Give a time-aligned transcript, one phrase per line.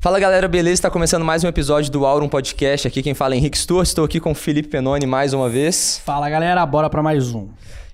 [0.00, 0.74] Fala galera, beleza?
[0.74, 2.86] Está começando mais um episódio do Aurum Podcast.
[2.86, 6.00] Aqui quem fala é Henrique Stuart, estou aqui com o Felipe Penoni mais uma vez.
[6.04, 7.48] Fala galera, bora para mais um.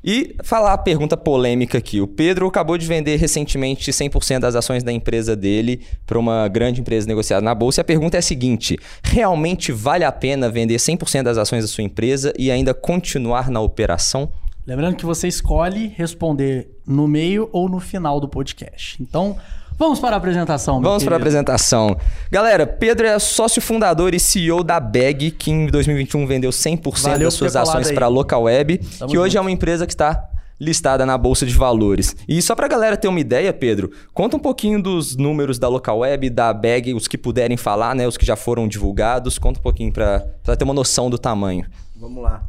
[0.04, 2.02] E falar a pergunta polêmica aqui.
[2.02, 6.82] O Pedro acabou de vender recentemente 100% das ações da empresa dele para uma grande
[6.82, 7.80] empresa negociada na bolsa.
[7.80, 11.68] E a pergunta é a seguinte: realmente vale a pena vender 100% das ações da
[11.68, 14.30] sua empresa e ainda continuar na operação?
[14.66, 19.02] Lembrando que você escolhe responder no meio ou no final do podcast.
[19.02, 19.38] Então,
[19.76, 21.10] Vamos para a apresentação, meu Vamos querido.
[21.10, 21.96] para a apresentação.
[22.30, 27.26] Galera, Pedro é sócio fundador e CEO da Bag, que em 2021 vendeu 100% Valeu
[27.26, 29.38] das por suas ações para a Local Web, Tamo que hoje junto.
[29.38, 30.28] é uma empresa que está
[30.60, 32.14] listada na Bolsa de Valores.
[32.28, 35.68] E só para a galera ter uma ideia, Pedro, conta um pouquinho dos números da
[35.68, 39.38] Local Web, da Bag, os que puderem falar, né, os que já foram divulgados.
[39.38, 40.20] Conta um pouquinho para
[40.56, 41.66] ter uma noção do tamanho.
[41.96, 42.44] Vamos lá.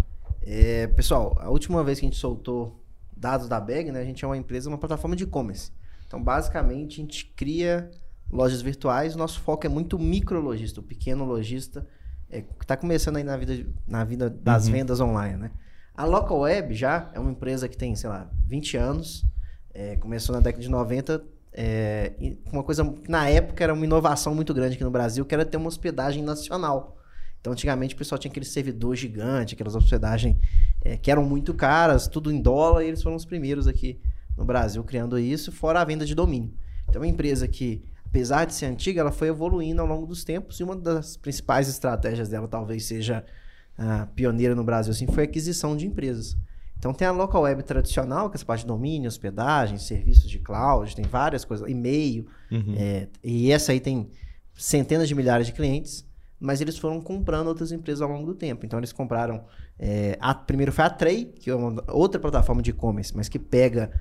[0.46, 2.80] É, pessoal, a última vez que a gente soltou
[3.18, 5.72] dados da Bag, né, a gente é uma empresa, uma plataforma de e-commerce.
[6.08, 7.90] Então, basicamente, a gente cria
[8.32, 9.16] lojas virtuais.
[9.16, 11.88] Nosso foco é muito micro lojista, o pequeno lojista
[12.30, 15.52] é, que está começando aí na vida, na vida das vendas online, né?
[15.94, 19.26] A Local Web já é uma empresa que tem, sei lá, 20 anos.
[19.74, 21.24] é, começou na década de 90.
[21.54, 22.14] É,
[22.52, 25.46] uma coisa que na época era uma inovação muito grande aqui no Brasil, que era
[25.46, 26.98] ter uma hospedagem nacional.
[27.40, 30.38] Então, antigamente, o pessoal tinha aquele servidor gigante, aquelas hospedagens
[30.82, 34.00] é, que eram muito caras, tudo em dólar, e eles foram os primeiros aqui
[34.38, 36.54] no Brasil criando isso, fora a venda de domínio.
[36.90, 40.60] Então, uma empresa que, apesar de ser antiga, ela foi evoluindo ao longo dos tempos,
[40.60, 43.26] e uma das principais estratégias dela talvez seja
[43.78, 46.38] a pioneira no Brasil, assim, foi a aquisição de empresas.
[46.78, 50.40] Então, tem a local web tradicional, que é essa parte de domínio, hospedagem, serviços de
[50.40, 52.28] cloud, tem várias coisas, e-mail,
[52.78, 54.10] é, e essa aí tem
[54.54, 56.06] centenas de milhares de clientes,
[56.40, 58.66] mas eles foram comprando outras empresas ao longo do tempo.
[58.66, 59.46] Então eles compraram.
[59.80, 63.40] é, a, primeiro foi a Trey, que é uma outra plataforma de e-commerce, mas que
[63.40, 63.92] pega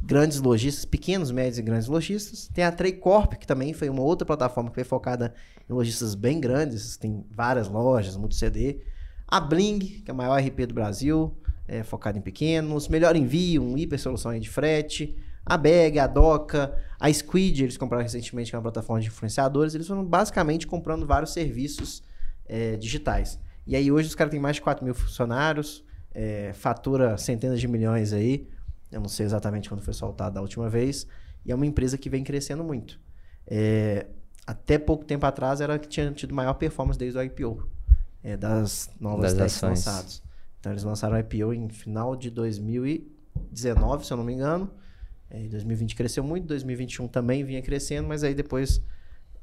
[0.00, 2.48] grandes lojistas, pequenos, médios e grandes lojistas.
[2.52, 5.34] Tem a Trey Corp, que também foi uma outra plataforma que foi focada
[5.68, 8.80] em lojistas bem grandes, tem várias lojas, muito CD.
[9.26, 12.88] A Bling, que é a maior RP do Brasil, é, focada em pequenos.
[12.88, 15.14] Melhor Envio, um hiper solução de frete.
[15.44, 19.74] A Bag, a Doca, a Squid, eles compraram recentemente, que é uma plataforma de influenciadores.
[19.74, 22.02] Eles foram basicamente comprando vários serviços
[22.46, 23.38] é, digitais.
[23.66, 25.84] E aí hoje os caras têm mais de 4 mil funcionários,
[26.14, 28.48] é, fatura centenas de milhões aí.
[28.90, 31.06] Eu não sei exatamente quando foi soltado da última vez.
[31.44, 32.98] E é uma empresa que vem crescendo muito.
[33.46, 34.06] É,
[34.46, 37.68] até pouco tempo atrás era a que tinha tido maior performance desde o IPO.
[38.22, 40.22] é, das novas Das techs lançados.
[40.60, 44.70] Então eles lançaram o IPO em final de 2019, se eu não me engano.
[45.30, 48.82] É, em 2020 cresceu muito, 2021 também vinha crescendo, mas aí depois,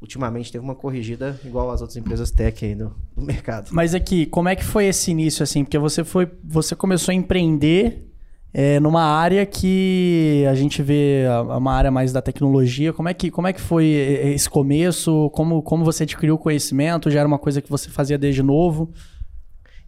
[0.02, 3.70] ultimamente, teve uma corrigida igual as outras empresas tech aí do, do mercado.
[3.72, 5.64] Mas aqui, como é que foi esse início assim?
[5.64, 8.12] Porque você foi, você começou a empreender
[8.58, 11.26] é, numa área que a gente vê
[11.58, 12.94] uma área mais da tecnologia.
[12.94, 15.30] Como é que, como é que foi esse começo?
[15.32, 17.12] Como, como você adquiriu o conhecimento?
[17.12, 18.94] Já era uma coisa que você fazia desde novo?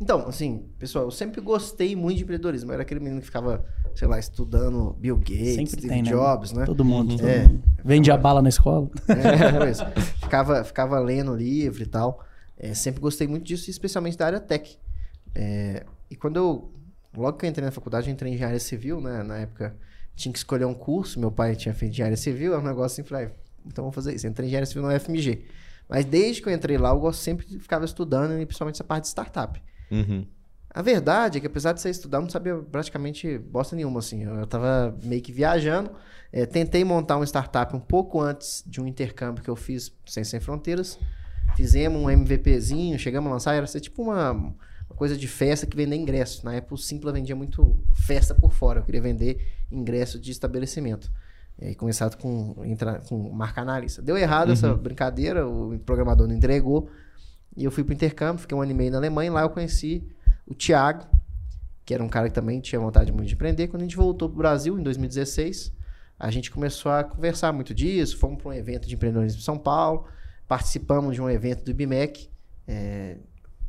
[0.01, 2.69] Então, assim, pessoal, eu sempre gostei muito de empreendedorismo.
[2.69, 3.63] Eu era aquele menino que ficava,
[3.95, 6.09] sei lá, estudando Bill Gates, Sempre Steve tem, né?
[6.09, 6.65] Jobs, né?
[6.65, 7.15] Todo mundo.
[7.15, 7.47] todo É.
[7.47, 7.63] mundo.
[7.85, 8.89] Vende a bala na escola?
[9.07, 9.85] É, foi isso.
[10.19, 12.21] ficava, ficava lendo livro e tal.
[12.57, 14.77] É, sempre gostei muito disso, especialmente da área tech.
[15.33, 16.76] É, e quando eu.
[17.15, 19.23] Logo que eu entrei na faculdade, eu entrei em engenharia civil, né?
[19.23, 19.75] Na época
[20.15, 21.19] tinha que escolher um curso.
[21.19, 23.31] Meu pai tinha feito engenharia civil, era um negócio assim, falei, "Ah,
[23.65, 24.27] então vou fazer isso.
[24.27, 25.45] Entrei em engenharia civil na UFMG.
[25.89, 29.09] Mas desde que eu entrei lá, eu sempre ficava estudando, e principalmente essa parte de
[29.09, 29.61] startup.
[29.89, 30.25] Uhum.
[30.69, 34.23] A verdade é que apesar de você estudar, eu não sabia praticamente bosta nenhuma, assim.
[34.23, 35.91] Eu tava meio que viajando.
[36.31, 40.23] É, tentei montar uma startup um pouco antes de um intercâmbio que eu fiz sem
[40.23, 40.99] Sem Fronteiras.
[41.55, 44.53] Fizemos um MVPzinho, chegamos a lançar, era ser tipo uma
[44.95, 46.45] coisa de festa que vender ingresso.
[46.45, 48.79] Na época o Simpla vendia muito festa por fora.
[48.79, 51.11] Eu queria vender ingresso de estabelecimento.
[51.59, 54.01] E começado com, entrar, com marca analista.
[54.01, 56.89] Deu errado essa brincadeira, o programador não entregou.
[57.55, 59.31] E eu fui pro intercâmbio, fiquei um ano e meio na Alemanha.
[59.31, 60.07] Lá eu conheci
[60.45, 61.07] o Thiago,
[61.83, 63.67] que era um cara que também tinha vontade muito de empreender.
[63.67, 65.73] Quando a gente voltou pro Brasil, em 2016,
[66.19, 68.17] a gente começou a conversar muito disso.
[68.17, 70.05] Fomos para um evento de empreendedorismo em São Paulo.
[70.47, 72.29] Participamos de um evento do IBMEC.
[72.67, 73.17] é,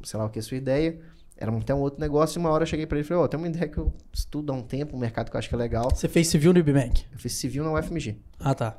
[0.09, 0.99] sei lá o que é a sua ideia.
[1.37, 2.39] Era até um outro negócio.
[2.39, 3.93] E uma hora eu cheguei para ele e falei: Ó, tem uma ideia que eu
[4.13, 5.89] estudo há um tempo, um mercado que eu acho que é legal.
[5.95, 7.05] Você fez civil no IBMEC?
[7.13, 8.17] Eu fiz civil na UFMG.
[8.41, 8.77] Ah, tá.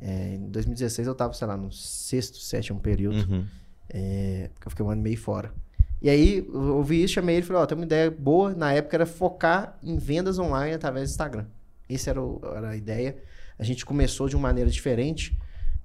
[0.00, 3.28] É, em 2016 eu tava, sei lá, no sexto, sétimo período.
[3.28, 3.44] Uhum.
[3.90, 5.52] É, porque eu fiquei um ano e meio fora.
[6.00, 8.54] E aí, eu ouvi isso, chamei ele e falei, ó, tem uma ideia boa.
[8.54, 11.46] Na época era focar em vendas online através do Instagram.
[11.90, 13.16] Essa era, o- era a ideia.
[13.58, 15.36] A gente começou de uma maneira diferente,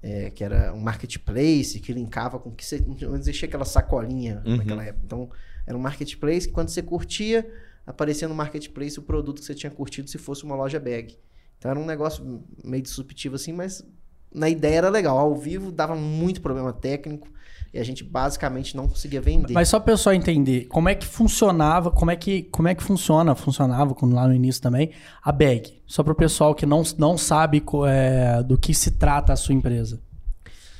[0.06, 2.78] é, que era um marketplace que linkava com que você...
[2.86, 4.58] Não existia aquela sacolinha Uhum.
[4.58, 5.02] naquela época.
[5.06, 5.30] Então,
[5.66, 7.50] era um marketplace que quando você curtia,
[7.86, 11.16] aparecia no marketplace o produto que você tinha curtido se fosse uma loja bag.
[11.58, 13.82] Então, era um negócio meio disruptivo assim, mas
[14.30, 15.16] na ideia era legal.
[15.16, 17.26] Ao vivo dava muito problema técnico
[17.74, 19.52] e a gente basicamente não conseguia vender.
[19.52, 22.74] Mas só para o pessoal entender, como é que funcionava, como é que, como é
[22.74, 25.82] que funciona, funcionava quando lá no início também, a bag.
[25.84, 29.56] Só para o pessoal que não, não sabe é, do que se trata a sua
[29.56, 30.00] empresa.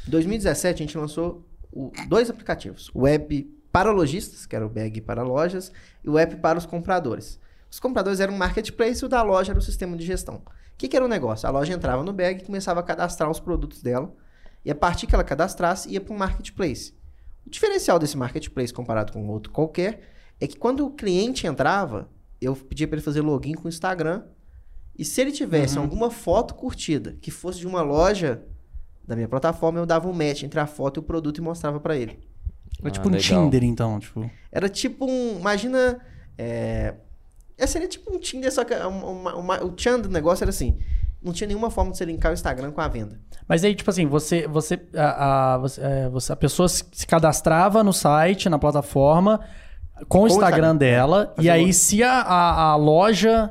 [0.07, 2.93] Em 2017 a gente lançou o, dois aplicativos.
[2.95, 3.43] O app
[3.73, 5.73] para lojistas, que era o bag para lojas,
[6.05, 7.41] e o app para os compradores.
[7.69, 10.37] Os compradores eram um marketplace e o da loja era o sistema de gestão.
[10.37, 10.43] O
[10.79, 11.49] que, que era o negócio?
[11.49, 14.15] A loja entrava no bag e começava a cadastrar os produtos dela.
[14.65, 16.95] E a partir que ela cadastrasse, ia para um marketplace.
[17.47, 20.01] O diferencial desse marketplace comparado com outro qualquer
[20.41, 22.09] é que quando o cliente entrava,
[22.41, 24.23] eu pedia para ele fazer login com o Instagram.
[24.99, 25.83] E se ele tivesse uhum.
[25.83, 28.43] alguma foto curtida que fosse de uma loja
[29.07, 31.79] da minha plataforma, eu dava um match entre a foto e o produto e mostrava
[31.79, 32.19] para ele.
[32.81, 33.45] Era ah, tipo um legal.
[33.45, 34.31] Tinder, então, tipo.
[34.51, 35.39] Era tipo um.
[35.39, 36.01] Imagina.
[36.37, 36.95] É,
[37.57, 40.79] é, seria tipo um Tinder, só que uma, uma, o tchan do negócio era assim.
[41.25, 43.19] Não tinha nenhuma forma de você linkar o Instagram com a venda.
[43.49, 47.95] Mas aí, tipo assim, você, você, a, a, você, é, a pessoa se cadastrava no
[47.95, 49.41] site, na plataforma,
[50.07, 53.51] com, o Instagram, Instagram dela, e aí se a, a, a, loja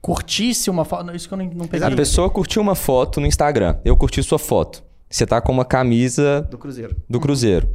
[0.00, 1.14] curtisse uma foto...
[1.14, 1.86] Isso que eu não, não peguei.
[1.86, 4.82] A pessoa curtiu uma foto no Instagram, eu curti sua foto.
[5.10, 6.40] Você tá com uma camisa...
[6.50, 6.96] Do Cruzeiro.
[7.08, 7.68] Do Cruzeiro.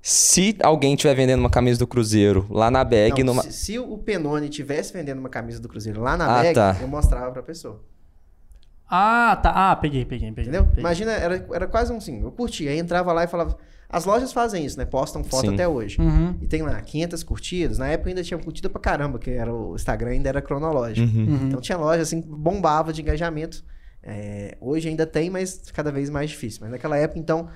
[0.00, 3.24] Se alguém estiver vendendo uma camisa do Cruzeiro lá na bag.
[3.24, 3.42] Não, numa...
[3.42, 6.76] se, se, o Penone tivesse vendendo uma camisa do Cruzeiro lá na ah, bag, tá.
[6.80, 7.80] eu mostrava pra pessoa.
[8.88, 9.50] Ah, tá.
[9.50, 10.50] Ah, peguei, peguei, peguei.
[10.50, 10.66] Entendeu?
[10.66, 10.80] Peguei.
[10.80, 12.20] Imagina, era, era quase um assim.
[12.22, 12.70] Eu curtia.
[12.70, 13.56] Aí entrava lá e falava.
[13.88, 14.84] As lojas fazem isso, né?
[14.84, 15.54] Postam foto Sim.
[15.54, 16.00] até hoje.
[16.00, 16.36] Uhum.
[16.40, 17.78] E tem lá 500 curtidas.
[17.78, 21.06] Na época ainda tinha curtida pra caramba, que era o Instagram ainda era cronológico.
[21.06, 21.26] Uhum.
[21.26, 21.46] Uhum.
[21.46, 23.64] Então tinha loja assim, bombava de engajamento.
[24.02, 26.60] É, hoje ainda tem, mas cada vez mais difícil.
[26.62, 27.48] Mas naquela época, então,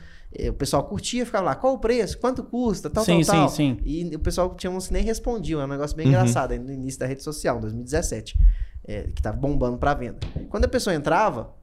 [0.48, 3.48] o pessoal curtia, ficava lá, qual o preço, quanto custa, tal, sim, tal, tal.
[3.50, 3.82] Sim, sim.
[3.84, 6.12] E o pessoal tinha uns que nem respondiam, é um negócio bem uhum.
[6.12, 8.38] engraçado, no início da rede social, 2017,
[8.88, 10.18] é, que tava bombando para venda.
[10.48, 11.54] Quando a pessoa entrava,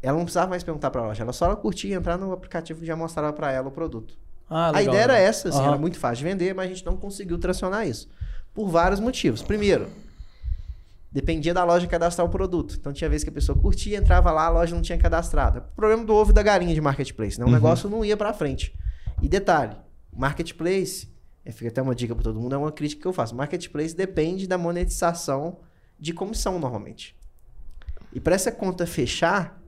[0.00, 2.78] ela não precisava mais perguntar para a loja, ela só ela curtia entrar no aplicativo
[2.78, 4.16] que já mostrava para ela o produto.
[4.48, 5.66] Ah, legal, a ideia era essa, assim, uhum.
[5.66, 8.08] era muito fácil de vender, mas a gente não conseguiu tracionar isso.
[8.52, 9.42] Por vários motivos.
[9.42, 9.88] Primeiro,
[11.14, 12.74] Dependia da loja cadastrar o produto.
[12.74, 15.60] Então tinha vezes que a pessoa curtia, entrava lá, a loja não tinha cadastrado.
[15.60, 17.44] O problema do ovo e da galinha de marketplace, né?
[17.44, 17.54] O uhum.
[17.54, 18.76] negócio não ia para frente.
[19.22, 19.76] E detalhe,
[20.12, 21.08] marketplace,
[21.44, 23.32] é, fica até uma dica para todo mundo, é uma crítica que eu faço.
[23.36, 25.58] Marketplace depende da monetização
[25.98, 27.16] de comissão normalmente.
[28.12, 29.60] E para essa conta fechar,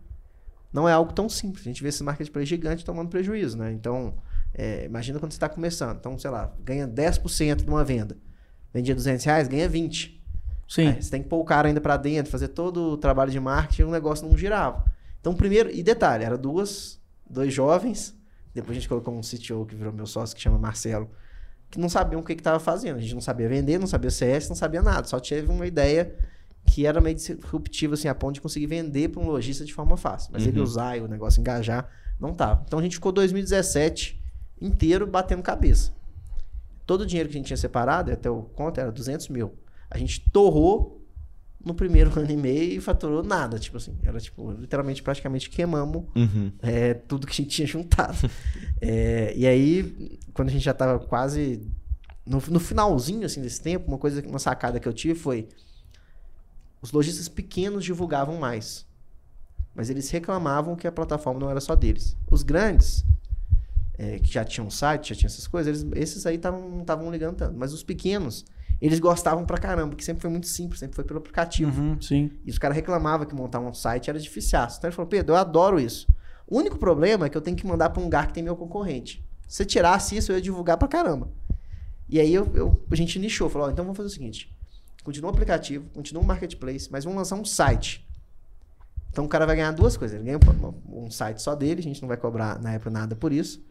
[0.72, 1.66] não é algo tão simples.
[1.66, 3.72] A gente vê esse marketplace gigante tomando prejuízo, né?
[3.72, 4.14] Então,
[4.54, 5.98] é, imagina quando você está começando.
[5.98, 8.16] Então, sei lá, ganha 10% de uma venda.
[8.72, 10.22] Vendia 200 reais, ganha 20.
[10.68, 10.88] Sim.
[10.88, 13.40] Aí você tem que pôr o cara ainda para dentro, fazer todo o trabalho de
[13.40, 14.84] marketing, o negócio não girava.
[15.20, 18.16] Então, primeiro, e detalhe, era duas, dois jovens,
[18.54, 21.10] depois a gente colocou um CTO que virou meu sócio, que chama Marcelo,
[21.70, 22.96] que não sabiam o que estava fazendo.
[22.96, 25.06] A gente não sabia vender, não sabia CS, não sabia nada.
[25.06, 26.14] Só teve uma ideia
[26.64, 29.96] que era meio disruptiva, assim, a ponto de conseguir vender para um lojista de forma
[29.96, 30.30] fácil.
[30.32, 30.48] Mas uhum.
[30.48, 31.88] ele usar e o negócio engajar,
[32.20, 32.64] não tava.
[32.66, 34.22] Então a gente ficou 2017
[34.60, 35.92] inteiro batendo cabeça.
[36.84, 39.54] Todo o dinheiro que a gente tinha separado, até o conta, era 200 mil.
[39.90, 41.05] A gente torrou
[41.64, 43.96] no primeiro ano e meio e faturou nada, tipo assim.
[44.02, 46.52] Era tipo, literalmente, praticamente queimamos uhum.
[46.62, 48.18] é, tudo que a gente tinha juntado.
[48.80, 51.60] é, e aí, quando a gente já tava quase
[52.24, 55.48] no, no, finalzinho assim desse tempo, uma coisa, uma sacada que eu tive foi
[56.82, 58.86] os lojistas pequenos divulgavam mais.
[59.74, 62.16] Mas eles reclamavam que a plataforma não era só deles.
[62.30, 63.04] Os grandes,
[63.98, 67.10] é, que já tinham site, já tinham essas coisas, eles, esses aí tavam, não estavam
[67.10, 67.56] ligando tanto.
[67.56, 68.44] Mas os pequenos,
[68.80, 71.80] eles gostavam pra caramba, porque sempre foi muito simples, sempre foi pelo aplicativo.
[71.80, 72.30] Uhum, sim.
[72.44, 74.58] E os caras reclamavam que montar um site era difícil.
[74.58, 76.06] Então ele falou, Pedro, eu adoro isso.
[76.46, 78.54] O único problema é que eu tenho que mandar pra um lugar que tem meu
[78.54, 79.24] concorrente.
[79.48, 81.28] Se você tirasse isso, eu ia divulgar pra caramba.
[82.08, 84.54] E aí eu, eu a gente nichou, falou, oh, então vamos fazer o seguinte.
[85.02, 88.06] Continua o aplicativo, continua o marketplace, mas vamos lançar um site.
[89.10, 90.16] Então o cara vai ganhar duas coisas.
[90.16, 93.16] Ele ganha um, um site só dele, a gente não vai cobrar na época nada
[93.16, 93.64] por isso.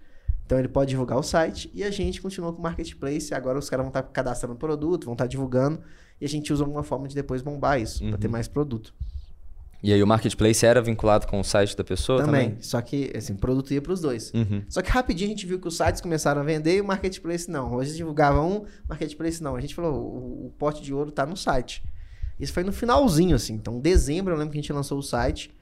[0.46, 3.34] Então ele pode divulgar o site e a gente continua com o marketplace.
[3.34, 5.82] Agora os caras vão estar cadastrando produto, vão estar divulgando
[6.22, 8.12] e a gente usa alguma forma de depois bombar isso uhum.
[8.12, 8.94] para ter mais produto.
[9.82, 12.50] E aí o marketplace era vinculado com o site da pessoa também?
[12.50, 14.32] Também, só que assim, produto ia para os dois.
[14.34, 14.64] Uhum.
[14.68, 17.50] Só que rapidinho a gente viu que os sites começaram a vender e o marketplace
[17.50, 17.74] não.
[17.74, 19.56] Hoje divulgava um, marketplace não.
[19.56, 21.84] A gente falou, o, o pote de ouro está no site.
[22.40, 23.54] Isso foi no finalzinho, assim.
[23.54, 25.54] Então, em dezembro, eu lembro que a gente lançou o site.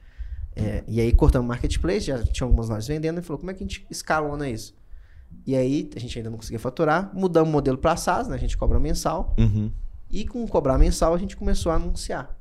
[0.56, 3.54] É, e aí cortamos o marketplace, já tinha algumas lojas vendendo, e falou, como é
[3.54, 4.74] que a gente escalona isso?
[5.46, 8.36] E aí, a gente ainda não conseguia faturar, mudamos o modelo para SaaS, né?
[8.36, 9.34] A gente cobra mensal.
[9.38, 9.70] Uhum.
[10.10, 12.38] E com cobrar mensal, a gente começou a anunciar.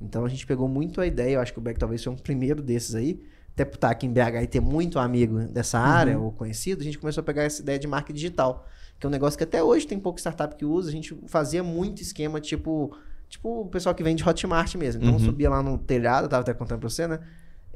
[0.00, 2.16] Então, a gente pegou muito a ideia, eu acho que o Beck talvez foi um
[2.16, 3.20] primeiro desses aí,
[3.52, 6.26] até por estar aqui em BH e ter muito amigo dessa área, uhum.
[6.26, 8.66] ou conhecido, a gente começou a pegar essa ideia de marca digital,
[8.98, 11.62] que é um negócio que até hoje tem pouco startup que usa, a gente fazia
[11.62, 12.96] muito esquema, tipo,
[13.28, 15.02] tipo o pessoal que vende Hotmart mesmo.
[15.02, 15.18] Então, uhum.
[15.18, 17.18] subia lá no telhado, tava até contando pra você, né?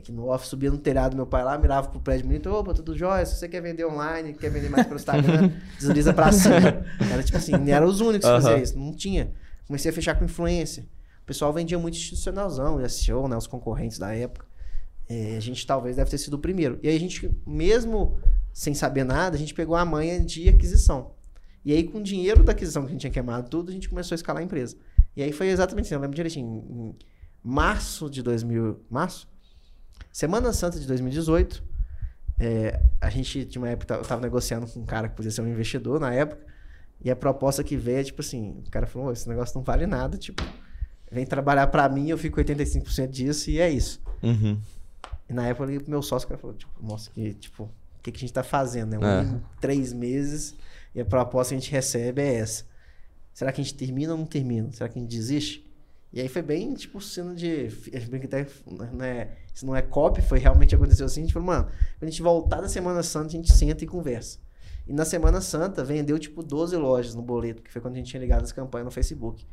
[0.01, 2.75] Aqui no office, subia no telhado do meu pai lá, mirava pro prédio bonito, opa,
[2.75, 6.85] tudo jóia, se você quer vender online, quer vender mais pelo Instagram, desliza pra cima.
[7.13, 8.41] Era tipo assim, não eram os únicos que Aham.
[8.41, 9.33] faziam isso, não tinha.
[9.67, 10.85] Comecei a fechar com influência.
[11.23, 14.47] O pessoal vendia muito institucionalzão, SEO, né, os concorrentes da época.
[15.09, 16.79] É, a gente talvez deve ter sido o primeiro.
[16.83, 18.19] E aí a gente, mesmo
[18.53, 21.13] sem saber nada, a gente pegou a manha de aquisição.
[21.65, 23.89] E aí, com o dinheiro da aquisição que a gente tinha queimado tudo, a gente
[23.89, 24.77] começou a escalar a empresa.
[25.15, 26.65] E aí foi exatamente assim, eu lembro direitinho.
[26.69, 26.97] Em
[27.43, 28.81] março de 2000...
[28.89, 29.29] Março?
[30.13, 31.63] Semana Santa de 2018,
[32.39, 35.43] é, a gente tinha uma época, eu tava negociando com um cara que podia ser
[35.43, 36.41] um investidor na época,
[37.03, 39.63] e a proposta que veio é tipo assim, o cara falou, "Ô, esse negócio não
[39.63, 40.43] vale nada, tipo,
[41.11, 44.01] vem trabalhar pra mim, eu fico 85% disso e é isso.
[44.23, 44.59] Uhum.
[45.29, 47.65] E na época eu liguei pro meu sócio, o cara falou, tipo, nossa, que, tipo,
[47.65, 48.99] o que, que a gente tá fazendo, né?
[48.99, 49.41] Um, É.
[49.61, 50.55] três meses
[50.95, 52.65] e a proposta que a gente recebe é essa.
[53.33, 54.71] Será que a gente termina ou não termina?
[54.73, 55.65] Será que a gente desiste?
[56.13, 57.69] E aí foi bem, tipo, sendo de...
[57.93, 58.47] Eu brinco até,
[58.93, 59.29] né,
[59.61, 61.21] se não é copy, foi realmente aconteceu assim.
[61.21, 63.87] A gente falou, mano, quando a gente voltar da Semana Santa, a gente senta e
[63.87, 64.39] conversa.
[64.87, 68.09] E na Semana Santa, vendeu, tipo, 12 lojas no boleto, que foi quando a gente
[68.09, 69.47] tinha ligado as campanhas no Facebook.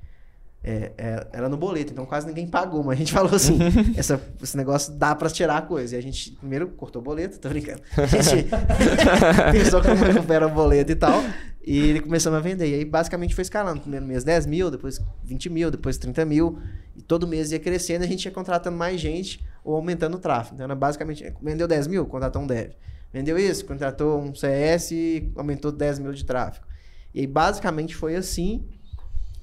[0.63, 3.57] É, é, era no boleto, então quase ninguém pagou, mas a gente falou assim:
[3.95, 5.95] essa, esse negócio dá pra tirar a coisa.
[5.95, 7.81] E a gente primeiro cortou o boleto, tô brincando.
[7.95, 8.47] A gente
[9.53, 11.23] pensou como recupera o boleto e tal.
[11.65, 12.69] E ele começou a vender.
[12.69, 13.81] E aí basicamente foi escalando.
[13.81, 16.59] Primeiro mês 10 mil, depois 20 mil, depois 30 mil.
[16.95, 20.55] E todo mês ia crescendo, a gente ia contratando mais gente ou aumentando o tráfego.
[20.55, 22.71] Então era basicamente: vendeu 10 mil, contratou um dev.
[23.13, 24.91] Vendeu isso, contratou um CS
[25.35, 26.65] aumentou 10 mil de tráfego.
[27.13, 28.65] E aí basicamente foi assim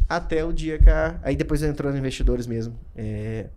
[0.08, 1.18] até o dia que a...
[1.23, 2.78] Aí depois entrou os investidores mesmo.
[2.94, 3.49] é,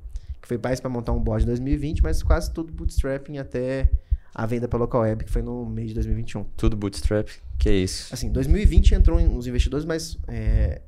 [0.42, 3.90] Que foi mais para montar um board em 2020, mas quase tudo bootstrapping até
[4.34, 6.44] a venda para local web, que foi no mês de 2021.
[6.56, 7.28] Tudo bootstrap,
[7.58, 8.14] que isso.
[8.14, 10.82] Assim, 2020 entrou os investidores, mas é,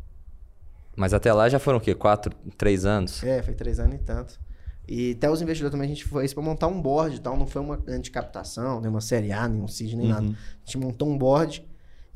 [0.95, 1.95] Mas até lá já foram o quê?
[1.95, 3.23] Quatro, três anos?
[3.23, 4.39] é, foi três anos e tanto.
[4.87, 7.45] E até os investidores também a gente foi para montar um board e tal, não
[7.45, 10.25] foi uma grande captação, nem uma série A, nem um seed, nem nada.
[10.27, 11.63] A gente montou um board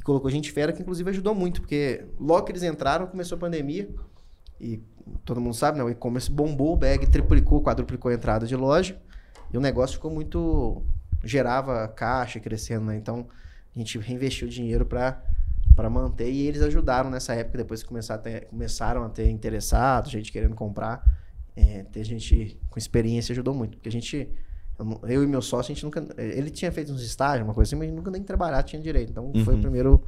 [0.04, 3.90] colocou gente fera, que inclusive ajudou muito, porque logo que eles entraram, começou a pandemia.
[4.60, 4.82] E
[5.26, 5.84] todo mundo sabe, né?
[5.84, 8.98] O e-commerce bombou, o bag triplicou, quadruplicou a entrada de loja.
[9.52, 10.82] E o negócio ficou muito.
[11.24, 12.96] gerava caixa crescendo, né?
[12.96, 13.28] Então
[13.76, 15.22] a gente reinvestiu dinheiro para
[15.76, 19.30] para manter e eles ajudaram nessa época, depois que começaram a ter, começaram a ter
[19.30, 21.04] interessados, gente querendo comprar.
[21.56, 24.30] É, ter gente com experiência ajudou muito, porque a gente.
[25.08, 26.04] Eu, e meu sócio, a gente nunca.
[26.18, 29.12] Ele tinha feito uns estágios, uma coisa assim, mas nunca nem trabalhar tinha direito.
[29.12, 30.04] Então foi o primeiro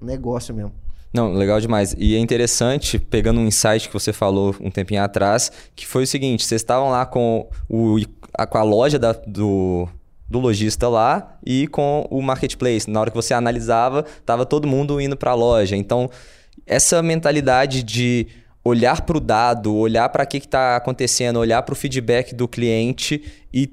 [0.00, 0.72] negócio mesmo.
[1.12, 1.94] Não, legal demais.
[1.98, 6.06] E é interessante, pegando um insight que você falou um tempinho atrás, que foi o
[6.06, 7.96] seguinte: vocês estavam lá com, o,
[8.34, 9.86] a, com a loja da- do,
[10.28, 12.88] do lojista lá e com o marketplace.
[12.90, 15.76] Na hora que você analisava, tava todo mundo indo para a loja.
[15.76, 16.08] Então,
[16.66, 18.26] essa mentalidade de
[18.64, 22.46] olhar para o dado, olhar para o que está acontecendo, olhar para o feedback do
[22.48, 23.66] cliente e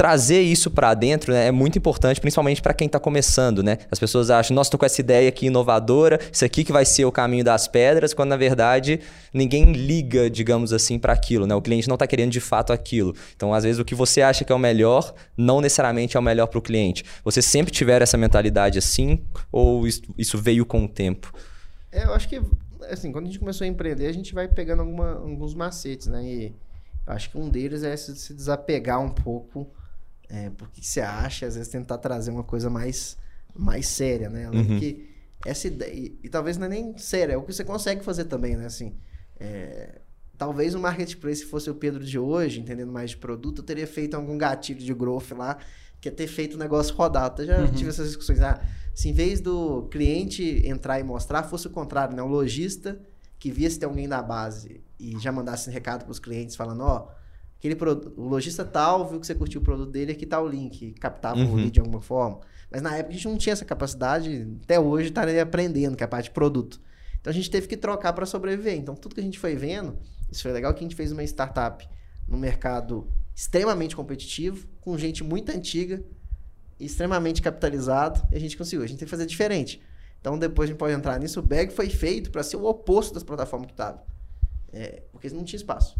[0.00, 3.76] trazer isso para dentro né, é muito importante, principalmente para quem está começando, né?
[3.90, 7.04] As pessoas acham, nossa, tô com essa ideia aqui inovadora, isso aqui que vai ser
[7.04, 11.54] o caminho das pedras, quando na verdade ninguém liga, digamos assim, para aquilo, né?
[11.54, 13.14] O cliente não está querendo de fato aquilo.
[13.36, 16.22] Então, às vezes o que você acha que é o melhor, não necessariamente é o
[16.22, 17.04] melhor para o cliente.
[17.22, 21.30] Você sempre tiver essa mentalidade assim ou isso, veio com o tempo?
[21.92, 22.40] É, eu acho que,
[22.90, 26.24] assim, quando a gente começou a empreender, a gente vai pegando alguma- alguns macetes, né?
[26.24, 26.54] E
[27.06, 29.68] acho que um deles é se, se desapegar um pouco,
[30.30, 33.18] é, porque você acha, às vezes tentar trazer uma coisa mais,
[33.54, 34.46] mais séria, né?
[34.46, 35.10] Eu lembro que
[35.44, 38.26] essa ideia, e, e talvez não é nem séria, é o que você consegue fazer
[38.26, 38.66] também, né?
[38.66, 38.94] Assim,
[39.40, 40.00] é,
[40.38, 44.14] talvez o marketplace fosse o Pedro de hoje, entendendo mais de produto, eu teria feito
[44.14, 45.58] algum gatilho de growth lá,
[46.00, 47.34] que é ter feito o negócio rodar.
[47.38, 48.40] Eu já tive essas discussões.
[48.40, 48.60] Ah,
[48.94, 52.22] se em vez do cliente entrar e mostrar, fosse o contrário, né?
[52.22, 53.00] O lojista
[53.38, 56.54] que via se tem alguém da base e já mandasse um recado para os clientes
[56.54, 57.08] falando, ó,
[57.60, 60.48] aquele produ- o lojista tal viu que você curtiu o produto dele, aqui tá o
[60.48, 61.54] link, captava o Uhum.
[61.56, 62.40] lead de alguma forma.
[62.70, 66.06] Mas na época a gente não tinha essa capacidade, até hoje tá aprendendo, que é
[66.06, 66.80] a parte de produto.
[67.20, 68.74] Então a gente teve que trocar para sobreviver.
[68.76, 69.98] Então tudo que a gente foi vendo,
[70.32, 71.86] isso foi legal que a gente fez uma startup
[72.26, 76.02] no mercado extremamente competitivo, com gente muito antiga,
[76.78, 78.82] extremamente capitalizado, e a gente conseguiu.
[78.84, 79.82] A gente tem que fazer diferente.
[80.20, 81.40] Então depois a gente pode entrar nisso.
[81.40, 84.00] O bag foi feito para ser o oposto das plataformas que estavam.
[84.72, 85.96] É, porque não tinha espaço.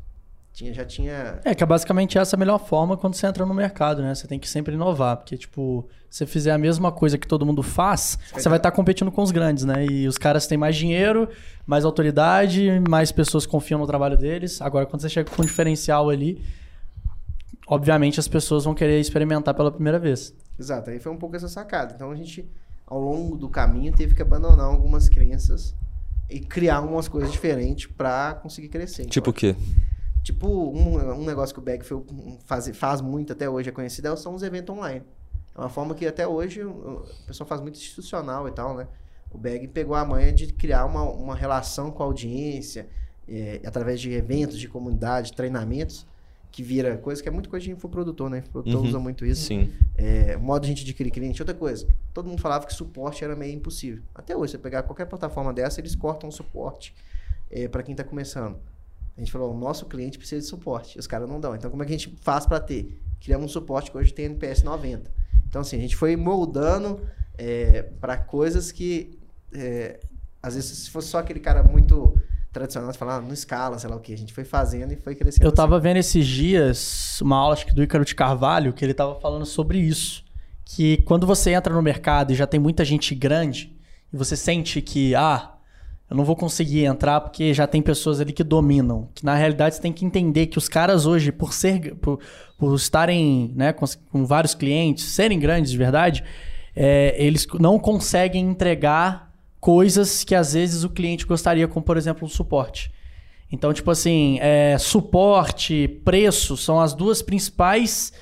[0.53, 1.41] Tinha, já tinha.
[1.45, 4.15] É, que é basicamente essa a melhor forma quando você entra no mercado, né?
[4.15, 7.47] Você tem que sempre inovar, porque, tipo, se você fizer a mesma coisa que todo
[7.47, 9.87] mundo faz, você vai estar competindo com os grandes, né?
[9.87, 11.29] E os caras têm mais dinheiro,
[11.67, 14.61] mais autoridade, mais pessoas confiam no trabalho deles.
[14.61, 16.43] Agora, quando você chega com um diferencial ali,
[17.67, 20.35] obviamente as pessoas vão querer experimentar pela primeira vez.
[20.59, 21.95] Exato, aí foi um pouco essa sacada.
[21.95, 22.45] Então a gente,
[22.87, 25.75] ao longo do caminho, teve que abandonar algumas crenças
[26.29, 29.03] e criar umas coisas diferentes para conseguir crescer.
[29.03, 29.55] Então, Tipo o quê?
[30.23, 31.85] Tipo, um, um negócio que o Bag
[32.45, 35.03] faz, faz muito até hoje, é conhecido, é são os eventos online.
[35.55, 38.87] É uma forma que até hoje o pessoal faz muito institucional e tal, né?
[39.31, 42.89] O Bag pegou a manha de criar uma, uma relação com a audiência,
[43.29, 46.07] é, através de eventos, de comunidade, treinamentos,
[46.51, 48.39] que vira coisa que é muito coisa de infoprodutor, né?
[48.39, 48.89] Infoprodutor Uhum.
[48.89, 49.47] usa muito isso.
[49.47, 49.73] Sim.
[49.97, 51.41] É, modo de gente adquirir cliente.
[51.41, 54.03] Outra coisa, todo mundo falava que suporte era meio impossível.
[54.15, 56.93] Até hoje, você pegar qualquer plataforma dessa, eles cortam o suporte
[57.51, 58.59] é, para quem está começando.
[59.21, 60.99] A gente falou, o nosso cliente precisa de suporte.
[60.99, 61.55] Os caras não dão.
[61.55, 62.99] Então, como é que a gente faz para ter?
[63.21, 65.11] Criamos um suporte que hoje tem NPS 90.
[65.47, 67.03] Então, assim, a gente foi moldando
[67.37, 69.19] é, para coisas que,
[69.53, 70.01] é,
[70.43, 72.19] às vezes, se fosse só aquele cara muito
[72.51, 74.15] tradicional, você fala, ah, não escala, sei lá o que.
[74.15, 75.45] A gente foi fazendo e foi crescendo.
[75.45, 78.95] Eu tava vendo esses dias uma aula acho que do Ícaro de Carvalho, que ele
[78.95, 80.25] tava falando sobre isso.
[80.65, 83.79] Que quando você entra no mercado e já tem muita gente grande,
[84.11, 85.53] e você sente que, ah,
[86.11, 89.09] eu não vou conseguir entrar porque já tem pessoas ali que dominam.
[89.15, 92.19] Que na realidade você tem que entender que os caras hoje, por ser, por,
[92.59, 96.25] por estarem né, com, com vários clientes, serem grandes de verdade,
[96.75, 102.27] é, eles não conseguem entregar coisas que às vezes o cliente gostaria, como por exemplo
[102.27, 102.91] um suporte.
[103.53, 108.13] Então, tipo assim, é, suporte, preço são as duas principais,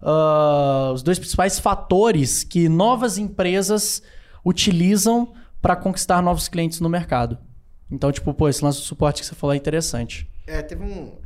[0.00, 4.02] ah, os dois principais fatores que novas empresas
[4.44, 5.32] utilizam
[5.64, 7.38] para conquistar novos clientes no mercado.
[7.90, 10.30] Então, tipo, pô, esse lance do suporte que você falou é interessante.
[10.46, 11.18] É, teve um.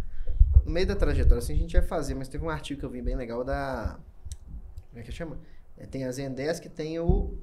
[0.65, 2.91] No meio da trajetória, assim, a gente ia fazer, mas teve um artigo que eu
[2.91, 3.99] vi bem legal da.
[4.91, 5.39] Como é que chama?
[5.77, 7.37] É, tem a Zendesk e tem o.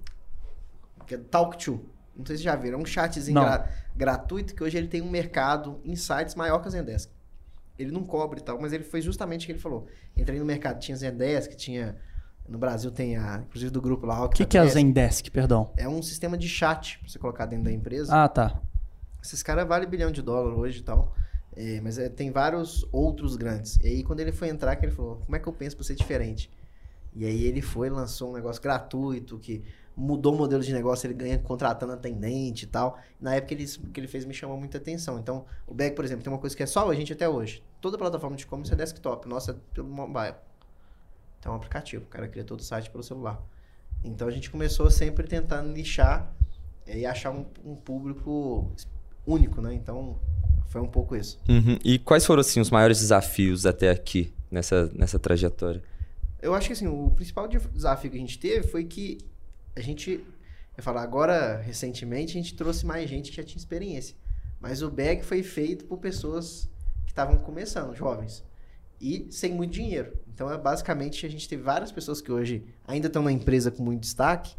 [1.05, 1.85] Que é Talk to.
[2.15, 2.79] Não sei se já viram.
[2.79, 6.71] É um chatzinho gra- gratuito que hoje ele tem um mercado insights maior que a
[6.71, 7.11] Zendesk.
[7.77, 9.85] Ele não cobre e tal, mas ele foi justamente o que ele falou.
[10.15, 11.97] Entrei no mercado, tinha Zendesk, tinha.
[12.47, 13.43] No Brasil tem a.
[13.47, 14.23] Inclusive do grupo lá.
[14.23, 15.71] O que, que é o Zendesk, perdão?
[15.75, 18.13] É um sistema de chat pra você colocar dentro da empresa.
[18.13, 18.61] Ah, tá.
[19.21, 21.15] Esses caras valem bilhão de dólar hoje e tal.
[21.55, 23.77] É, mas é, tem vários outros grandes.
[23.77, 25.85] E aí, quando ele foi entrar, que ele falou: Como é que eu penso pra
[25.85, 26.51] ser diferente?
[27.15, 29.63] E aí, ele foi lançou um negócio gratuito que
[29.95, 31.07] mudou o modelo de negócio.
[31.07, 32.99] Ele ganha contratando atendente e tal.
[33.19, 35.17] Na época, ele, que ele fez me chamou muita atenção.
[35.17, 37.63] Então, o Bag, por exemplo, tem uma coisa que é só a gente até hoje.
[37.81, 39.27] Toda plataforma de e-commerce é desktop.
[39.27, 40.35] Nossa, é pelo mobile.
[41.45, 42.05] Então, é um aplicativo.
[42.05, 43.39] O cara cria todo o site pelo celular.
[44.03, 46.33] Então, a gente começou sempre tentando lixar
[46.87, 48.71] é, e achar um, um público
[49.27, 49.71] único, né?
[49.75, 50.19] Então,
[50.65, 51.39] foi um pouco isso.
[51.47, 51.77] Uhum.
[51.85, 55.83] E quais foram, assim, os maiores desafios até aqui, nessa, nessa trajetória?
[56.41, 59.19] Eu acho que, assim, o principal desafio que a gente teve foi que
[59.75, 60.25] a gente...
[60.75, 64.15] Eu falo, agora, recentemente, a gente trouxe mais gente que já tinha experiência.
[64.59, 66.67] Mas o bag foi feito por pessoas
[67.05, 68.43] que estavam começando, jovens.
[68.99, 70.17] E sem muito dinheiro.
[70.35, 73.81] Então, é basicamente, a gente teve várias pessoas que hoje ainda estão na empresa com
[73.81, 74.53] muito destaque,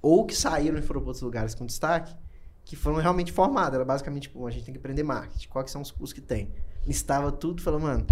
[0.00, 2.16] ou que saíram e foram para outros lugares com destaque,
[2.64, 3.74] que foram realmente formadas.
[3.74, 5.46] Era basicamente, tipo, a gente tem que aprender marketing.
[5.48, 6.48] Quais são os cursos que tem?
[6.86, 8.06] Listava tudo, falou, mano,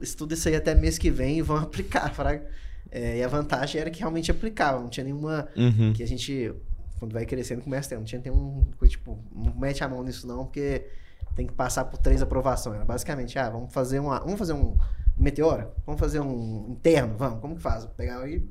[0.00, 2.12] estuda isso aí até mês que vem e vão aplicar.
[2.12, 2.46] fraga.
[2.90, 5.94] É, e a vantagem era que realmente aplicava, não tinha nenhuma Uhum.
[5.94, 6.54] que a gente,
[6.98, 7.96] quando vai crescendo, começa a ter.
[7.96, 10.86] Não tinha um, coisa, tipo, não mete a mão nisso não, porque
[11.34, 12.76] tem que passar por três aprovações.
[12.76, 14.76] Era basicamente, ah, vamos fazer uma, vamos fazer um
[15.16, 17.84] meteoro, vamos fazer um interno, vamos, como que faz?
[17.96, 18.44] Pegava e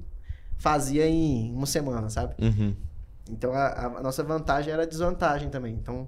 [0.58, 2.36] fazia em uma semana, sabe?
[2.41, 2.73] Uhum.
[3.30, 5.73] Então a, a- nossa vantagem era a desvantagem também.
[5.73, 6.08] Então,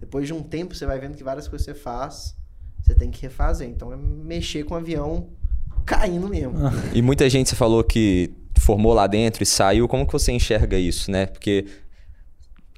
[0.00, 2.36] depois de um tempo, você vai vendo que várias coisas que você faz,
[2.82, 3.68] você tem que refazer.
[3.68, 5.28] Então é mexer com o avião
[5.86, 6.54] caindo mesmo.
[6.94, 9.86] E muita gente você falou que formou lá dentro e saiu.
[9.88, 11.26] Como que você enxerga isso, né?
[11.26, 11.66] Porque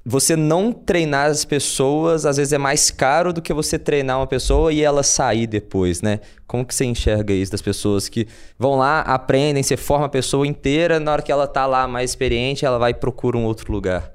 [0.09, 4.25] você não treinar as pessoas, às vezes é mais caro do que você treinar uma
[4.25, 6.21] pessoa e ela sair depois, né?
[6.47, 8.25] Como que você enxerga isso das pessoas que
[8.57, 12.11] vão lá, aprendem, você forma a pessoa inteira, na hora que ela tá lá mais
[12.11, 14.13] experiente, ela vai e procura um outro lugar.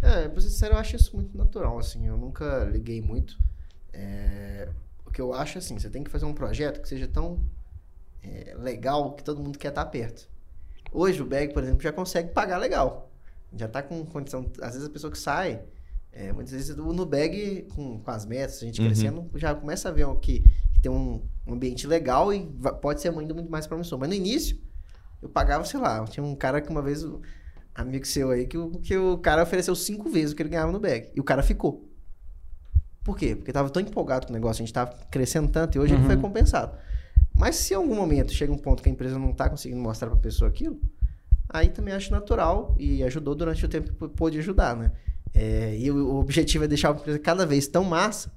[0.00, 2.06] É, pra ser sincero, eu acho isso muito natural, assim.
[2.06, 3.36] Eu nunca liguei muito.
[3.92, 4.68] É,
[5.04, 7.40] o que eu acho, assim, você tem que fazer um projeto que seja tão
[8.22, 10.28] é, legal que todo mundo quer estar perto.
[10.92, 13.10] Hoje o Bag, por exemplo, já consegue pagar legal.
[13.56, 14.50] Já tá com condição...
[14.60, 15.62] Às vezes a pessoa que sai...
[16.12, 18.86] é, muitas vezes o Nubeg, com, com as metas, a gente Uhum.
[18.86, 20.40] crescendo, já começa a ver que,
[20.72, 22.46] que tem um, um ambiente legal e
[22.80, 23.98] pode ser ainda muito mais promissor.
[23.98, 24.58] Mas no início,
[25.22, 27.20] eu pagava, sei lá, tinha um cara que uma vez, um
[27.74, 30.70] amigo seu aí, que, o- que o cara ofereceu cinco vezes o que ele ganhava
[30.70, 31.10] no bag.
[31.14, 31.88] E o cara ficou.
[33.02, 33.34] Por quê?
[33.36, 36.04] Porque tava tão empolgado com o negócio, a gente tava crescendo tanto e hoje ele
[36.04, 36.76] foi compensado.
[37.36, 40.08] Mas se em algum momento chega um ponto que a empresa não tá conseguindo mostrar
[40.08, 40.80] pra pessoa aquilo,
[41.54, 44.92] aí também acho natural e ajudou durante o tempo que pô- pôde ajudar, né?
[45.34, 48.32] É, e o, o objetivo é deixar a empresa cada vez tão massa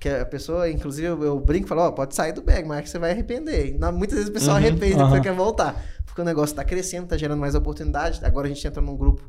[0.00, 2.82] que a pessoa, inclusive, eu, eu brinco e falo, ó, pode sair do bag, mas
[2.82, 3.78] que você vai arrepender.
[3.78, 5.82] Na- muitas vezes o pessoal Uhum, arrepende, depois quer voltar.
[6.04, 8.24] Porque o negócio tá crescendo, tá gerando mais oportunidade.
[8.24, 9.28] Agora a gente entra num grupo.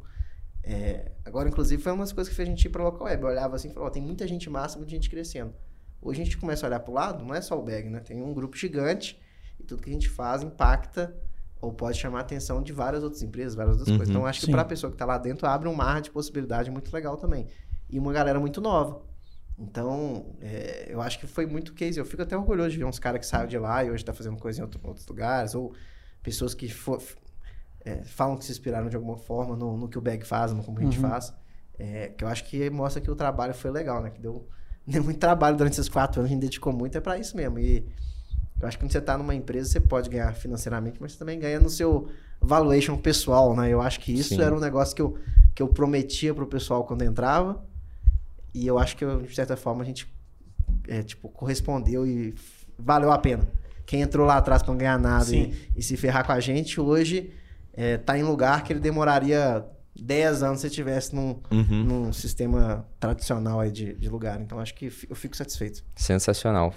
[0.64, 3.22] é, agora, inclusive, foi uma das coisas que fez a gente ir pra local web.
[3.24, 5.54] Eu olhava assim e falava, ó, tem muita gente massa, muita gente crescendo.
[6.02, 8.00] Hoje a gente começa a olhar pro lado, não é só o bag, né?
[8.00, 9.20] Tem um grupo gigante
[9.60, 11.16] e tudo que a gente faz impacta
[11.62, 14.10] ou pode chamar a atenção de várias outras empresas, várias outras Uhum, coisas.
[14.10, 16.70] Então, acho que para a pessoa que está lá dentro, abre um mar de possibilidade
[16.72, 17.48] muito legal também.
[17.90, 19.02] E uma galera muito nova.
[19.58, 21.98] Então, é, eu acho que foi muito case.
[22.00, 24.14] Eu fico até orgulhoso de ver uns caras que saíram de lá e hoje tá
[24.14, 25.74] fazendo coisa em outro- outros lugares, ou
[26.22, 27.00] pessoas que fo-
[27.84, 30.64] é, falam que se inspiraram de alguma forma no, no que o Bag faz, no
[30.64, 31.10] como a gente Uhum.
[31.10, 31.34] faz.
[31.78, 34.10] É, que eu acho que mostra que o trabalho foi legal, né?
[34.10, 34.48] Que deu,
[34.88, 37.60] deu muito trabalho durante esses quatro anos, a gente dedicou muito, é para isso mesmo.
[37.60, 37.88] E
[38.66, 41.40] eu acho que quando você tá numa empresa, você pode ganhar financeiramente, mas você também
[41.40, 42.08] ganha no seu
[42.42, 43.70] valuation pessoal, né?
[43.70, 44.42] Eu acho que isso Sim.
[44.42, 45.18] era um negócio que eu,
[45.54, 47.64] que eu prometia pro pessoal quando entrava.
[48.54, 50.12] E eu acho que, eu, de certa forma, a gente
[50.88, 52.34] é, tipo, correspondeu e
[52.78, 53.48] valeu a pena.
[53.86, 56.80] Quem entrou lá atrás pra não ganhar nada e, e se ferrar com a gente,
[56.82, 57.32] hoje
[57.74, 59.64] é, tá em lugar que ele demoraria
[60.00, 61.84] 10 anos se tivesse num, Uhum.
[61.84, 64.42] num sistema tradicional aí de, de lugar.
[64.42, 65.84] Então acho que eu fico satisfeito.
[65.96, 66.74] Sensacional.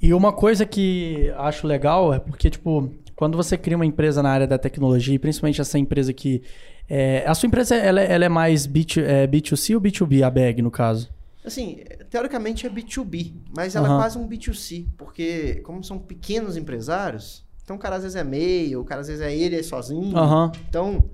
[0.00, 4.30] E uma coisa que acho legal é porque, tipo, quando você cria uma empresa na
[4.30, 6.42] área da tecnologia, principalmente essa empresa que.
[6.88, 10.30] é, a sua empresa ela, é- ela é mais B2, é, B2C ou B2B, a
[10.30, 11.08] BAG, no caso?
[11.44, 11.78] Assim,
[12.10, 13.96] teoricamente é B2B, mas ela Aham.
[13.96, 18.24] é quase um B2C, porque como são pequenos empresários, então o cara às vezes é
[18.24, 20.16] meio, o cara às vezes é ele é sozinho.
[20.16, 20.50] Aham.
[20.68, 21.04] Então,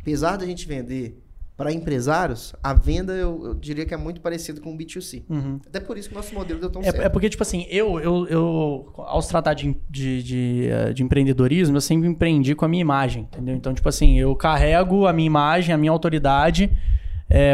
[0.00, 1.20] apesar da gente vender
[1.60, 5.24] para empresários, a venda eu, eu diria que é muito parecido com o B2C.
[5.28, 5.60] Uhum.
[5.66, 7.02] Até por isso que o nosso modelo deu tão É, certo.
[7.02, 11.02] é porque, tipo assim, eu, eu, eu ao se tratar de, de, de, eh, de
[11.02, 13.54] empreendedorismo, eu sempre empreendi com a minha imagem, entendeu?
[13.54, 16.70] Então, tipo assim, eu carrego a minha imagem, a minha autoridade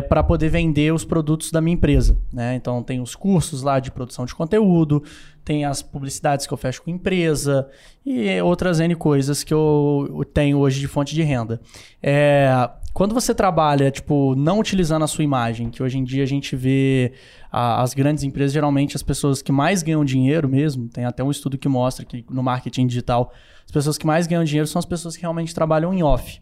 [0.09, 2.55] para poder vender os produtos da minha empresa, né?
[2.55, 5.03] Então, tem os cursos lá de produção de conteúdo,
[5.45, 7.69] tem as publicidades que eu fecho com empresa
[8.05, 11.61] e outras N coisas que eu eu tenho hoje de fonte de renda.
[12.03, 16.27] É, quando você trabalha, tipo, não utilizando a sua imagem, que hoje em dia a
[16.27, 17.13] gente vê
[17.53, 21.31] a- as grandes empresas, geralmente as pessoas que mais ganham dinheiro mesmo, tem até um
[21.31, 23.31] estudo que mostra que no marketing digital,
[23.67, 26.41] as pessoas que mais ganham dinheiro são as pessoas que realmente trabalham em off.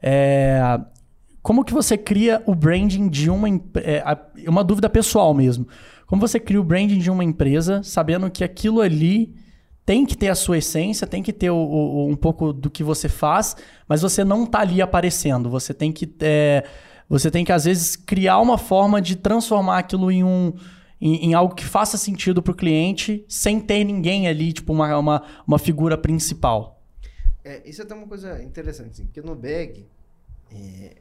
[0.00, 0.78] É,
[1.42, 4.04] como que você cria o branding de uma é,
[4.48, 5.66] uma dúvida pessoal mesmo.
[6.06, 9.34] Como você cria o branding de uma empresa, sabendo que aquilo ali
[9.86, 12.84] tem que ter a sua essência, tem que ter o- o- um pouco do que
[12.84, 13.56] você faz,
[13.88, 15.48] mas você não tá ali aparecendo.
[15.50, 16.64] Você tem que é,
[17.08, 20.52] você tem que às vezes criar uma forma de transformar aquilo em um
[21.00, 24.96] em, em algo que faça sentido para o cliente, sem ter ninguém ali, tipo uma,
[24.98, 26.82] uma, uma figura principal.
[27.44, 29.86] É, isso é até uma coisa interessante, assim, porque no Bag,
[30.52, 30.96] é,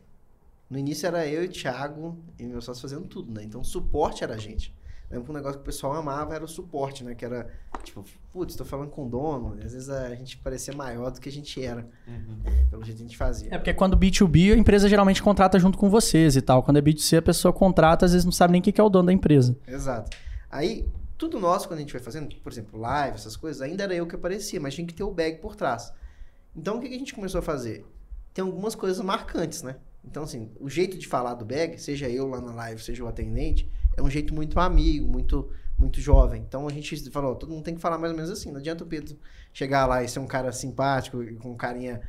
[0.70, 3.44] no início era eu e o Thiago e meu sócio fazendo tudo, né?
[3.44, 4.74] Então o suporte era a gente.
[5.16, 7.16] Lembro que um negócio que o pessoal amava era o suporte, né?
[7.16, 7.50] Que era,
[7.84, 9.56] tipo, putz, tô falando com o dono.
[9.64, 13.04] Às vezes a gente parecia maior do que a gente era, é, pelo jeito que
[13.04, 13.48] a gente fazia.
[13.50, 16.62] É porque quando B2B, a empresa geralmente contrata junto com vocês e tal.
[16.62, 18.90] Quando é B2C, a pessoa contrata, às vezes não sabe nem quem que é o
[18.90, 19.58] dono da empresa.
[19.66, 20.18] Exato.
[20.52, 20.86] Aí,
[21.18, 24.06] tudo nosso, quando a gente vai fazendo, por exemplo, live, essas coisas, ainda era eu
[24.06, 25.94] que aparecia, mas tinha que ter o bag por trás.
[26.54, 27.86] Então, o que que a gente começou a fazer?
[28.34, 29.78] Tem algumas coisas marcantes, né?
[30.04, 33.08] Então, assim, o jeito de falar do bag, seja eu lá na live, seja o
[33.08, 36.42] atendente, é um jeito muito amigo, muito muito jovem.
[36.48, 38.50] Então, a gente falou, todo mundo tem que falar mais ou menos assim.
[38.50, 39.18] Não adianta o Pedro
[39.52, 42.00] chegar lá e ser um cara simpático, com carinha,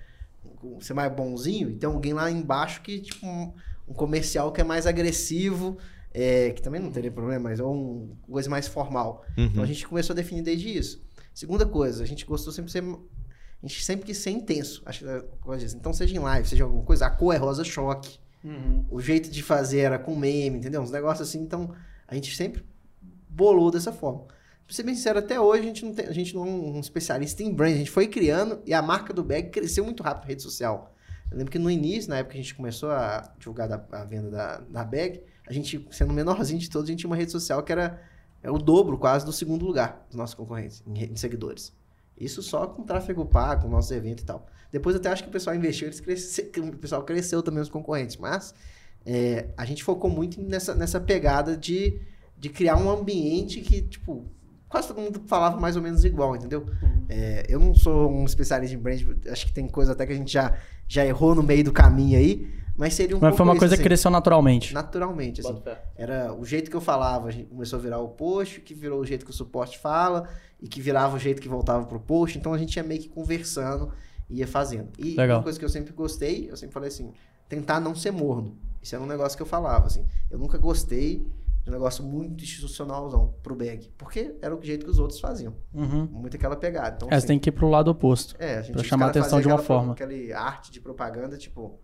[0.61, 3.53] com- ser mais bonzinho, e tem alguém lá embaixo que, tipo, um,
[3.88, 5.79] um comercial que é mais agressivo,
[6.14, 9.25] é, que também não teria problema, mas ou um coisa mais formal.
[9.37, 9.62] Então Uhum.
[9.62, 11.03] a gente começou a definir desde isso.
[11.35, 12.85] Segunda coisa, a gente gostou sempre de ser.
[12.85, 14.81] A gente sempre quis ser intenso.
[14.87, 15.77] Acho que é disso.
[15.77, 18.20] Então, seja em live, seja alguma coisa, a cor é rosa choque.
[18.90, 20.81] O jeito de fazer era com meme, entendeu?
[20.81, 21.40] Uns negócios assim.
[21.40, 21.75] Então,
[22.07, 22.64] a gente sempre
[23.29, 24.25] bolou dessa forma.
[24.66, 26.81] Pra ser bem sincero, até hoje a gente não, tem, a gente não é um
[26.81, 27.72] especialista em brand.
[27.75, 30.92] A gente foi criando e a marca do bag cresceu muito rápido na rede social.
[31.31, 34.05] Eu lembro que no início, na época que a gente começou a divulgar da- a
[34.05, 37.16] venda da, da bag, a gente, sendo o menorzinho de todos, a gente tinha uma
[37.16, 38.01] rede social que era,
[38.42, 41.72] era o dobro quase do segundo lugar dos nossos concorrentes em, em seguidores.
[42.18, 44.46] Isso só com tráfego pago, com nossos eventos e tal.
[44.72, 48.16] Depois até acho que o pessoal investiu, eles cresce, o pessoal cresceu também os concorrentes,
[48.16, 48.55] mas
[49.05, 52.00] é, a gente focou muito nessa, nessa pegada de,
[52.37, 54.26] de criar um ambiente que, tipo,
[54.68, 56.66] quase todo mundo falava mais ou menos igual, entendeu?
[57.09, 59.00] É, eu não sou um especialista em brand,
[59.31, 60.55] acho que tem coisa até que a gente já,
[60.88, 63.61] já errou no meio do caminho aí, mas seria um Mas pouco foi uma isso,
[63.61, 64.74] coisa que assim, cresceu naturalmente.
[64.74, 65.62] naturalmente, assim.
[65.96, 69.00] Era o jeito que eu falava, a gente começou a virar o post, que virou
[69.00, 70.29] o jeito que o suporte fala,
[70.61, 72.37] e que virava o jeito que voltava pro post.
[72.37, 73.92] Então a gente ia meio que conversando
[74.28, 74.88] ia fazendo.
[74.98, 75.38] E Legal.
[75.38, 77.12] uma coisa que eu sempre gostei, eu sempre falei assim,
[77.48, 78.56] tentar não ser morno.
[78.82, 80.06] Isso era um negócio que eu falava, assim.
[80.30, 81.26] Eu nunca gostei
[81.64, 83.92] de um negócio muito institucionalzão pro bag.
[83.98, 85.54] Porque era o jeito que os outros faziam.
[85.74, 86.06] Uhum.
[86.06, 86.94] Muito aquela pegada.
[86.96, 88.36] Então, É, você assim, tem que ir pro lado oposto.
[88.38, 89.92] é, a gente pra chamar a atenção de uma aquela, forma.
[89.94, 91.80] Aquela arte de propaganda, tipo,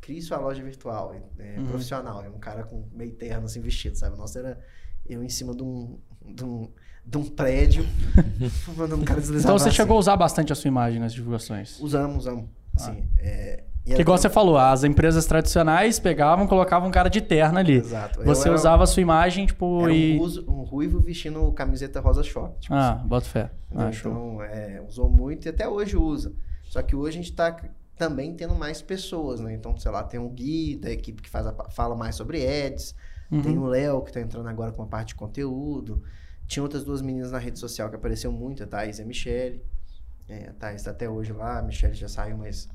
[0.00, 1.66] crie sua loja virtual, é, Uhum.
[1.66, 2.22] profissional.
[2.24, 4.16] É um cara com meio terno, assim, vestido, sabe?
[4.16, 4.60] Nossa, era
[5.06, 6.70] eu em cima de um, de um,
[7.04, 7.84] de um prédio,
[8.76, 11.78] mandando um cara deslizar Então você chegou a usar bastante a sua imagem nas divulgações.
[11.80, 12.44] Usamos, usamos.
[12.76, 17.20] Assim, é, e Que igual você falou, as empresas tradicionais pegavam, colocavam um cara de
[17.20, 17.74] terno ali.
[17.78, 18.22] Exato.
[18.24, 20.16] Você era- usava a sua imagem, tipo, Era e.
[20.16, 22.60] um, ruso- um ruivo vestindo camiseta rosa choque.
[22.60, 23.50] Tipo Ah, assim, bota fé.
[23.74, 24.12] Ah, show.
[24.12, 26.32] então, é, usou muito e até hoje usa.
[26.64, 27.56] Só que hoje a gente tá
[27.96, 29.52] também tendo mais pessoas, né?
[29.52, 32.94] Então, sei lá, tem um Gui da equipe que faz a fala mais sobre ads.
[33.30, 33.42] Uhum.
[33.42, 36.02] Tem o Léo que tá entrando agora com a parte de conteúdo.
[36.50, 39.62] Tinha outras duas meninas na rede social que apareceu muito, a Thaís e a Michelle.
[40.28, 42.68] É, a Thaís tá até hoje lá, a Michelle já saiu, mas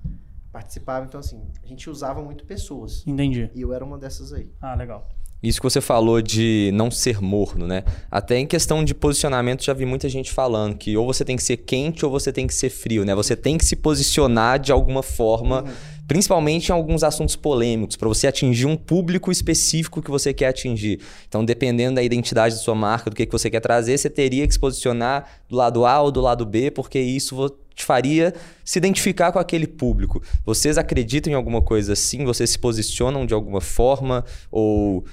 [0.49, 1.05] participava.
[1.05, 3.03] Então, assim, a gente usava muito pessoas.
[3.05, 3.51] Entendi.
[3.53, 4.49] E eu era uma dessas aí.
[4.61, 5.09] Ah, legal.
[5.43, 7.83] Isso que você falou de não ser morno, né?
[8.09, 11.43] Até em questão de posicionamento, já vi muita gente falando que ou você tem que
[11.43, 13.13] ser quente ou você tem que ser frio, né?
[13.13, 15.65] Você tem que se posicionar de alguma forma,
[16.07, 20.99] principalmente em alguns assuntos polêmicos, para você atingir um público específico que você quer atingir.
[21.27, 24.47] Então, dependendo da identidade da sua marca, do que, que você quer trazer, você teria
[24.47, 28.79] que se posicionar do lado A ou do lado B, porque isso te faria se
[28.79, 30.21] identificar com aquele público.
[30.45, 32.23] Vocês acreditam em alguma coisa assim?
[32.23, 34.23] Vocês se posicionam de alguma forma?
[34.49, 35.03] Ou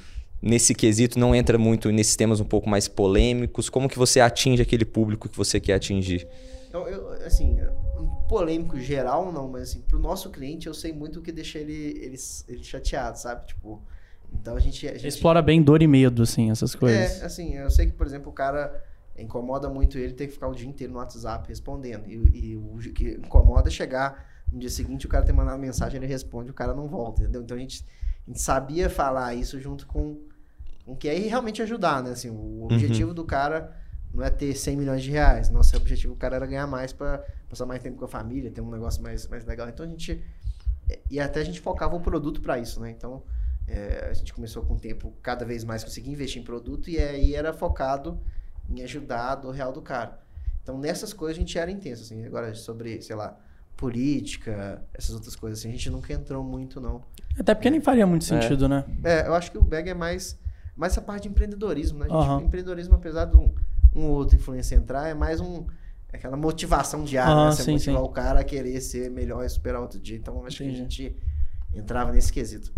[0.41, 3.69] nesse quesito não entra muito nesses temas um pouco mais polêmicos?
[3.69, 6.27] Como que você atinge aquele público que você quer atingir?
[6.73, 7.59] Eu, eu, assim,
[8.33, 11.73] polêmico geral não, mas assim, pro nosso cliente eu sei muito o que deixa ele,
[11.73, 12.17] ele,
[12.49, 13.47] ele chateado, sabe?
[13.47, 13.83] Tipo,
[14.33, 14.89] então a gente...
[14.89, 17.21] A gente Explora bem dor e medo, assim, essas coisas.
[17.21, 18.83] É, assim, eu sei que, por exemplo, o cara
[19.19, 22.09] incomoda muito ele ter que ficar o dia inteiro no WhatsApp respondendo.
[22.09, 22.15] E,
[22.53, 26.07] e o que incomoda é chegar no dia seguinte, o cara ter mandado mensagem, ele
[26.07, 27.43] responde, o cara não volta, entendeu?
[27.43, 27.85] Então a gente,
[28.27, 30.19] a gente sabia falar isso junto com
[30.85, 32.11] com que é e realmente ajudar, né?
[32.11, 33.73] Assim, o objetivo do cara
[34.15, 35.49] não é ter 100 milhões de reais.
[35.51, 38.61] Nosso objetivo do cara era ganhar mais para passar mais tempo com a família, ter
[38.61, 39.69] um negócio mais, mais legal.
[39.69, 40.23] Então a gente.
[41.11, 42.91] E até a gente focava o produto para isso, né?
[42.91, 43.23] Então
[43.67, 46.99] é, a gente começou com o tempo cada vez mais conseguir investir em produto e
[46.99, 48.21] aí era focado
[48.69, 50.21] em ajudar a dor real do cara.
[50.63, 52.25] Então nessas coisas a gente era intenso, assim.
[52.27, 53.39] Agora sobre, sei lá,
[53.77, 57.03] política, essas outras coisas assim, a gente nunca entrou muito, não.
[57.39, 58.85] Até porque nem faria muito sentido, né?
[59.03, 60.39] É, eu acho que o Bag é mais,
[60.77, 62.07] mais essa parte de empreendedorismo, né?
[62.07, 62.43] A gente, Aham.
[62.43, 63.53] Empreendedorismo, apesar de um,
[63.95, 65.67] um outro influência entrar, é mais um
[66.13, 67.53] aquela motivação diária, Aham, né?
[67.53, 68.07] Você sim, motivar sim.
[68.07, 70.17] o cara a querer ser melhor e superar outro dia.
[70.17, 70.77] Então, acho Entendi.
[70.77, 71.17] que a gente
[71.75, 72.73] entrava nesse quesito.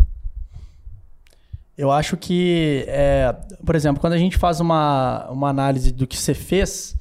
[1.77, 6.17] Eu acho que, é, por exemplo, quando a gente faz uma, uma análise do que
[6.17, 6.95] você fez,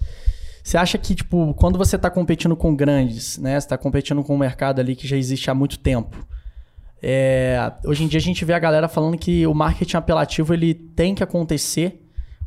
[0.62, 3.52] você acha que, tipo, quando você está competindo com grandes, né?
[3.52, 6.26] Você está competindo com um mercado ali que já existe há muito tempo.
[7.00, 10.74] é, hoje em dia a gente vê a galera falando que o marketing apelativo ele
[10.74, 12.03] tem que acontecer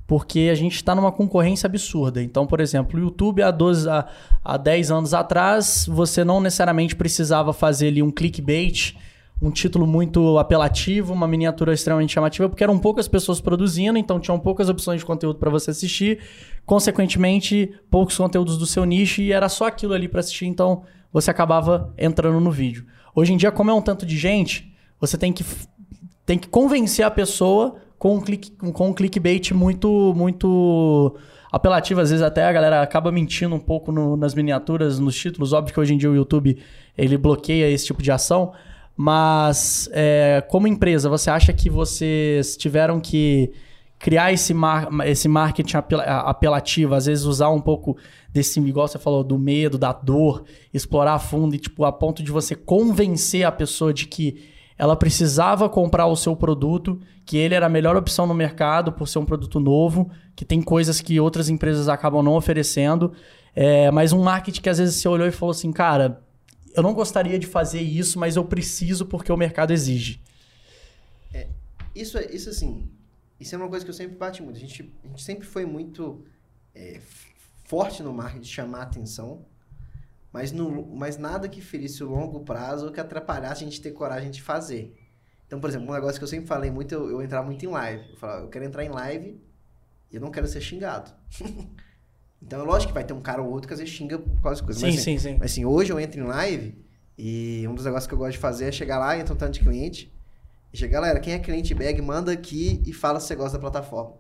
[0.07, 2.23] porque a gente está numa concorrência absurda.
[2.23, 4.07] Então, por exemplo, o YouTube há, 12, há,
[4.43, 8.95] há 10 anos atrás, você não necessariamente precisava fazer ali um clickbait,
[9.41, 14.39] um título muito apelativo, uma miniatura extremamente chamativa, porque eram poucas pessoas produzindo, então tinham
[14.39, 16.19] poucas opções de conteúdo para você assistir,
[16.65, 21.29] consequentemente, poucos conteúdos do seu nicho e era só aquilo ali para assistir, então você
[21.29, 22.85] acabava entrando no vídeo.
[23.13, 25.43] Hoje em dia, como é um tanto de gente, você tem que,
[26.25, 31.15] tem que convencer a pessoa com um, click, com um clickbait muito, muito
[31.51, 31.99] apelativo.
[32.01, 35.53] Às vezes até a galera acaba mentindo um pouco no- nas miniaturas, nos títulos.
[35.53, 36.57] Óbvio que hoje em dia o YouTube
[36.97, 38.53] ele bloqueia esse tipo de ação.
[38.95, 43.51] Mas é, como empresa, você acha que vocês tiveram que
[43.99, 47.95] criar esse, mar, esse marketing apela- apelativo, às vezes usar um pouco
[48.31, 52.21] desse, igual você falou, do medo, da dor, explorar a fundo e tipo, a ponto
[52.23, 54.43] de você convencer a pessoa de que
[54.77, 59.07] ela precisava comprar o seu produto, que ele era a melhor opção no mercado por
[59.07, 63.11] ser um produto novo, que tem coisas que outras empresas acabam não oferecendo,
[63.55, 66.21] é, mas um marketing que às vezes você olhou e falou assim, cara,
[66.75, 70.21] eu não gostaria de fazer isso, mas eu preciso porque o mercado exige.
[71.97, 72.87] Isso, é- isso assim,
[73.39, 74.57] isso é uma coisa que eu sempre bati muito.
[74.57, 76.23] A gente, a gente sempre foi muito
[76.75, 77.01] é,
[77.65, 79.43] forte no marketing chamar a atenção,
[80.37, 83.89] mas, no, mas nada que ferisse o longo prazo ou que atrapalhasse a gente ter
[83.89, 84.95] coragem de fazer.
[85.47, 87.67] Então, por exemplo, um negócio que eu sempre falei muito, eu, eu entrar muito em
[87.67, 88.11] live.
[88.11, 89.41] Eu falava, eu quero entrar em live
[90.11, 91.11] e eu não quero ser xingado.
[92.39, 94.39] então, é lógico que vai ter um cara ou outro que às vezes xinga por
[94.43, 94.79] causa de coisas.
[94.79, 95.37] Sim, mas, assim, sim, sim.
[95.39, 96.85] mas assim, hoje eu entro em live
[97.17, 99.53] e um dos negócios que eu gosto de fazer é chegar lá, entra um tanto
[99.53, 100.13] de cliente
[100.71, 103.61] e chega, galera, quem é cliente bag, manda aqui e fala se você gosta da
[103.61, 104.13] plataforma.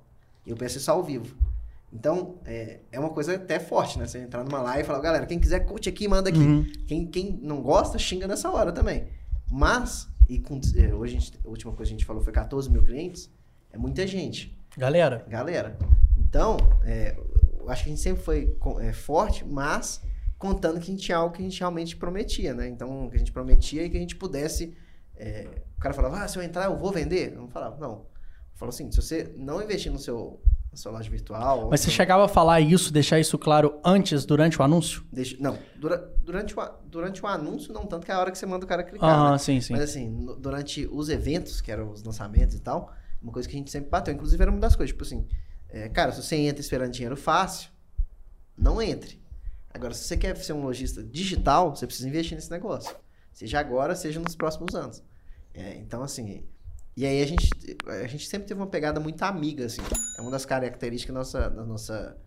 [0.47, 1.37] E eu peço isso ao vivo.
[1.91, 4.05] Então, é, é uma coisa até forte, né?
[4.05, 6.39] Você entrar numa live e falar, galera, quem quiser curte aqui, manda aqui.
[6.39, 6.69] Uhum.
[6.85, 9.07] Quem, quem não gosta, xinga nessa hora também.
[9.49, 12.33] Mas, e com, é, hoje a, gente- a última coisa que a gente falou foi
[12.33, 13.31] 14 mil clientes,
[13.71, 15.77] é muita gente Galera, galera.
[16.17, 17.17] Então, é,
[17.59, 20.01] eu acho que a gente sempre foi é, forte, mas
[20.37, 22.67] contando que a gente tinha algo que a gente realmente prometia, né?
[22.67, 24.75] Então, que a gente prometia e que a gente pudesse
[25.15, 25.47] é,
[25.77, 27.33] o cara falava, ah, se eu entrar eu vou vender?
[27.33, 27.91] Eu não falava, não.
[27.91, 28.05] Eu
[28.55, 30.39] falo assim, se você não investir no seu,
[30.75, 31.69] sua loja virtual...
[31.71, 35.03] Mas você chegava a falar isso, deixar isso claro antes, durante o anúncio?
[35.11, 38.37] deixa- não, dura- durante, o, durante o anúncio não tanto que é a hora que
[38.37, 39.37] você manda o cara clicar, Aham, né?
[39.37, 39.73] sim, sim.
[39.73, 43.55] Mas assim, no- durante os eventos, que eram os lançamentos e tal, uma coisa que
[43.55, 45.27] a gente sempre bateu, inclusive era uma das coisas, tipo assim,
[45.69, 47.69] é, cara, se você entra esperando dinheiro fácil,
[48.57, 49.21] não entre.
[49.73, 52.95] Agora, se você quer ser um lojista digital, você precisa investir nesse negócio.
[53.31, 55.03] Seja agora, seja nos próximos anos.
[55.53, 56.43] É, então, assim.
[56.97, 57.47] E aí a gente,
[58.03, 59.81] a gente sempre teve uma pegada muito amiga, assim.
[60.17, 62.17] É uma das características da nossa, da nossa,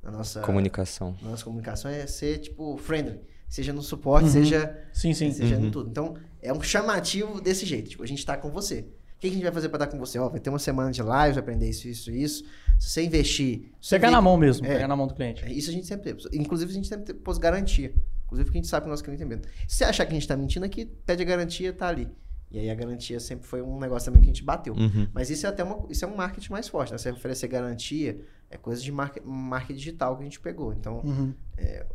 [0.00, 1.16] da nossa, Comunicação.
[1.20, 3.20] da nossa comunicação é ser, tipo, friendly.
[3.48, 4.30] Seja no suporte, Uhum.
[4.32, 5.32] seja Sim, sim.
[5.32, 5.66] seja Uhum.
[5.66, 5.90] em tudo.
[5.90, 7.90] Então, é um chamativo desse jeito.
[7.90, 8.86] Tipo, a gente tá com você.
[9.16, 10.18] O que a gente vai fazer pra estar com você?
[10.20, 12.44] Ó, vai ter uma semana de live, vai aprender isso, isso, isso.
[12.78, 13.72] Se você investir.
[13.90, 14.68] Pegar na mão mesmo, É.
[14.74, 15.44] pegar na mão do cliente.
[15.52, 16.28] Isso a gente sempre teve.
[16.36, 17.92] Inclusive, a gente sempre pôs garantia.
[18.24, 19.46] Inclusive, porque a gente sabe que o nosso cliente tem medo.
[19.68, 22.08] Se você achar que a gente tá mentindo aqui, pede a garantia, tá ali.
[22.52, 24.74] E aí a garantia sempre foi um negócio também que a gente bateu.
[24.74, 25.08] Uhum.
[25.14, 26.98] Mas isso é até uma, isso é um marketing mais forte, né?
[26.98, 30.72] Você oferecer garantia é coisa de marketing, marketing digital que a gente pegou.
[30.74, 31.32] Então, Uhum.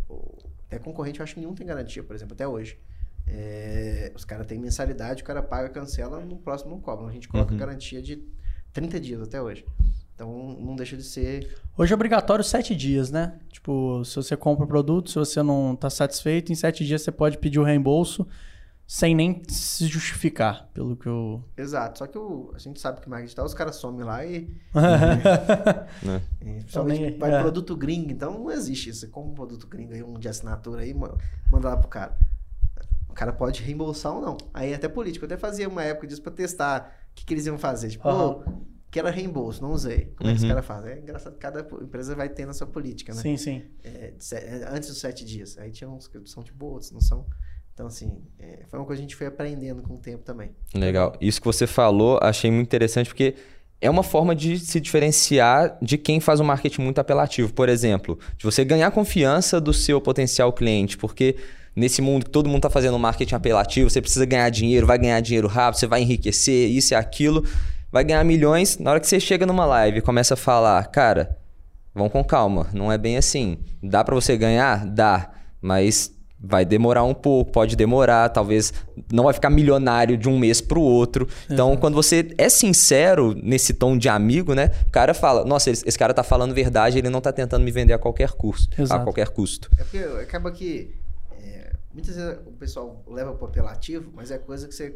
[0.09, 2.77] o- até concorrente, eu acho que nenhum tem garantia, por exemplo, até hoje.
[3.27, 7.05] É, os caras têm mensalidade, o cara paga, cancela, no próximo não cobra.
[7.07, 7.57] A gente coloca Uhum.
[7.59, 8.23] garantia de
[8.73, 9.65] 30 dias até hoje.
[10.15, 11.55] Então não deixa de ser.
[11.77, 13.37] Hoje é obrigatório sete dias, né?
[13.51, 17.11] Tipo, se você compra o produto, se você não tá satisfeito, em sete dias você
[17.11, 18.27] pode pedir o reembolso
[18.89, 21.43] sem nem se justificar, pelo que eu.
[21.57, 21.99] Exato.
[21.99, 24.49] Só que o- a gente sabe que marketing digital, os caras somem lá e.
[26.03, 26.21] Né?
[26.41, 27.41] e principalmente nem- vai é.
[27.41, 29.01] produto gringo, então não existe isso.
[29.01, 31.15] Você compra um produto gringo aí, um de assinatura aí, ma-
[31.51, 32.17] manda lá pro cara.
[33.09, 34.37] O cara pode reembolsar ou não.
[34.53, 35.25] Aí é até político.
[35.25, 37.89] Eu até fazia uma época disso pra testar o que, que eles iam fazer.
[37.89, 38.43] Tipo,
[38.91, 40.13] que era reembolso, não usei.
[40.15, 40.49] Como é que os Uhum.
[40.49, 40.91] caras fazem?
[40.93, 43.21] É engraçado que cada empresa vai tendo a sua política, né?
[43.21, 43.63] Sim, sim.
[43.83, 45.57] É, de é, antes dos sete dias.
[45.57, 47.25] Aí tinha uns que são tipo outros, não são.
[47.77, 50.49] Então, assim, é, foi uma coisa que a gente foi aprendendo com o tempo também.
[50.73, 51.15] Legal.
[51.21, 53.35] Isso que você falou, achei muito interessante porque
[53.79, 57.53] é uma forma de se diferenciar de quem faz um marketing muito apelativo.
[57.53, 61.35] Por exemplo, de você ganhar confiança do seu potencial cliente, porque
[61.75, 65.19] nesse mundo que todo mundo está fazendo marketing apelativo, você precisa ganhar dinheiro, vai ganhar
[65.19, 67.45] dinheiro rápido, você vai enriquecer, isso e aquilo,
[67.91, 68.79] vai ganhar milhões.
[68.79, 71.37] Na hora que você chega numa live e começa a falar, cara,
[71.93, 73.59] vão com calma, não é bem assim.
[73.83, 74.83] Dá para você ganhar?
[74.83, 75.29] Dá,
[75.61, 78.73] mas vai demorar um pouco, pode demorar, talvez
[79.11, 81.27] não vai ficar milionário de um mês pro outro.
[81.49, 84.71] Então, quando você é sincero nesse tom de amigo, né?
[84.87, 87.93] O cara fala, nossa, esse cara tá falando verdade, ele não tá tentando me vender
[87.93, 89.03] a qualquer custo, a Exato.
[89.03, 89.69] qualquer custo.
[89.77, 90.95] É porque acaba que
[91.41, 94.95] é, muitas vezes o pessoal leva pro apelativo, mas é coisa que você.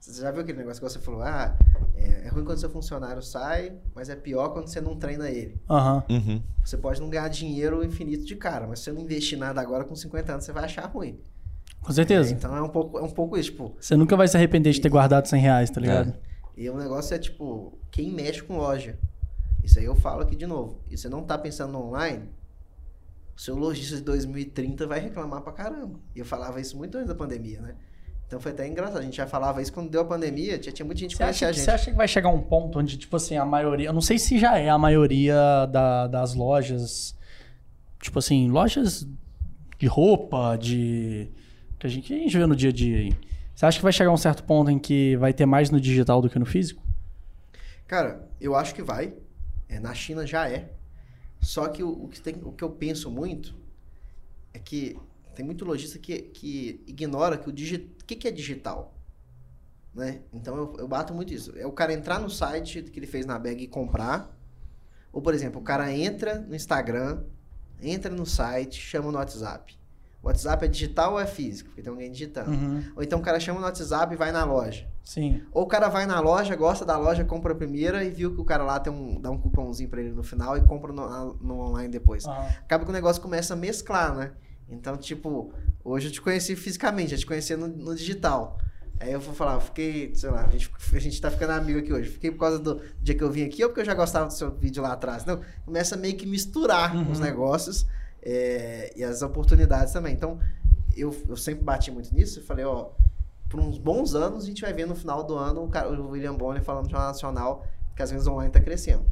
[0.00, 1.22] Você já viu aquele negócio que você falou?
[1.22, 1.56] Ah,
[1.94, 5.60] é, é ruim quando seu funcionário sai, mas é pior quando você não treina ele.
[5.68, 6.04] Aham.
[6.08, 6.42] Uhum.
[6.64, 9.84] Você pode não ganhar dinheiro infinito de cara, mas se você não investir nada agora
[9.84, 11.18] com 50 anos, você vai achar ruim.
[11.80, 12.30] Com certeza.
[12.30, 13.74] É, então é um pouco, é um pouco isso, tipo.
[13.80, 16.14] Você nunca vai se arrepender de ter guardado 100 reais, tá ligado?
[16.56, 18.98] E o negócio é tipo, quem mexe com loja.
[19.62, 20.80] Isso aí eu falo aqui de novo.
[20.90, 22.28] E você não tá pensando no online,
[23.36, 25.98] o seu lojista de 2030 vai reclamar pra caramba.
[26.14, 27.74] E eu falava isso muito antes da pandemia, né?
[28.28, 28.98] Então foi até engraçado.
[28.98, 31.48] A gente já falava isso quando deu a pandemia, tinha, tinha muita gente que conhecia
[31.48, 31.64] a que, gente.
[31.64, 33.88] você acha que vai chegar um ponto onde, tipo assim, a maioria.
[33.88, 35.34] Eu não sei se já é a maioria
[35.66, 37.16] da- das lojas.
[38.00, 39.08] Tipo assim, lojas
[39.78, 41.30] de roupa, de.
[41.78, 43.12] Que a gente, que a gente vê no dia a dia aí.
[43.54, 46.20] Você acha que vai chegar um certo ponto em que vai ter mais no digital
[46.20, 46.82] do que no físico?
[47.86, 49.14] Cara, eu acho que vai.
[49.68, 50.70] É, na China já é.
[51.40, 53.54] Só que o, o que tem, o que eu penso muito
[54.52, 54.96] é que
[55.38, 58.92] tem muito lojista que, que ignora que o digi, que, que é digital.
[59.94, 60.22] Né?
[60.32, 61.56] Então eu, eu bato muito isso.
[61.56, 64.36] É o cara entrar no site que ele fez na bag e comprar.
[65.12, 67.22] Ou, por exemplo, o cara entra no Instagram,
[67.80, 69.78] entra no site, chama no WhatsApp.
[70.20, 71.68] O WhatsApp é digital ou é físico?
[71.68, 72.50] Porque tem alguém digitando.
[72.50, 72.82] Uhum.
[72.96, 74.88] Ou então o cara chama no WhatsApp e vai na loja.
[75.04, 75.40] Sim.
[75.52, 78.40] Ou o cara vai na loja, gosta da loja, compra a primeira e viu que
[78.40, 81.34] o cara lá tem um, dá um cupomzinho pra ele no final e compra no,
[81.34, 82.24] no online depois.
[82.26, 82.48] Aham.
[82.58, 84.32] Acaba que o negócio começa a mesclar, né?
[84.70, 85.52] Então, tipo,
[85.84, 88.58] hoje eu te conheci fisicamente, eu te conheci no, no digital.
[89.00, 91.78] Aí eu vou falar, eu fiquei, sei lá, a gente, a gente tá ficando amigo
[91.78, 92.10] aqui hoje.
[92.10, 94.32] Fiquei por causa do dia que eu vim aqui ou porque eu já gostava do
[94.32, 95.24] seu vídeo lá atrás?
[95.24, 97.10] Não, começa meio que misturar Uhum.
[97.12, 97.86] os negócios
[98.22, 100.12] é, e as oportunidades também.
[100.14, 100.38] Então,
[100.96, 102.40] eu, eu sempre bati muito nisso.
[102.40, 102.90] Eu falei, ó,
[103.48, 106.10] por uns bons anos a gente vai ver no final do ano o, cara, o
[106.10, 109.06] William Bonner falando no Jornal Nacional que as vendas online tá crescendo.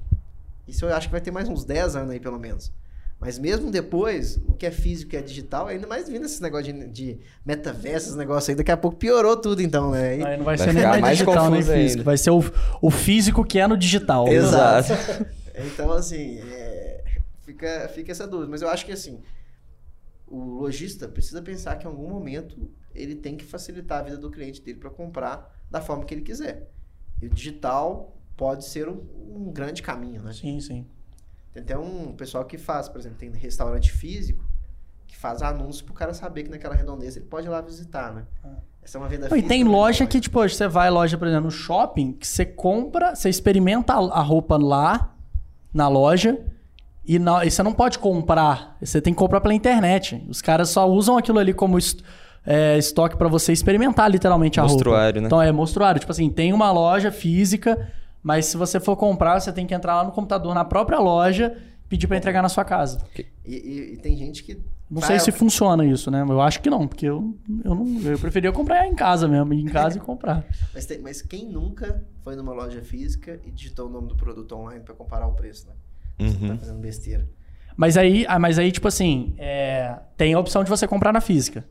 [0.67, 2.73] Isso eu acho que vai ter mais uns 10 anos aí, pelo menos.
[3.19, 6.71] Mas mesmo depois, o que é físico e é digital, ainda mais vindo esse negócio
[6.73, 10.11] de, de metaverso, esse negócio aí, daqui a pouco piorou tudo, então, né?
[10.11, 11.91] Aí- Aí não vai, Vai ser nem mais digital nem confuso físico.
[12.01, 12.03] ainda.
[12.05, 12.45] Vai ser o,
[12.83, 14.29] o físico que é no digital.
[14.29, 14.93] Exato.
[15.73, 17.03] Então, assim, é,
[17.41, 18.51] fica, fica essa dúvida.
[18.51, 19.23] Mas eu acho que, assim,
[20.27, 24.31] o lojista precisa pensar que em algum momento ele tem que facilitar a vida do
[24.31, 26.69] cliente dele para comprar da forma que ele quiser.
[27.23, 29.01] E o digital pode ser um,
[29.35, 30.33] um grande caminho, né?
[30.35, 30.87] Sim, sim.
[31.57, 34.45] Tem até um pessoal que faz, por exemplo, tem restaurante físico
[35.07, 38.25] que faz anúncio pro cara saber que naquela redondeza ele pode ir lá visitar, né?
[38.83, 39.49] Essa é uma venda Não, e física.
[39.49, 39.71] tem né?
[39.71, 43.95] loja que, tipo, você vai loja, por exemplo, no shopping, que você compra, você experimenta
[43.95, 45.15] a roupa lá,
[45.73, 46.39] na loja,
[47.07, 48.77] e, na- e você não pode comprar.
[48.81, 50.23] Você tem que comprar pela internet.
[50.29, 52.03] Os caras só usam aquilo ali como est-
[52.45, 54.75] é, estoque pra você experimentar literalmente a roupa.
[54.75, 55.27] Mostruário, né?
[55.27, 55.99] Então é mostruário.
[56.01, 57.91] Tipo assim, tem uma loja física,
[58.27, 61.57] mas se você for comprar, você tem que entrar lá no computador, na própria loja,
[61.89, 62.99] pedir pra entregar na sua casa.
[63.17, 63.25] E,
[63.55, 64.55] e- e tem gente que.
[64.91, 66.23] Não vai sei se funciona isso, né?
[66.29, 69.61] Eu acho que não, porque eu, eu, não, eu preferia comprar em casa mesmo, ir
[69.61, 70.45] em casa e comprar.
[70.75, 74.57] Mas, tem- mas quem nunca foi numa loja física e digitou o nome do produto
[74.57, 75.75] online pra comparar o preço, né?
[76.19, 76.49] Você Uhum.
[76.49, 77.29] tá fazendo besteira.
[77.77, 81.21] Mas aí, ah, mas aí tipo assim, é, tem a opção de você comprar na
[81.21, 81.65] física.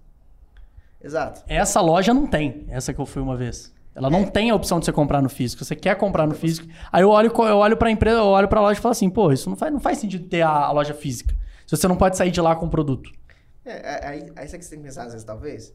[1.03, 1.41] Exato.
[1.47, 3.73] Essa loja não tem, essa que eu fui uma vez.
[3.95, 5.63] Ela não tem a opção de você comprar no físico.
[5.63, 6.67] Você quer comprar no físico.
[6.91, 9.31] Aí eu olho, eu olho pra empresa, eu olho pra loja e falo assim, pô,
[9.31, 11.33] isso não faz, não faz sentido ter a, a loja física.
[11.65, 13.09] Se você não pode sair de lá com o produto.
[13.63, 15.73] É, é, aí, aí que você tem que pensar às vezes, talvez?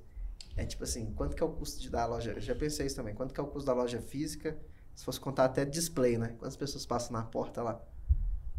[0.55, 2.33] É tipo assim, quanto que é o custo de dar a loja?
[2.33, 3.14] Eu já pensei isso também.
[3.14, 4.55] Quanto que é o custo da loja física?
[4.95, 6.35] Se fosse contar até display, né?
[6.39, 7.81] Quantas pessoas passam na porta lá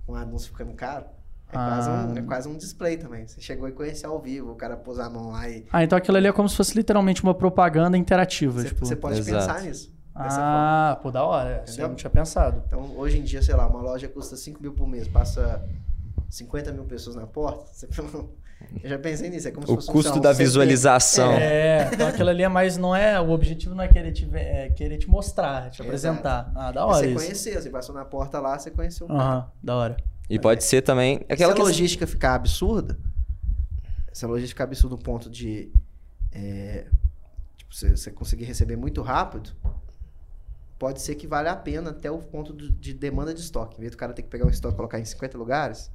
[0.07, 1.05] com o anúncio ficando caro?
[1.51, 1.67] É, Ah.
[1.69, 3.27] quase um, é quase um display também.
[3.27, 5.65] Você chegou e conheceu ao vivo, o cara pôs a mão lá e.
[5.71, 8.61] Ah, então aquilo ali é como se fosse literalmente uma propaganda interativa.
[8.61, 8.85] Você, tipo.
[8.85, 9.47] você pode Exato.
[9.47, 9.91] pensar nisso.
[10.15, 10.41] dessa forma.
[10.91, 11.63] Ah, pô, da hora.
[11.77, 12.61] Eu não tinha pensado.
[12.67, 15.63] Então, hoje em dia, sei lá, uma loja custa 5 mil por mês, passa
[16.29, 17.65] 50 mil pessoas na porta.
[17.71, 17.87] Você...
[18.83, 19.47] Eu já pensei nisso.
[19.47, 21.31] É como se O fosse um, custo um da visualização.
[21.31, 24.69] É, então aquilo ali é mais, não é, o objetivo não é querer te, é
[24.69, 25.83] querer te mostrar, te Exato.
[25.83, 26.51] apresentar.
[26.55, 27.15] Ah, da É hora Você isso.
[27.15, 29.19] conheceu, você passou na porta lá, você conheceu o cara.
[29.23, 29.97] Aham, da hora.
[30.35, 31.17] E pode ser também.
[31.29, 31.61] Aquela se a que...
[31.61, 32.97] logística ficar absurda,
[34.13, 35.71] se a logística ficar absurda no ponto de
[36.31, 36.87] é,
[37.57, 39.51] tipo, você, você conseguir receber muito rápido,
[40.79, 43.77] pode ser que valha a pena até o ponto do- de demanda de estoque.
[43.77, 45.91] Em vez do cara ter que pegar um estoque e colocar em 50 lugares,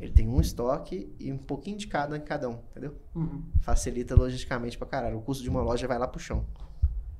[0.00, 2.96] ele tem um estoque e um pouquinho de cada em cada um, entendeu?
[3.60, 5.18] Facilita logisticamente pra caralho.
[5.18, 6.44] O custo de uma loja vai lá pro chão.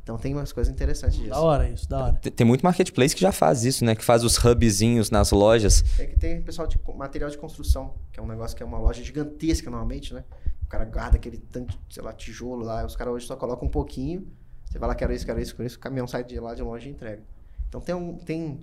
[0.09, 1.28] Então tem umas coisas interessantes disso.
[1.28, 2.12] Da hora isso, da hora.
[2.14, 3.94] Tem- Tem muito marketplace que já faz isso, né?
[3.94, 5.84] Que faz os hubzinhos nas lojas.
[5.98, 8.78] É que tem pessoal de material de construção, que é um negócio que é uma
[8.78, 10.24] loja gigantesca normalmente, né?
[10.64, 13.70] O cara guarda aquele tanto, sei lá, tijolo lá, os caras hoje só colocam um
[13.70, 14.26] pouquinho,
[14.64, 16.62] você vai lá, quero isso, quero isso, quero isso, o caminhão sai de lá de
[16.62, 17.22] longe e entrega.
[17.68, 18.14] Então tem um.
[18.14, 18.59] Tem,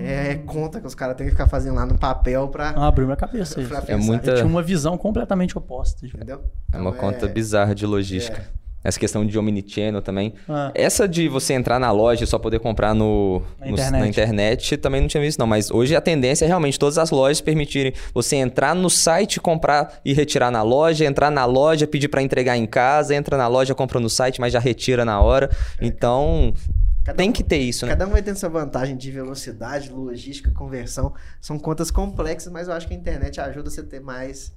[0.00, 2.70] é, conta que os caras têm que ficar fazendo lá no papel pra.
[2.70, 3.68] Ah, abriu minha cabeça isso.
[3.70, 6.04] pra É muita- Eu tinha uma visão completamente oposta.
[6.04, 6.16] tipo.
[6.16, 6.42] Entendeu?
[6.72, 8.44] É uma Então, conta bizarra de logística.
[8.82, 10.32] Essa questão de omnichannel também.
[10.48, 14.00] Ah, Essa de você entrar na loja e só poder comprar no, Na no- internet.
[14.00, 15.46] na internet também não tinha visto, não.
[15.46, 20.00] Mas hoje a tendência é realmente todas as lojas permitirem você entrar no site, comprar
[20.02, 23.74] e retirar na loja, entrar na loja, pedir para entregar em casa, entra na loja,
[23.74, 25.50] compra no site, mas já retira na hora.
[25.78, 26.54] Então,
[27.04, 27.92] cada tem um- que ter isso, né?
[27.92, 31.12] Cada um vai ter essa vantagem de velocidade, logística, conversão.
[31.38, 34.52] São contas complexas, mas eu acho que a internet ajuda você a ter mais.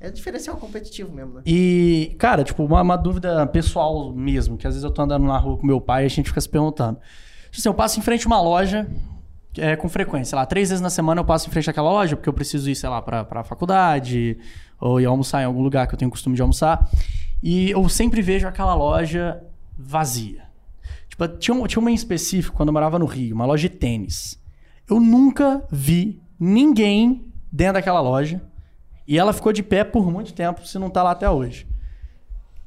[0.00, 1.42] É diferencial competitivo mesmo, né?
[1.44, 5.36] E, cara, tipo, uma, uma dúvida pessoal mesmo, que às vezes eu tô andando na
[5.36, 6.98] rua com meu pai e a gente fica se perguntando.
[7.50, 8.88] Tipo assim, eu passo em frente a uma loja
[9.58, 12.16] é, com frequência, sei lá, três vezes na semana eu passo em frente àquela loja,
[12.16, 14.38] porque eu preciso ir, sei lá, pra, pra faculdade,
[14.80, 16.88] ou ir almoçar em algum lugar que eu tenho costume de almoçar.
[17.42, 19.42] E eu sempre vejo aquela loja
[19.76, 20.44] vazia.
[21.08, 24.40] Tipo, tinha, tinha uma em específico, quando eu morava no Rio, uma loja de tênis.
[24.88, 28.40] Eu nunca vi ninguém dentro daquela loja.
[29.10, 31.66] E ela ficou de pé por muito tempo, se não tá lá até hoje.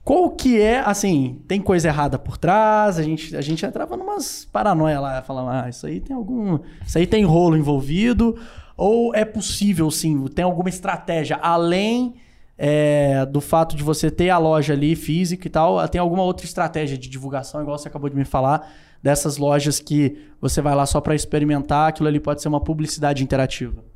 [0.03, 4.43] Qual que é, assim, tem coisa errada por trás, a gente, a gente entrava numas
[4.51, 6.59] paranoia lá, falando, ah, isso aí tem algum.
[6.85, 8.37] Isso aí tem rolo envolvido,
[8.75, 12.15] ou é possível, sim, tem alguma estratégia além
[12.57, 16.45] é, do fato de você ter a loja ali física e tal, tem alguma outra
[16.45, 18.69] estratégia de divulgação, igual você acabou de me falar,
[19.01, 23.23] dessas lojas que você vai lá só para experimentar, aquilo ali pode ser uma publicidade
[23.23, 23.92] interativa.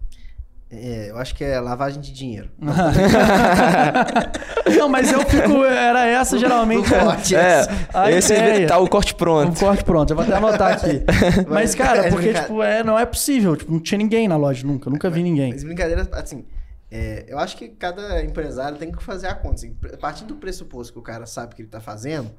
[0.70, 2.49] É, eu acho que é lavagem de dinheiro.
[4.78, 5.63] Não, mas eu fico.
[5.63, 6.89] Era essa geralmente.
[6.89, 7.61] Do corte, É,
[7.93, 8.68] A esse ideia.
[8.68, 9.59] tá o corte Um pronto.
[9.59, 11.03] corte pronto, eu vou até anotar aqui.
[11.47, 13.55] Mas, cara, Mas porque, tipo, é, não é possível.
[13.55, 14.89] Tipo, não tinha ninguém na loja nunca.
[14.89, 15.53] Nunca vi ninguém.
[15.53, 16.45] Mas brincadeira, assim,
[16.91, 19.55] é, eu acho que cada empresário tem que fazer a conta.
[19.55, 22.30] Assim, a partir do pressuposto que o cara sabe o que ele tá fazendo,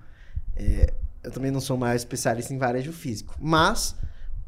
[0.55, 0.93] é,
[1.25, 3.97] eu também não sou mais especialista em varejo físico, mas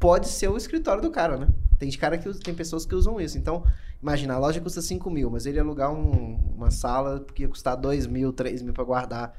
[0.01, 1.47] pode ser o escritório do cara, né?
[1.79, 3.37] Tem cara que tem pessoas que usam isso.
[3.37, 3.63] Então,
[4.01, 7.47] imagina, a loja custa 5 mil, mas ele ia alugar um- uma sala que ia
[7.47, 9.33] custar 2 mil, 3 mil pra guardar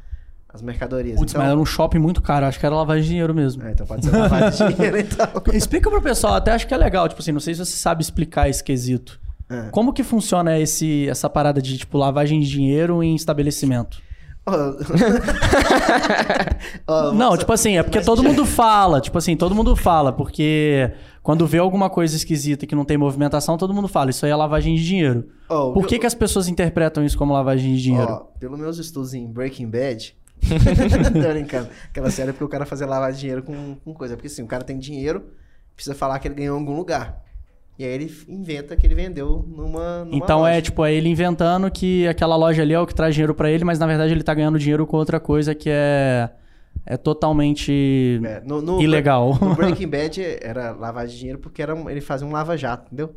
[0.49, 1.19] as mercadorias.
[1.19, 2.47] Putz, então, mas era um shopping muito caro.
[2.47, 3.63] Acho que era lavagem de dinheiro mesmo.
[3.65, 5.27] É, então pode ser lavagem de dinheiro, então.
[5.53, 7.09] Explica pro pessoal, até acho que é legal.
[7.09, 9.21] Tipo assim, não sei se você sabe explicar esse quesito.
[9.51, 9.69] É.
[9.71, 14.01] Como que funciona esse, essa parada de, tipo, lavagem de dinheiro em estabelecimento?
[17.15, 20.91] Não, tipo assim, é porque todo mundo fala, tipo assim, todo mundo fala, porque
[21.23, 24.37] quando vê alguma coisa esquisita que não tem movimentação, todo mundo fala, isso aí é
[24.37, 25.29] lavagem de dinheiro.
[25.49, 28.11] Por que, eu- que as pessoas interpretam isso como lavagem de dinheiro?
[28.11, 30.17] Ó, pelos meus estudos em Breaking Bad.
[31.33, 31.69] Brincando.
[31.91, 34.17] Aquela série é porque o cara fazia lavar dinheiro com, com coisa.
[34.17, 35.23] Porque assim, o cara tem dinheiro,
[35.77, 37.23] precisa falar que ele ganhou em algum lugar.
[37.79, 40.05] E aí ele inventa que ele vendeu numa.
[40.05, 40.55] numa então loja.
[40.55, 43.51] é tipo, é ele inventando que aquela loja ali é o que traz dinheiro pra
[43.51, 46.31] ele, mas na verdade ele tá ganhando dinheiro com outra coisa que é,
[46.85, 49.37] é totalmente É, no, no- ilegal.
[49.41, 53.15] No Breaking Bad era lavar de dinheiro porque era, ele fazia um lava-jato, entendeu?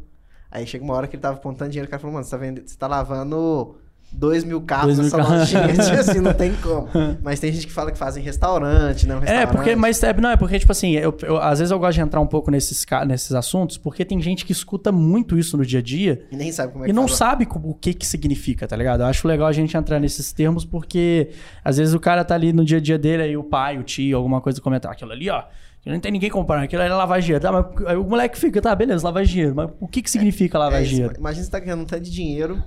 [0.49, 2.37] Aí chega uma hora que ele tava apontando dinheiro, o cara falou, mano, você tá,
[2.37, 3.75] vendo, você tá lavando
[4.17, 5.49] dois mil carros Dois mil nessa carros.
[5.49, 6.87] dinheiro, assim, não tem como.
[7.21, 9.51] Mas tem gente que fala que faz em restaurante, não É, restaurante.
[9.51, 12.01] porque, mas é, não, é porque, tipo assim, eu, eu- às vezes eu gosto de
[12.01, 15.79] entrar um pouco nesses, nesses assuntos, porque tem gente que escuta muito isso no dia
[15.79, 17.17] a dia E nem sabe como é e que não faz.
[17.17, 19.01] sabe co- o que que significa, tá ligado?
[19.01, 21.29] Eu acho legal a gente entrar nesses termos, porque
[21.63, 23.83] às vezes o cara tá ali no dia a dia dele, aí o pai, o
[23.83, 25.43] tio, alguma coisa comenta, "Ah, aquilo ali, ó,
[25.85, 27.43] não tem ninguém comprando, aquilo ali é lavagem dinheiro.
[27.43, 30.57] Tá, mas aí o moleque fica, tá, beleza, lavagem dinheiro, mas o que que significa
[30.57, 31.15] É lavagem de isso, dinheiro?
[31.19, 32.63] Imagina você tá ganhando um tanto de dinheiro,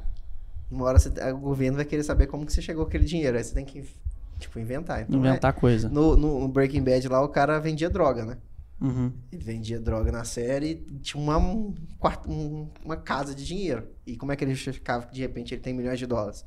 [0.70, 3.36] uma hora você- o governo vai querer saber como que você chegou aquele dinheiro.
[3.36, 3.84] Aí você tem que,
[4.38, 5.02] tipo, inventar.
[5.02, 5.86] Então, Inventar coisa.
[5.88, 8.36] é- no, no- no Breaking Bad lá, o cara vendia droga, né?
[8.80, 9.12] Uhum.
[9.32, 13.88] Ele vendia droga na série e tinha uma, um quarto- um- uma casa de dinheiro.
[14.06, 16.44] E como é que ele justificava que de repente ele tem milhões de dólares?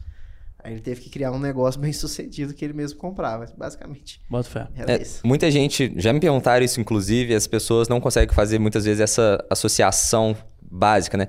[0.64, 3.48] Aí ele teve que criar um negócio bem sucedido que ele mesmo comprava.
[3.58, 4.68] Basicamente, Bota fé.
[4.76, 5.20] era É, isso.
[5.26, 9.44] muita gente, já me perguntaram isso, inclusive, as pessoas não conseguem fazer muitas vezes essa
[9.50, 11.28] associação básica, né?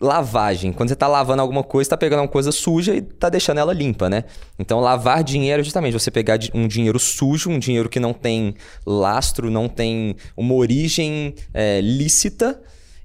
[0.00, 0.72] Lavagem.
[0.72, 3.72] Quando você tá lavando alguma coisa, tá pegando uma coisa suja e tá deixando ela
[3.72, 4.24] limpa, né?
[4.58, 8.54] Então, lavar dinheiro é justamente você pegar um dinheiro sujo, um dinheiro que não tem
[8.86, 12.60] lastro, não tem uma origem é, lícita,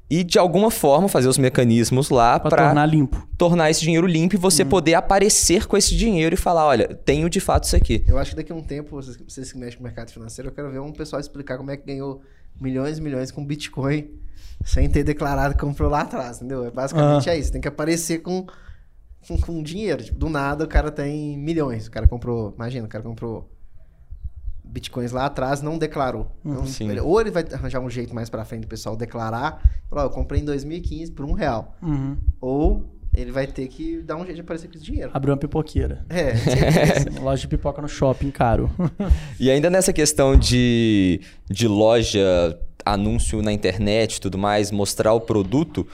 [0.09, 3.27] e de alguma forma fazer os mecanismos lá Pra para tornar limpo.
[3.35, 7.27] tornar esse dinheiro limpo e você poder aparecer com esse dinheiro e falar: olha, tenho
[7.27, 8.03] de fato isso aqui.
[8.07, 10.49] Eu acho que daqui a um tempo, vocês, vocês que mexem com o mercado financeiro,
[10.49, 12.21] eu quero ver um pessoal explicar como é que ganhou
[12.63, 14.09] milhões e milhões com Bitcoin
[14.65, 16.65] sem ter declarado que comprou lá atrás, entendeu?
[16.65, 17.51] É Basicamente é isso.
[17.51, 18.47] Tem que aparecer com,
[19.27, 20.03] com, com dinheiro.
[20.03, 21.85] Tipo, do nada o cara tem milhões.
[21.87, 23.49] O cara comprou, imagina, o cara comprou
[24.63, 26.31] bitcoins lá atrás, não declarou.
[26.43, 26.89] Então, sim.
[26.89, 30.09] ele- ou ele vai arranjar um jeito mais pra frente do pessoal declarar, falar, eu
[30.09, 31.75] comprei em 2015 por um real.
[31.81, 32.17] Uhum.
[32.41, 35.11] Ou ele vai ter que dar um jeito de aparecer com esse dinheiro.
[35.13, 36.03] Abriu uma pipoqueira.
[36.09, 36.33] É,
[37.21, 38.71] loja de pipoca no shopping, caro.
[39.39, 45.21] E ainda nessa questão de, de loja, anúncio na internet e tudo mais, mostrar o
[45.21, 45.87] produto,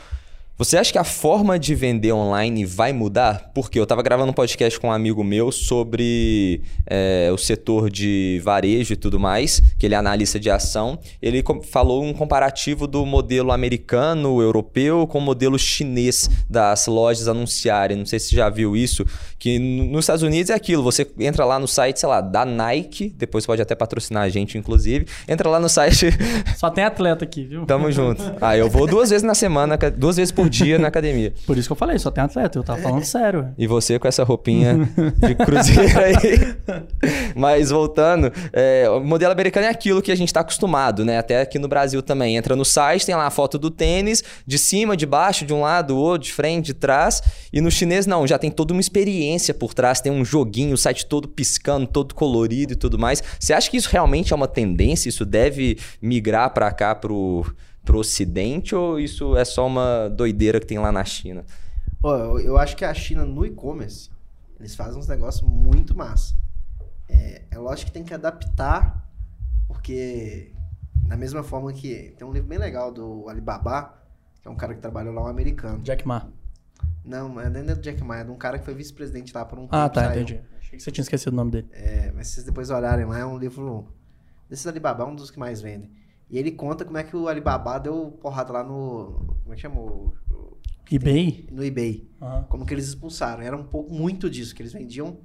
[0.60, 3.49] você acha que a forma de vender online vai mudar?
[3.55, 8.41] Porque eu estava gravando um podcast com um amigo meu sobre é, o setor de
[8.43, 10.99] varejo e tudo mais, que ele é analista de ação.
[11.22, 11.41] Ele
[11.72, 17.95] falou um comparativo do modelo americano, europeu, com o modelo chinês das lojas anunciarem.
[17.95, 19.05] Não sei se você já viu isso,
[19.39, 23.16] que nos Estados Unidos é aquilo, você entra lá no site, sei lá, da Nike,
[23.18, 25.07] depois pode até patrocinar a gente, inclusive.
[25.26, 26.10] Entra lá no site
[26.57, 27.66] Só tem atleta aqui, viu?
[27.66, 28.22] Tamo junto.
[28.41, 31.34] Ah, eu vou duas vezes na semana, duas vezes por dia na academia.
[31.45, 32.58] Por isso que eu falei, só tem atleta.
[32.58, 33.54] Eu tava falando sério.
[33.58, 34.78] E você com essa roupinha
[35.18, 36.84] de cruzeiro aí.
[37.36, 41.18] Mas voltando, é, o modelo americano é aquilo que a gente tá acostumado, né?
[41.18, 42.36] Até aqui no Brasil também.
[42.38, 45.62] Entra no site, tem lá a foto do tênis, de cima, de baixo, de um
[45.62, 47.22] lado, do outro, de frente, de trás.
[47.52, 50.78] E no chinês não, já tem toda uma experiência por trás, tem um joguinho, o
[50.78, 53.24] site todo piscando, todo colorido e tudo mais.
[53.39, 55.10] Você acha que isso realmente é uma tendência?
[55.10, 57.45] Isso deve migrar pra cá pro,
[57.84, 61.45] pro ocidente ou isso é só uma doideira que tem lá na China?
[62.01, 64.09] Ó, eu, eu acho que a China no e-commerce,
[64.59, 66.36] eles fazem uns negócios muito massa.
[67.07, 69.09] É, é lógico que tem que adaptar,
[69.67, 70.53] porque
[71.07, 73.97] da mesma forma que tem um livro bem legal do Alibaba,
[74.41, 75.82] que é um cara que trabalhou lá, um americano.
[75.82, 76.27] Jack Ma.
[77.03, 79.43] Não, é nem é do Jack Ma, é de um cara que foi vice-presidente lá
[79.43, 80.21] por um Ah, tá, saiu.
[80.21, 80.41] entendi.
[80.59, 81.67] Achei que você tinha esquecido o nome dele.
[81.71, 83.88] É, mas se vocês depois olharem lá, é um livro.
[84.47, 85.91] Desses Alibaba, é um dos que mais vendem.
[86.30, 89.25] E ele conta como é que o Alibaba deu porrada lá no.
[89.43, 90.13] Como é que o-
[90.91, 91.47] eBay?
[91.51, 92.09] No eBay.
[92.21, 92.43] Aham.
[92.49, 93.43] Como que eles expulsaram.
[93.43, 95.19] Era um pouco muito disso, que eles vendiam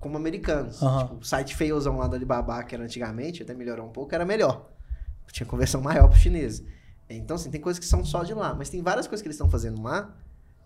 [0.00, 0.82] como americanos.
[0.82, 1.02] Aham.
[1.04, 4.24] Tipo, o site feiozão lá do Alibaba, que era antigamente, até melhorou um pouco, era
[4.24, 4.70] melhor.
[5.32, 6.62] Tinha conversão maior pro chinês.
[7.10, 8.54] Então, assim, tem coisas que são só de lá.
[8.54, 10.14] Mas tem várias coisas que eles estão fazendo lá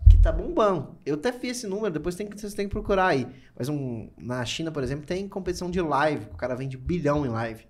[0.09, 0.95] que tá bombando.
[1.05, 3.27] Eu até fiz esse número, depois tem que, vocês têm que procurar aí.
[3.57, 6.25] Mas um, na China, por exemplo, tem competição de live.
[6.33, 7.65] O cara vende bilhão em live.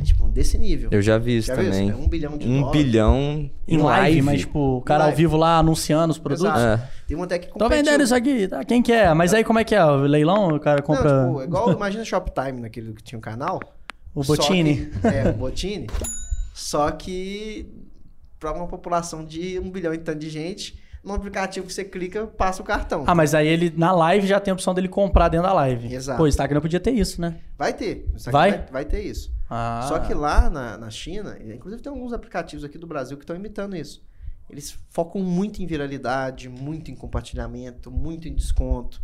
[0.00, 0.88] É tipo, desse nível.
[0.92, 1.88] Eu já vi isso Já viu também.
[1.88, 1.98] isso?
[1.98, 2.82] É um bilhão de Um dólares.
[2.82, 5.22] bilhão Em live, mas tipo, o cara ao Live.
[5.22, 6.46] vivo lá anunciando os produtos.
[6.60, 6.82] Exato.
[6.82, 6.88] É.
[7.06, 7.76] Tem um até que Tô competiu.
[7.76, 8.64] vendendo isso aqui, tá?
[8.64, 9.12] Quem que é?
[9.12, 9.84] Mas aí como é que é?
[9.84, 13.60] O leilão, o cara compra Não, tipo, igual, imagina Shoptime, naquele que tinha um canal.
[14.14, 14.86] o Botini.
[14.86, 15.86] que- é, o Botini.
[16.54, 17.66] Só que
[18.38, 22.26] para uma população de um bilhão e tanto de gente, no aplicativo que você clica,
[22.26, 23.04] passa o cartão.
[23.06, 25.92] Ah, mas aí ele na live já tem a opção dele comprar dentro da live.
[25.94, 26.16] Exato.
[26.18, 27.36] Pô, o Instagram podia ter isso, né?
[27.58, 28.06] Vai ter.
[28.30, 28.50] Vai?
[28.50, 28.64] vai?
[28.72, 29.30] Vai ter isso.
[29.50, 29.84] Ah.
[29.88, 33.34] Só que lá na, na China, inclusive tem alguns aplicativos aqui do Brasil que estão
[33.34, 34.02] imitando isso.
[34.48, 39.00] Eles focam muito em viralidade, muito em compartilhamento, muito em desconto,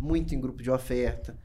[0.00, 1.38] muito em grupo de oferta.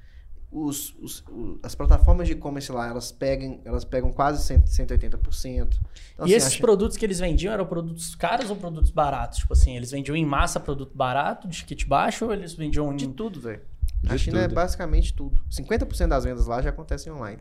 [0.52, 5.62] Os, os- o- as plataformas de e-commerce lá, elas pegam, elas pegam quase 100, 180%.
[5.62, 5.80] Então,
[6.20, 9.40] e assim, esses acho- produtos que eles vendiam eram produtos caros ou produtos baratos?
[9.40, 12.98] Tipo assim, eles vendiam em massa produto barato, de kit baixo, ou eles vendiam em...
[12.98, 13.62] De tudo, velho.
[14.10, 14.56] A China é tudo.
[14.56, 15.40] basicamente tudo.
[15.50, 17.40] 50% das vendas lá já acontecem online.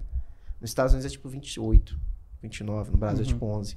[0.60, 1.98] Nos Estados Unidos é tipo 28,
[2.42, 3.76] 29, no Brasil é tipo 11.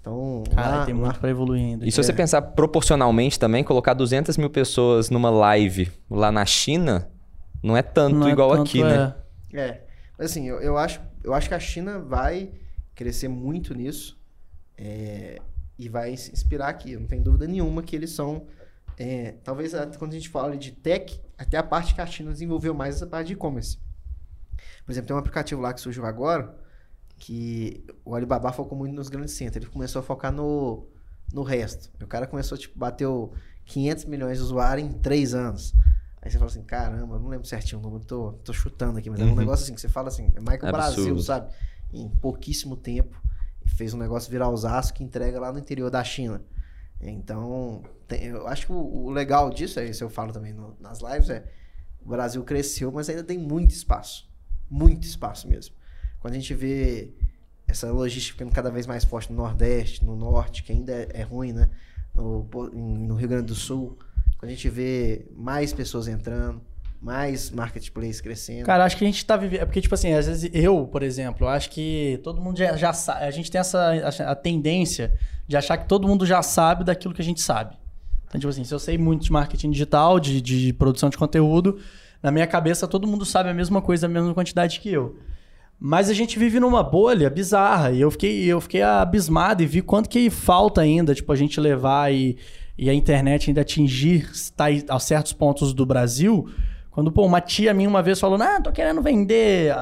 [0.00, 1.86] Então, Cara, lá, tem lá- muito pra evoluir ainda.
[1.86, 7.10] E se você pensar proporcionalmente também, colocar 200 mil pessoas numa live lá na China,
[7.62, 9.14] não é tanto Não é igual tanto, aqui, né?
[9.52, 9.60] é.
[9.60, 9.86] É,
[10.18, 12.50] mas assim, eu, eu acho, eu acho que a China vai
[12.94, 14.18] crescer muito nisso
[14.78, 15.38] é,
[15.78, 16.96] e vai se inspirar aqui.
[16.96, 18.46] Não tem dúvida nenhuma que eles são.
[19.02, 22.32] é, talvez a- quando a gente fala de tech, até a parte que a China
[22.32, 23.78] desenvolveu mais essa parte de e-commerce.
[24.90, 26.52] Por exemplo, tem um aplicativo lá que surgiu agora
[27.16, 29.62] que o Alibaba focou muito nos grandes centros.
[29.62, 30.84] Ele começou a focar no,
[31.32, 31.88] no resto.
[32.02, 33.32] O cara começou, tipo, bateu
[33.66, 35.72] 500 milhões de usuários em 3 anos.
[36.20, 39.20] Aí você fala assim, caramba, não lembro certinho o número, tô, tô chutando aqui, mas
[39.20, 39.36] é um Uhum.
[39.36, 41.22] negócio assim que você fala assim, é Michael Brasil, Absurdo.
[41.22, 41.52] sabe?
[41.92, 43.16] Em pouquíssimo tempo,
[43.76, 46.42] fez um negócio virar os aços que entrega lá no interior da China.
[47.00, 50.76] Então, tem- eu acho que o, o legal disso, é isso eu falo também no-
[50.80, 51.44] nas lives, é
[52.04, 54.28] o Brasil cresceu, mas ainda tem muito espaço.
[54.70, 55.74] Muito espaço mesmo.
[56.20, 57.12] Quando a gente vê
[57.66, 61.22] essa logística ficando cada vez mais forte no Nordeste, no Norte, que ainda é, é
[61.22, 61.70] ruim, né?
[62.14, 63.98] No, no Rio Grande do Sul,
[64.38, 66.60] quando a gente vê mais pessoas entrando,
[67.00, 68.66] mais marketplace crescendo.
[68.66, 69.62] Cara, acho que a gente tá vivendo.
[69.62, 72.92] É porque, tipo assim, às vezes eu, por exemplo, acho que todo mundo já, já
[72.92, 73.24] sabe.
[73.24, 73.92] A gente tem essa
[74.26, 75.16] a tendência
[75.46, 77.76] de achar que todo mundo já sabe daquilo que a gente sabe.
[78.28, 81.80] Então, tipo assim, se eu sei muito de marketing digital, de, de produção de conteúdo,
[82.22, 85.16] na minha cabeça todo mundo sabe a mesma coisa, a mesma quantidade que eu.
[85.78, 89.80] Mas a gente vive numa bolha bizarra e eu fiquei, eu fiquei abismado e vi
[89.80, 92.36] quanto que falta ainda, tipo, a gente levar e,
[92.76, 96.46] e a internet ainda atingir tais- a certos pontos do Brasil.
[96.90, 99.72] Quando, pô, uma tia minha uma vez falou, ah, tô querendo vender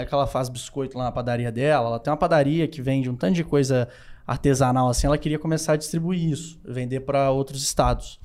[0.00, 1.88] aquela faz biscoito lá na padaria dela.
[1.88, 3.88] Ela tem uma padaria que vende um tanto de coisa
[4.24, 5.06] artesanal assim.
[5.08, 8.20] Ela queria começar a distribuir isso, vender para outros estados.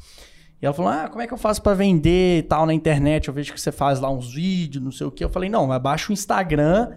[0.62, 3.28] E ela falou: Ah, como é que eu faço pra vender e tal na internet?
[3.28, 5.24] Eu vejo que você faz lá uns vídeos, não sei o quê.
[5.24, 6.92] Eu falei: Não, mas baixa o Instagram.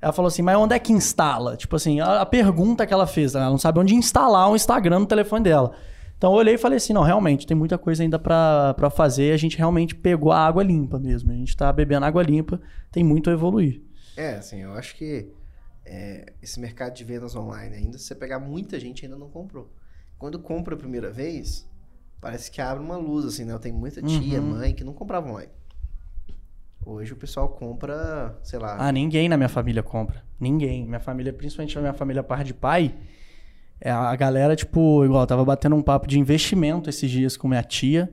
[0.00, 1.56] Ela falou assim: Mas onde é que instala?
[1.56, 5.00] Tipo assim, a, a pergunta que ela fez, ela não sabe onde instalar um Instagram
[5.00, 5.72] no telefone dela.
[6.16, 9.32] Então eu olhei e falei assim: Não, realmente, tem muita coisa ainda pra fazer.
[9.32, 11.30] A gente realmente pegou a água limpa mesmo.
[11.30, 13.82] A gente tá bebendo água limpa, tem muito a evoluir.
[14.16, 15.28] É, assim, eu acho que
[15.84, 19.70] é, esse mercado de vendas online ainda, se você pegar muita gente ainda não comprou.
[20.18, 21.68] Quando compra a primeira vez,
[22.24, 23.52] parece que abre uma luz, assim, né?
[23.52, 24.52] Eu tenho muita tia, Uhum.
[24.56, 25.50] mãe que não comprava online.
[26.86, 30.22] Hoje o pessoal compra, sei lá, Ah, ninguém na minha família compra.
[30.40, 30.86] Ninguém.
[30.86, 32.94] Minha família, principalmente a minha família par de pai,
[33.78, 37.46] é a galera, tipo, igual, eu tava batendo um papo de investimento esses dias com
[37.46, 38.10] minha tia.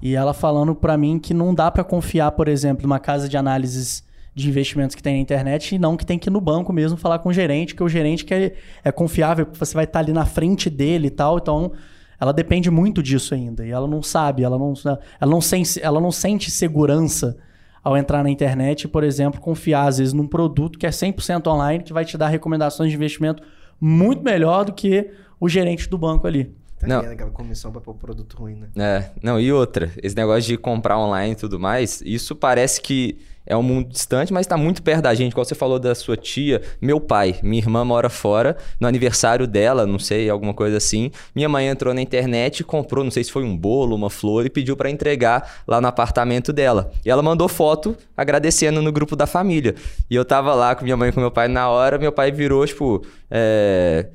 [0.00, 3.36] E ela falando pra mim que não dá pra confiar, por exemplo, numa casa de
[3.36, 4.02] análises
[4.34, 6.96] de investimentos que tem na internet e não que tem que ir no banco mesmo
[6.96, 8.54] falar com o gerente, que o gerente que é,
[8.84, 11.36] é confiável, porque você vai estar ali na frente dele e tal.
[11.38, 11.72] Então,
[12.20, 13.66] ela depende muito disso ainda.
[13.66, 14.74] E ela não sabe, ela não,
[15.20, 17.36] ela não, sente, ela não sente segurança
[17.82, 21.84] ao entrar na internet, por exemplo, confiar às vezes num produto que é 100% online,
[21.84, 23.42] que vai te dar recomendações de investimento
[23.80, 25.10] muito melhor do que
[25.40, 26.52] o gerente do banco ali.
[26.78, 27.00] tá Não.
[27.00, 28.68] ganhando aquela comissão pra pôr produto ruim, né?
[28.76, 33.18] É, não, e outra, esse negócio de comprar online e tudo mais, isso parece que
[33.48, 35.32] é um mundo distante, mas tá muito perto da gente.
[35.32, 39.86] Igual você falou da sua tia, meu pai, minha irmã mora fora, no aniversário dela,
[39.86, 41.10] não sei, alguma coisa assim.
[41.34, 44.50] Minha mãe entrou na internet comprou, não sei se foi um bolo, uma flor, e
[44.50, 46.92] pediu pra entregar lá no apartamento dela.
[47.04, 49.74] E ela mandou foto agradecendo no grupo da família.
[50.10, 52.30] E eu tava lá com minha mãe e com meu pai na hora, meu pai
[52.30, 54.06] virou, tipo, é.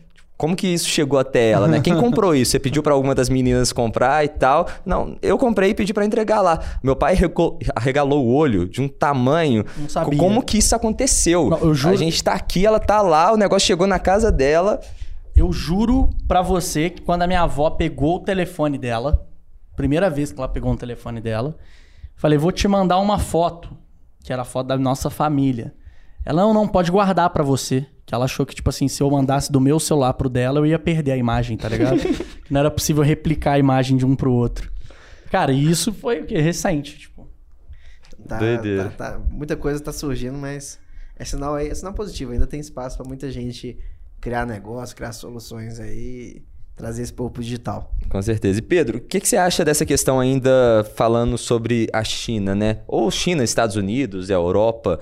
[0.43, 1.79] Como que isso chegou até ela, né?
[1.79, 2.51] Quem comprou isso?
[2.51, 4.67] Você pediu pra alguma das meninas comprar e tal?
[4.85, 6.59] Não, eu comprei e pedi pra entregar lá.
[6.83, 7.17] Meu pai
[7.73, 9.63] arregalou o olho de um tamanho.
[9.77, 10.19] Não sabia.
[10.19, 11.49] Como que isso aconteceu?
[11.49, 14.29] Não, eu juro- A gente tá aqui, ela tá lá, o negócio chegou na casa
[14.33, 14.81] dela.
[15.33, 19.25] Eu juro pra você que quando a minha avó pegou o telefone dela,
[19.77, 21.55] primeira vez que ela pegou um telefone dela,
[22.17, 23.69] falei, vou te mandar uma foto,
[24.21, 25.73] que era a foto da nossa família.
[26.25, 27.85] Ela não, não pode guardar pra você.
[28.13, 30.67] Que ela achou que, tipo assim, se eu mandasse do meu celular pro dela, eu
[30.67, 31.99] ia perder a imagem, tá ligado?
[32.47, 34.71] não era possível replicar a imagem de um pro outro.
[35.31, 36.39] Cara, e isso foi o quê?
[36.39, 37.27] Recente, tipo.
[38.27, 38.93] Tá, Doideira.
[38.95, 40.77] tá- tá- muita coisa tá surgindo, mas
[41.17, 42.33] é sinal, aí, é sinal positivo.
[42.33, 43.79] Ainda tem espaço pra muita gente
[44.21, 46.43] criar negócio, criar soluções aí.
[46.75, 47.95] trazer esse povo pro digital.
[48.09, 48.59] Com certeza.
[48.59, 52.81] E Pedro, o que, que, você acha dessa questão ainda falando sobre a China, né?
[52.87, 54.99] Ou China, Estados Unidos, Europa.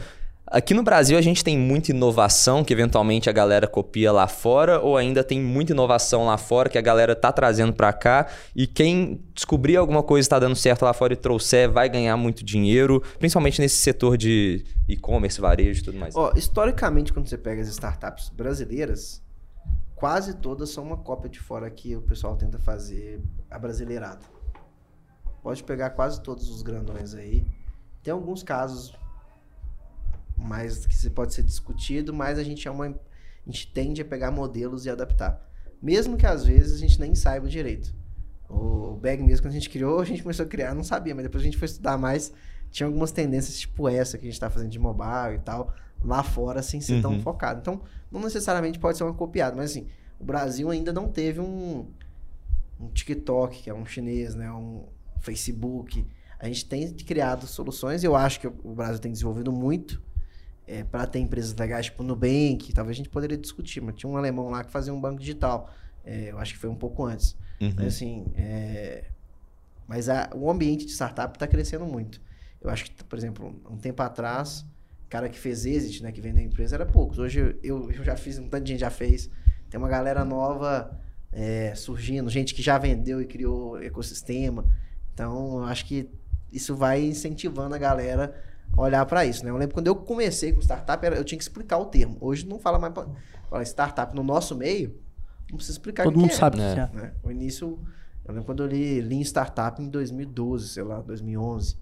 [0.51, 4.81] Aqui no Brasil a gente tem muita inovação que eventualmente a galera copia lá fora,
[4.81, 8.67] ou ainda tem muita inovação lá fora que a galera tá trazendo para cá e
[8.67, 13.01] quem descobrir alguma coisa está dando certo lá fora e trouxer vai ganhar muito dinheiro,
[13.17, 16.13] principalmente nesse setor de e-commerce, varejo e tudo mais.
[16.35, 19.23] Historicamente quando você pega as startups brasileiras,
[19.95, 24.25] quase todas são uma cópia de fora que o pessoal tenta fazer a brasileirada.
[25.41, 27.45] Pode pegar quase todos os grandões aí.
[28.03, 28.93] Tem alguns casos
[30.41, 34.31] mais que pode ser discutido, mas a gente é uma a gente tende a pegar
[34.31, 35.41] modelos e adaptar.
[35.81, 37.93] Mesmo que às vezes a gente nem saiba direito.
[38.47, 41.23] O bag mesmo quando a gente criou, a gente começou a criar, não sabia, mas
[41.23, 42.31] depois a gente foi estudar mais,
[42.69, 45.73] tinha algumas tendências tipo essa que a gente está fazendo de mobile e tal,
[46.03, 47.01] lá fora sem ser uhum.
[47.01, 47.61] tão focado.
[47.61, 47.81] Então,
[48.11, 49.87] não necessariamente pode ser uma copiada, mas assim,
[50.19, 51.87] o Brasil ainda não teve um,
[52.79, 54.85] um TikTok, que é um chinês, né, um
[55.19, 56.05] Facebook.
[56.39, 60.01] A gente tem criado soluções, eu acho que o Brasil tem desenvolvido muito
[60.71, 64.15] é, para ter empresas legais, tipo Nubank, talvez a gente poderia discutir, mas tinha um
[64.15, 65.69] alemão lá que fazia um banco digital.
[66.05, 67.35] É, eu acho que foi um pouco antes.
[67.59, 67.73] Uhum.
[67.75, 69.03] Mas assim, é...
[69.85, 72.21] mas a, o ambiente de startup está crescendo muito.
[72.61, 74.65] Eu acho que, por exemplo, um tempo atrás,
[75.09, 77.19] cara que fez exit, né, que vendeu a empresa, era poucos.
[77.19, 79.29] Hoje eu, eu já fiz, um tanto de gente já fez.
[79.69, 80.97] Tem uma galera nova
[81.33, 84.65] é, surgindo, gente que já vendeu e criou ecossistema.
[85.13, 86.09] Então, eu acho que
[86.49, 88.33] isso vai incentivando a galera
[88.77, 89.51] olhar para isso, né?
[89.51, 92.17] Eu lembro quando eu comecei com startup, eu tinha que explicar o termo.
[92.19, 92.93] Hoje não fala mais
[93.49, 94.99] para startup no nosso meio,
[95.49, 96.89] não precisa explicar Todo o que mundo é, sabe o que é.
[96.93, 97.13] Né?
[97.23, 97.79] O início,
[98.25, 101.77] eu lembro quando eu li Lean Startup em 2012, sei lá, 2011.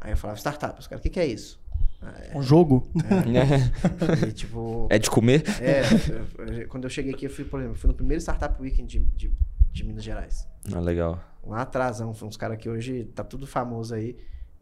[0.00, 1.60] Aí eu falava startup, os caras, o que, que é isso?
[2.00, 2.88] É, um jogo?
[2.94, 4.26] É.
[4.28, 5.42] e, tipo, é de comer?
[5.60, 9.28] É, quando eu cheguei aqui, eu fui, por exemplo, fui no primeiro Startup Weekend de,
[9.28, 9.32] de,
[9.72, 10.46] de Minas Gerais.
[10.72, 11.20] Ah, legal.
[11.44, 14.16] Lá atrás, uns caras que hoje tá tudo famoso aí.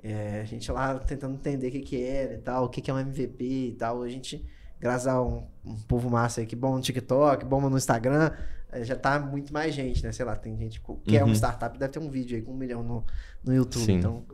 [0.08, 2.90] É, a gente lá tentando entender o que, que era e tal, o que, que
[2.90, 4.02] é um MVP e tal.
[4.02, 4.44] A gente,
[4.78, 8.30] graças a um, um povo massa aí que bom no TikTok, bom no Instagram,
[8.70, 10.12] é, já tá muito mais gente, né?
[10.12, 11.00] Sei lá, tem gente que uhum.
[11.08, 13.04] é uma startup, deve ter um vídeo aí com um milhão no,
[13.42, 13.84] no YouTube.
[13.84, 13.94] Sim.
[13.94, 14.24] Então,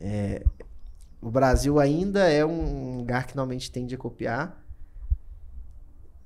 [0.00, 0.42] é,
[1.22, 4.60] o Brasil ainda é um lugar que normalmente tende a copiar.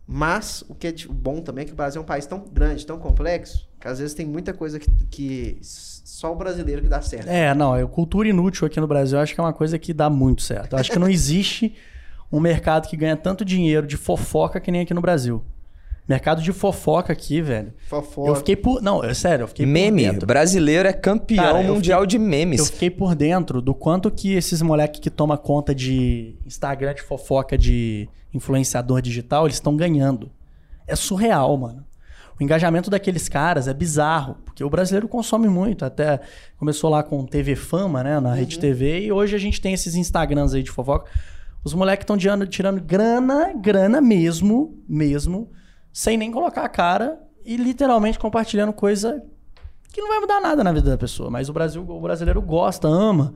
[0.07, 2.87] Mas o que é bom também é que o Brasil é um país tão grande,
[2.87, 5.61] tão complexo, que às vezes tem muita coisa que, que
[6.09, 7.29] só o brasileiro que dá certo.
[7.29, 9.93] É, não, é cultura inútil aqui no Brasil, eu acho que é uma coisa que
[9.93, 10.73] dá muito certo.
[10.73, 11.75] Eu acho que não existe
[12.33, 15.45] um mercado que ganha tanto dinheiro de fofoca que nem aqui no Brasil.
[16.09, 17.75] Mercado de fofoca aqui, velho.
[17.87, 18.31] Fofoca.
[18.31, 18.81] Eu fiquei por.
[18.81, 20.05] Não, é sério, eu fiquei Meme.
[20.05, 20.27] por dentro.
[20.27, 22.61] brasileiro é campeão Cara, mundial fiquei, de memes.
[22.61, 27.03] Eu fiquei por dentro do quanto que esses moleques que tomam conta de Instagram de
[27.03, 30.33] fofoca de influenciador digital, eles estão ganhando.
[30.87, 31.85] É surreal, mano.
[32.39, 35.85] O engajamento daqueles caras é bizarro, porque o brasileiro consome muito.
[35.85, 36.21] Até
[36.57, 38.35] começou lá com TV Fama, né, na uhum.
[38.35, 41.11] Rede TV, e hoje a gente tem esses Instagrams aí de fofoca.
[41.65, 42.17] Os moleques estão
[42.47, 45.51] tirando grana, grana mesmo, mesmo
[45.93, 49.21] sem nem colocar a cara e literalmente compartilhando coisa
[49.93, 51.29] que não vai mudar nada na vida da pessoa.
[51.29, 53.35] Mas o Brasil, o brasileiro gosta, ama.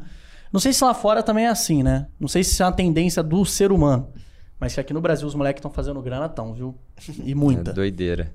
[0.53, 2.07] Não sei se lá fora também é assim, né?
[2.21, 4.13] Não sei se é uma tendência do ser humano.
[4.61, 6.77] Mas que aqui no Brasil os moleques estão fazendo grana, estão, viu?
[7.25, 7.71] E muita.
[7.71, 8.33] É doideira.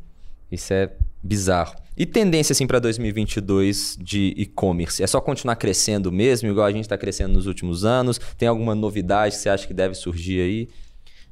[0.52, 1.76] Isso é bizarro.
[1.96, 5.02] E tendência assim para 2022 de e-commerce?
[5.02, 8.20] É só continuar crescendo mesmo, igual a gente está crescendo nos últimos anos?
[8.38, 10.70] Tem alguma novidade que você acha que deve surgir aí?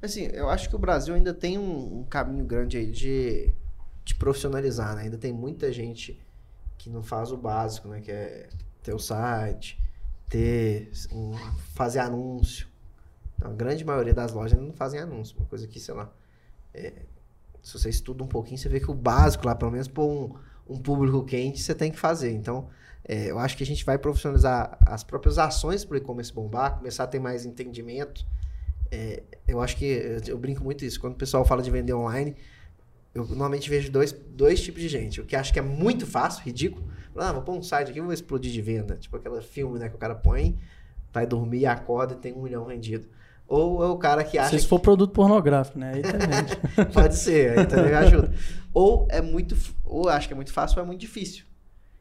[0.01, 3.53] Assim, eu acho que o Brasil ainda tem um, um caminho grande aí de,
[4.03, 5.03] de profissionalizar, né?
[5.03, 6.20] Ainda tem muita gente
[6.78, 8.01] que não faz o básico, né?
[8.01, 8.49] Que é
[8.82, 9.80] ter o site,
[10.28, 11.34] ter um,
[11.74, 12.68] fazer anúncio.
[13.36, 15.38] Então, a grande maioria das lojas não fazem anúncio.
[15.38, 16.11] Uma coisa que, sei lá,
[16.74, 16.93] é,
[17.66, 20.34] se você estuda um pouquinho, você vê que o básico lá, pelo menos por um,
[20.74, 22.32] um público quente, você tem que fazer.
[22.32, 22.70] Então,
[23.03, 26.78] é, eu acho que a gente vai profissionalizar as próprias ações para o e-commerce bombar,
[26.78, 28.26] começar a ter mais entendimento
[28.91, 30.99] é, eu acho que eu brinco muito isso.
[30.99, 32.36] Quando o pessoal fala de vender online,
[33.13, 35.22] eu normalmente vejo dois, dois tipos de gente.
[35.22, 36.86] O que acha que é muito fácil, ridículo.
[37.16, 38.95] Ah, vou pôr um site aqui vou explodir de venda.
[38.95, 40.57] Tipo aquele filme né, que o cara põe,
[41.13, 43.07] vai dormir, acorda e tem um milhão vendido.
[43.47, 44.57] Ou é o cara que acha.
[44.57, 45.93] Se for produto pornográfico, né?
[45.93, 46.89] Aí também.
[46.93, 48.33] Pode ser, aí também ajuda.
[48.73, 49.55] Ou é muito.
[49.83, 51.45] Ou acho que é muito fácil ou é muito difícil.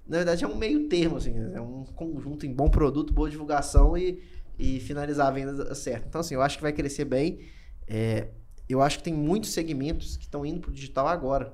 [0.07, 1.35] Na verdade, é um meio termo, assim.
[1.55, 4.23] É um conjunto em bom produto, boa divulgação e
[4.59, 6.07] e finalizar a venda certa.
[6.09, 7.41] Então, assim, eu acho que vai crescer bem.
[7.87, 8.29] É,
[8.69, 11.53] eu acho que tem muitos segmentos que estão indo para o digital agora.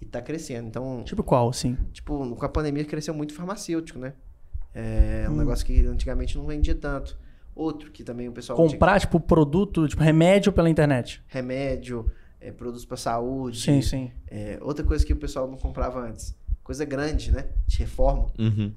[0.00, 0.68] E está crescendo.
[0.68, 1.76] Então, tipo qual, sim?
[1.92, 4.14] Tipo, com a pandemia cresceu muito farmacêutico, né?
[4.74, 5.36] É um hum.
[5.36, 7.16] negócio que antigamente não vendia tanto.
[7.54, 8.56] Outro que também o pessoal...
[8.56, 9.00] Comprar, tinha...
[9.00, 11.22] tipo, produto, tipo, remédio pela internet.
[11.28, 13.60] Remédio, é, produtos para saúde.
[13.60, 14.10] Sim, sim.
[14.28, 16.34] É, outra coisa que o pessoal não comprava antes,
[16.64, 17.46] coisa grande, né?
[17.66, 18.26] De reforma.
[18.38, 18.72] Uhum.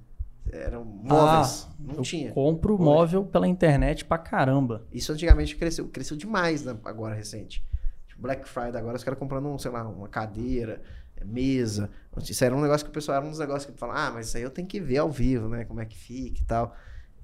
[0.51, 1.67] Eram móveis.
[1.69, 2.31] Ah, não eu tinha.
[2.31, 2.83] compro Hoje.
[2.83, 4.85] móvel pela internet pra caramba.
[4.91, 6.77] Isso antigamente cresceu, cresceu demais, né?
[6.85, 7.63] Agora, recente.
[8.07, 10.81] Tipo, Black Friday, agora os caras comprando, um, sei lá, uma cadeira,
[11.17, 11.89] é, mesa.
[12.21, 14.27] Isso era um negócio que o pessoal era um dos negócios que fala, ah, mas
[14.27, 15.65] isso aí eu tenho que ver ao vivo, né?
[15.65, 16.75] Como é que fica e tal.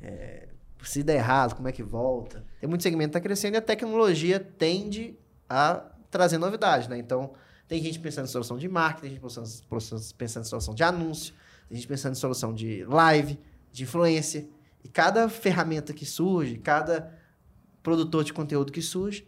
[0.01, 0.47] É,
[0.83, 2.43] se der errado, como é que volta.
[2.59, 5.17] Tem muito segmento que tá crescendo e a tecnologia tende
[5.49, 6.97] a trazer novidade, né?
[6.97, 7.33] Então,
[7.67, 11.33] tem gente pensando em solução de marketing, tem gente pensando em solução de anúncio,
[11.69, 13.39] tem gente pensando em solução de live,
[13.71, 14.47] de influência.
[14.83, 17.17] E cada ferramenta que surge, cada
[17.81, 19.27] produtor de conteúdo que surge,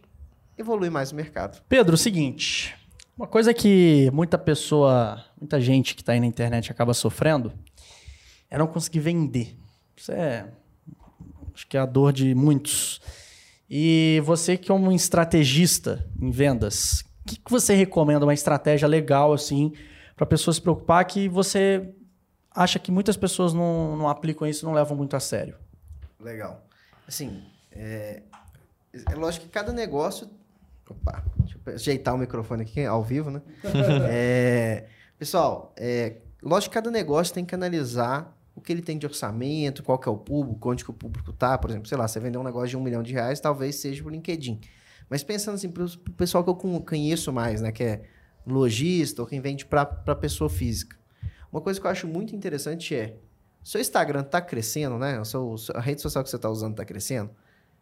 [0.58, 1.62] evolui mais o mercado.
[1.68, 2.76] Pedro, o seguinte.
[3.16, 7.52] Uma coisa que muita pessoa, muita gente que está aí na internet acaba sofrendo
[8.50, 9.56] é não conseguir vender.
[9.96, 10.48] Isso é.
[11.54, 13.00] Acho que é a dor de muitos.
[13.70, 18.86] E você, que é um estrategista em vendas, o que, que você recomenda uma estratégia
[18.86, 19.72] legal, assim,
[20.16, 21.94] para a pessoa se preocupar que você
[22.54, 25.56] acha que muitas pessoas não, não aplicam isso não levam muito a sério?
[26.20, 26.64] Legal.
[27.06, 27.42] Assim,
[27.72, 28.22] é,
[29.10, 30.28] é lógico que cada negócio.
[30.88, 33.42] Opa, deixa eu ajeitar o microfone aqui ao vivo, né?
[34.08, 34.86] É,
[35.18, 39.82] pessoal, é, lógico que cada negócio tem que analisar o que ele tem de orçamento,
[39.82, 41.58] qual que é o público, onde que o público tá.
[41.58, 44.04] Por exemplo, sei lá, você vender um negócio de um milhão de reais, talvez seja
[44.04, 44.60] o LinkedIn.
[45.08, 47.72] Mas pensando assim, para o pessoal que eu conheço mais, né?
[47.72, 48.02] Que é
[48.46, 50.96] lojista ou quem vende para pessoa física.
[51.50, 53.16] Uma coisa que eu acho muito interessante é,
[53.62, 55.20] seu Instagram está crescendo, né?
[55.20, 57.30] O seu, a rede social que você está usando está crescendo?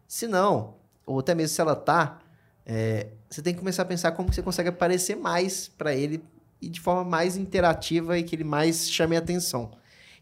[0.07, 2.19] Se não, ou até mesmo se ela está,
[2.65, 6.23] é, você tem que começar a pensar como você consegue aparecer mais para ele
[6.61, 9.71] e de forma mais interativa e que ele mais chame a atenção.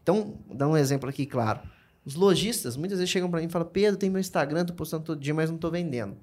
[0.04, 1.62] Então, dá um exemplo aqui, claro.
[2.06, 5.04] Os lojistas muitas vezes chegam para mim e falam: Pedro, tem meu Instagram, tô postando
[5.04, 6.18] todo dia, mas não tô vendendo.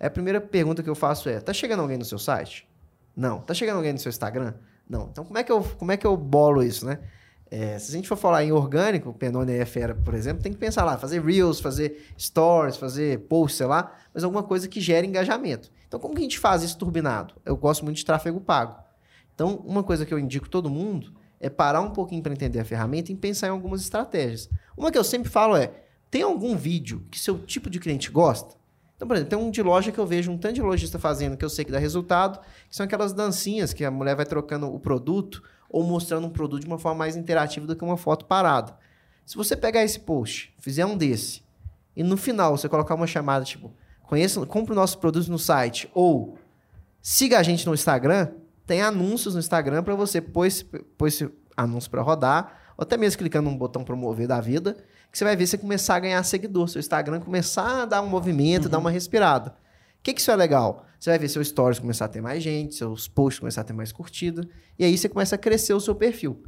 [0.00, 2.66] Aí a primeira pergunta que eu faço é: tá chegando alguém no seu site?
[3.14, 3.40] Não.
[3.40, 4.54] Tá chegando alguém no seu Instagram?
[4.88, 5.08] Não.
[5.10, 6.98] Então, como é que eu, como é que eu bolo isso, né?
[7.50, 10.58] É, se a gente for falar em orgânico, Penone e Fera, por exemplo, tem que
[10.58, 15.06] pensar lá, fazer reels, fazer stories, fazer posts, sei lá, mas alguma coisa que gere
[15.06, 15.70] engajamento.
[15.86, 17.34] Então, como que a gente faz isso turbinado?
[17.44, 18.82] Eu gosto muito de tráfego pago.
[19.34, 22.64] Então, uma coisa que eu indico todo mundo é parar um pouquinho para entender a
[22.64, 24.48] ferramenta e pensar em algumas estratégias.
[24.76, 25.72] Uma que eu sempre falo é:
[26.08, 28.54] tem algum vídeo que seu tipo de cliente gosta?
[28.94, 31.36] Então, por exemplo, tem um de loja que eu vejo um tanto de lojista fazendo
[31.36, 32.38] que eu sei que dá resultado,
[32.70, 36.60] que são aquelas dancinhas que a mulher vai trocando o produto ou mostrando um produto
[36.60, 38.76] de uma forma mais interativa do que uma foto parada.
[39.26, 41.42] Se você pegar esse post, fizer um desse,
[41.96, 43.72] e no final você colocar uma chamada tipo,
[44.02, 46.38] conheça, compre o nosso produto no site, ou
[47.00, 48.28] siga a gente no Instagram,
[48.66, 52.96] tem anúncios no Instagram para você pôr esse, pôr esse anúncio para rodar, ou até
[52.96, 54.76] mesmo clicando no botão promover da vida,
[55.10, 58.08] que você vai ver você começar a ganhar seguidor, seu Instagram começar a dar um
[58.08, 58.70] movimento, uhum.
[58.70, 59.50] dar uma respirada.
[59.50, 60.86] O que, que isso é legal?
[60.98, 63.72] Você vai ver seus stories começar a ter mais gente, seus posts começar a ter
[63.72, 64.48] mais curtida,
[64.78, 66.42] e aí você começa a crescer o seu perfil.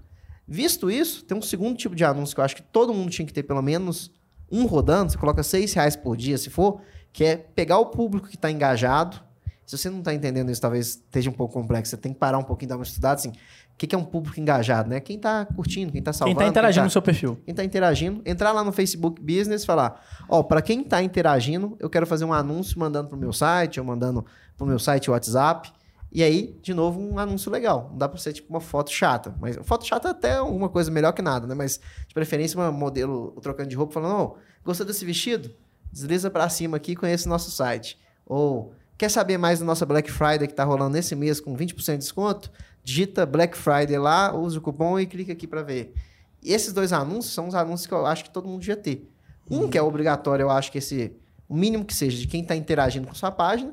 [0.47, 3.27] Visto isso, tem um segundo tipo de anúncio que eu acho que todo mundo tinha
[3.27, 4.11] que ter pelo menos
[4.51, 6.81] um rodando, você coloca seis reais por dia, se for,
[7.13, 9.23] que é pegar o público que está engajado.
[9.67, 12.39] Se você não está entendendo isso, talvez esteja um pouco complexo, você tem que parar
[12.39, 13.31] um pouquinho dar uma estudada, assim,
[13.75, 15.01] o que, que é um público engajado, né?
[15.01, 16.37] Quem está curtindo, quem está salvando.
[16.37, 17.41] Quem está interagindo quem no seu perfil.
[17.45, 18.23] Quem está interagindo.
[18.25, 22.07] Entrar lá no Facebook Business e falar: Ó, oh, para quem está interagindo, eu quero
[22.07, 24.25] fazer um anúncio mandando para o meu site, ou mandando
[24.57, 25.73] para o meu site WhatsApp.
[26.13, 27.89] E aí, de novo, um anúncio legal.
[27.91, 29.35] Não dá para ser tipo uma foto chata.
[29.41, 31.55] Mas foto chata é até uma coisa melhor que nada, né?
[31.57, 35.51] Mas de preferência, uma modelo trocando de roupa falando: Ô, oh, gostou desse vestido?
[35.91, 37.99] Desliza para cima aqui e conhece o nosso site.
[38.25, 41.93] Ou quer saber mais da nossa Black Friday que está rolando nesse mês com 20%
[41.93, 42.51] de desconto?
[42.85, 45.95] digita Black Friday lá, usa o cupom e clica aqui para ver.
[46.43, 49.11] E esses dois anúncios são os anúncios que eu acho que todo mundo devia ter.
[49.51, 49.69] Um uhum.
[49.69, 51.17] que é obrigatório, eu acho que esse
[51.49, 53.73] o mínimo que seja de quem está interagindo com sua página.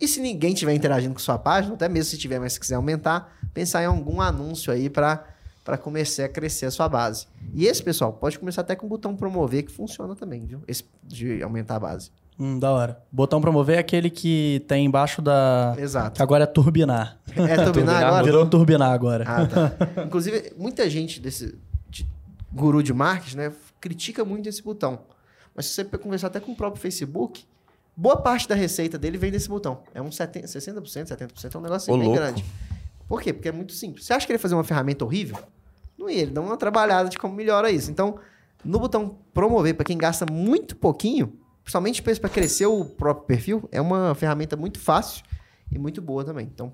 [0.00, 2.76] E se ninguém estiver interagindo com sua página, até mesmo se tiver, mas se quiser
[2.76, 5.26] aumentar, pensar em algum anúncio aí para
[5.62, 7.26] para começar a crescer a sua base.
[7.54, 10.62] E esse, pessoal, pode começar até com o botão promover, que funciona também, viu?
[10.66, 12.10] Esse de aumentar a base.
[12.40, 13.02] Hum, da hora.
[13.12, 15.74] Botão promover é aquele que tem embaixo da.
[15.76, 16.16] Exato.
[16.16, 17.18] Que agora é turbinar.
[17.36, 18.24] É turbinar agora?
[18.24, 19.24] Virou turbinar agora.
[19.28, 20.02] Ah, tá.
[20.06, 21.58] Inclusive, muita gente desse
[21.90, 22.08] de
[22.50, 25.00] guru de marketing, né, critica muito esse botão.
[25.54, 27.44] Mas se você conversar até com o próprio Facebook,
[27.94, 29.82] boa parte da receita dele vem desse botão.
[29.92, 32.22] É uns 70, 60%, 70%, é um negócio assim, bem louco.
[32.22, 32.44] grande.
[33.06, 33.34] Por quê?
[33.34, 34.06] Porque é muito simples.
[34.06, 35.36] Você acha que ele ia fazer uma ferramenta horrível?
[35.98, 37.90] Não ia, ele dá uma trabalhada de como melhora isso.
[37.90, 38.18] Então,
[38.64, 41.38] no botão promover, para quem gasta muito pouquinho,
[41.70, 45.22] principalmente para crescer o próprio perfil, é uma ferramenta muito fácil
[45.70, 46.48] e muito boa também.
[46.52, 46.72] Então,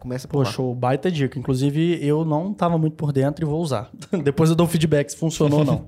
[0.00, 0.74] começa por Poxa, lá.
[0.74, 1.38] baita dica.
[1.38, 3.90] Inclusive, eu não estava muito por dentro e vou usar.
[4.24, 5.86] Depois eu dou feedback se funcionou ou não.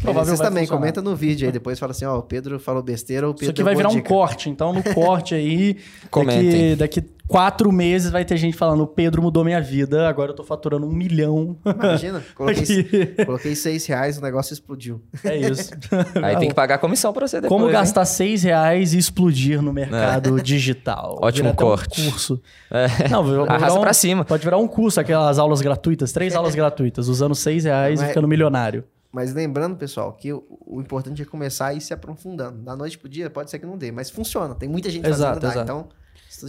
[0.00, 0.80] provável Vocês vai também, funcionar.
[0.80, 3.50] comenta no vídeo aí, depois fala assim, ó, o Pedro falou besteira o Pedro Isso
[3.50, 4.08] aqui vai virar um dica.
[4.08, 4.48] corte.
[4.48, 5.76] Então, no corte aí,
[6.10, 10.34] daqui, daqui quatro meses vai ter gente falando: o Pedro mudou minha vida, agora eu
[10.36, 11.56] tô faturando um milhão.
[11.64, 15.00] Imagina, coloquei, coloquei seis reais, o negócio explodiu.
[15.24, 15.70] É isso.
[16.22, 17.48] Aí tem que pagar comissão pra você depois.
[17.58, 17.72] Como hein?
[17.72, 21.18] gastar seis reais e explodir no mercado digital.
[21.22, 22.10] Ótimo Vira até um corte.
[22.10, 22.40] curso.
[22.70, 23.08] É.
[23.08, 24.24] Não, virar um- pra cima.
[24.24, 28.08] Pode virar um curso, aquelas aulas gratuitas, três aulas gratuitas, usando seis reais e Mas-
[28.10, 28.84] ficando milionário.
[29.14, 32.56] Mas lembrando, pessoal, que o, o importante é começar a ir se aprofundando.
[32.62, 34.54] Da noite pro dia, pode ser que não dê, mas funciona.
[34.54, 35.70] Tem muita gente Exato, fazendo, exato.
[35.70, 35.88] então...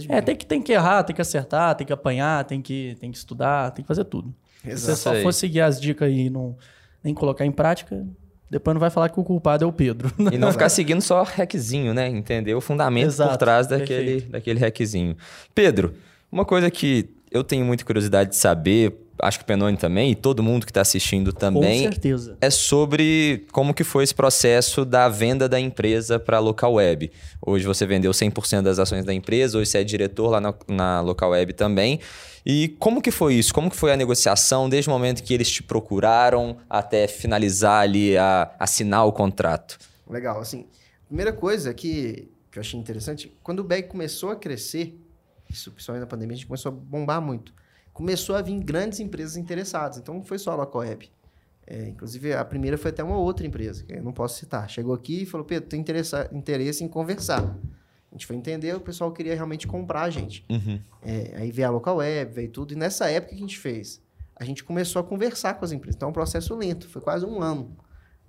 [0.08, 3.10] É, tem que, tem que errar, tem que acertar, tem que apanhar, tem que, tem
[3.10, 4.34] que estudar, tem que fazer tudo.
[4.62, 5.16] Se você Exato.
[5.16, 6.56] só for seguir as dicas e não,
[7.02, 8.06] nem colocar em prática,
[8.50, 10.10] depois não vai falar que o culpado é o Pedro.
[10.32, 12.08] E não ficar seguindo só hackzinho, né?
[12.08, 14.32] Entender o fundamento Exato, por trás daquele, perfeito.
[14.32, 15.16] daquele hackzinho.
[15.54, 15.94] Pedro,
[16.30, 20.14] uma coisa que eu tenho muita curiosidade de saber, acho que o Penone também, e
[20.14, 22.36] todo mundo que está assistindo Com também, certeza.
[22.40, 27.10] é sobre como que foi esse processo da venda da empresa para a local web.
[27.40, 31.00] Hoje você vendeu 100% das ações da empresa, hoje você é diretor lá na, na
[31.00, 32.00] local web também.
[32.46, 33.54] E como que foi isso?
[33.54, 38.16] Como que foi a negociação desde o momento que eles te procuraram até finalizar ali,
[38.18, 39.78] a, assinar o contrato?
[40.08, 40.66] Legal, assim,
[41.06, 45.00] primeira coisa que, que eu achei interessante, quando o bag começou a crescer,
[45.48, 47.54] isso principalmente na pandemia, a gente começou a bombar muito.
[47.94, 51.10] Começou a vir grandes empresas interessadas, então não foi só a Locoweb.
[51.66, 54.68] É, inclusive, a primeira foi até uma outra empresa, que eu não posso citar.
[54.68, 57.42] Chegou aqui e falou, Pedro, tem interesse em conversar.
[58.10, 60.44] A gente foi entender, o pessoal queria realmente comprar a gente.
[61.02, 62.72] É, aí veio a local web, veio tudo.
[62.72, 64.02] E nessa época que a gente fez,
[64.36, 65.96] a gente começou a conversar com as empresas.
[65.96, 67.74] Então é um processo lento, foi quase um ano.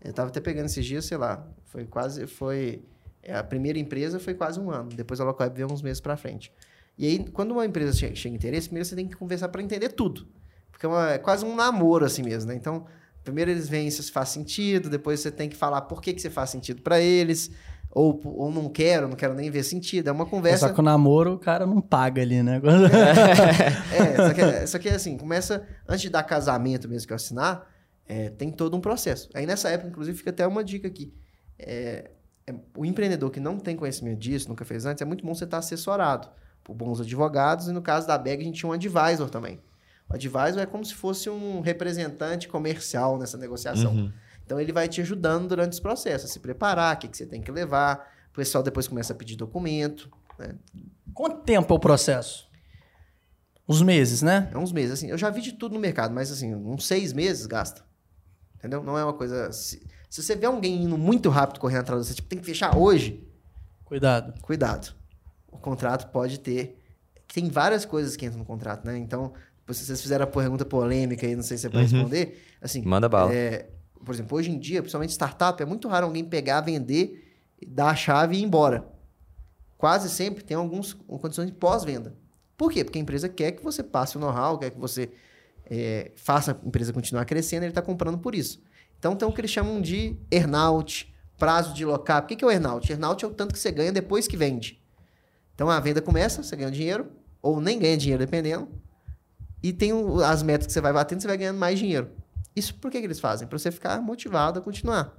[0.01, 2.83] Eu estava até pegando esses dias, sei lá, foi quase, foi...
[3.21, 4.89] é, A primeira empresa foi quase um ano.
[4.89, 6.53] Depois a local web veio uns meses para frente.
[6.97, 9.61] E aí, quando uma empresa chega, chega em interesse, primeiro você tem que conversar para
[9.61, 10.27] entender tudo.
[10.71, 12.55] Porque é, uma- é quase um namoro assim mesmo, né?
[12.55, 12.85] Então,
[13.23, 16.29] primeiro eles veem se faz sentido, depois você tem que falar por que, que você
[16.29, 17.51] faz sentido para eles,
[17.91, 20.07] ou, ou não quero, não quero nem ver sentido.
[20.09, 22.61] É uma conversa Só que o namoro, o cara não paga ali, né?
[23.91, 27.15] é, só que, é- só que assim, começa, antes de dar casamento mesmo que eu
[27.15, 27.67] assinar,
[28.07, 29.29] é, tem todo um processo.
[29.33, 31.13] Aí nessa época, inclusive, fica até uma dica aqui.
[31.57, 32.11] É,
[32.47, 35.45] é, o empreendedor que não tem conhecimento disso, nunca fez antes, é muito bom você
[35.45, 36.29] estar assessorado
[36.65, 39.61] por bons advogados, e no caso da BEG a gente tinha um advisor também.
[40.09, 44.11] O advisor é como se fosse um representante comercial nessa negociação.
[44.43, 47.25] Então ele vai te ajudando durante esse processo, a se preparar, o que, que você
[47.25, 48.11] tem que levar.
[48.31, 50.09] O pessoal depois começa a pedir documento.
[50.37, 50.55] Né?
[51.13, 52.49] Quanto tempo é o processo?
[53.69, 54.49] Uns meses, né?
[54.51, 55.09] É uns meses, assim.
[55.09, 57.83] Eu já vi de tudo no mercado, mas assim, uns seis meses gasta.
[58.57, 58.83] Entendeu?
[58.83, 59.51] Não é uma coisa.
[59.51, 62.45] Se, se você vê alguém indo muito rápido correndo atrás de você, tipo, tem que
[62.45, 63.23] fechar hoje,
[63.83, 64.33] Cuidado.
[64.41, 64.95] cuidado.
[65.65, 66.79] Contrato pode ter.
[67.33, 68.97] Tem várias coisas que entram no contrato, né?
[68.97, 69.33] Então,
[69.71, 72.39] se vocês fizeram a pergunta polêmica aí, não sei se é pra responder.
[72.61, 73.33] Assim, Manda bala.
[73.33, 73.67] é,
[74.05, 77.35] por exemplo, hoje em dia, principalmente startup, é muito raro alguém pegar, vender,
[77.67, 78.85] dar a chave e ir embora.
[79.75, 82.15] Quase sempre tem algumas condições de pós-venda.
[82.55, 82.83] Por quê?
[82.83, 85.09] Porque a empresa quer que você passe o know-how, quer que você
[85.65, 88.61] é, faça a empresa continuar crescendo, ele está comprando por isso.
[88.99, 92.25] Então tem o que eles chamam de earnout, prazo de lock-up.
[92.25, 92.89] O que que é o earnout?
[92.89, 94.79] Earnout é o tanto que você ganha depois que vende.
[95.55, 97.09] Então a venda começa, você ganha dinheiro,
[97.41, 98.67] ou nem ganha dinheiro, dependendo.
[99.63, 102.11] E tem o- as metas que você vai batendo, você vai ganhando mais dinheiro.
[102.55, 103.47] Isso por que, que eles fazem?
[103.47, 105.13] Para você ficar motivado a continuar.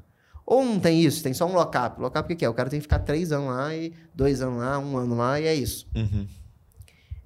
[0.45, 2.01] Ou não tem isso, tem só um lock-up.
[2.01, 2.49] Lock-up o que, é?
[2.49, 5.41] O cara tem que ficar três anos lá, e dois anos lá, um ano lá,
[5.41, 5.89] e é isso.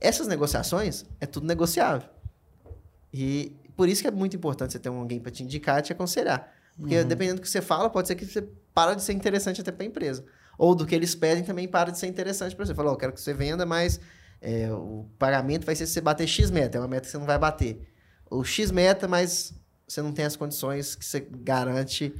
[0.00, 2.08] Essas negociações é tudo negociável.
[3.12, 5.82] E por isso que é muito importante você ter um alguém para te indicar e
[5.82, 6.50] te aconselhar.
[6.78, 8.42] Porque dependendo do que você fala, pode ser que você
[8.72, 10.24] para de ser interessante até para a empresa.
[10.62, 12.74] Ou do que eles pedem também para de ser interessante para você.
[12.74, 13.98] Falou, eu quero que você venda, mas
[14.42, 16.76] é, o pagamento vai ser se você bater X meta.
[16.76, 17.80] É uma meta que você não vai bater.
[18.30, 19.54] O X meta, mas
[19.88, 22.12] você não tem as condições que você garante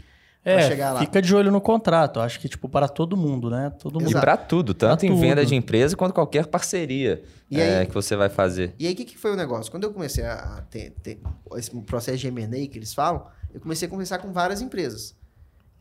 [0.43, 1.01] para É, chegar lá.
[1.01, 2.18] fica de olho no contrato.
[2.18, 3.68] Acho que, tipo, para todo mundo, né?
[3.78, 4.11] Todo E mundo.
[4.12, 4.24] Exato.
[4.24, 5.49] para tudo, tanto Pra em venda tudo.
[5.51, 8.74] de empresa quanto qualquer parceria E é, aí- que você vai fazer.
[8.78, 9.70] E aí, o que, que foi o negócio?
[9.70, 11.20] Quando eu comecei a ter, ter
[11.57, 15.14] esse processo de M&A que eles falam, eu comecei a conversar com várias empresas.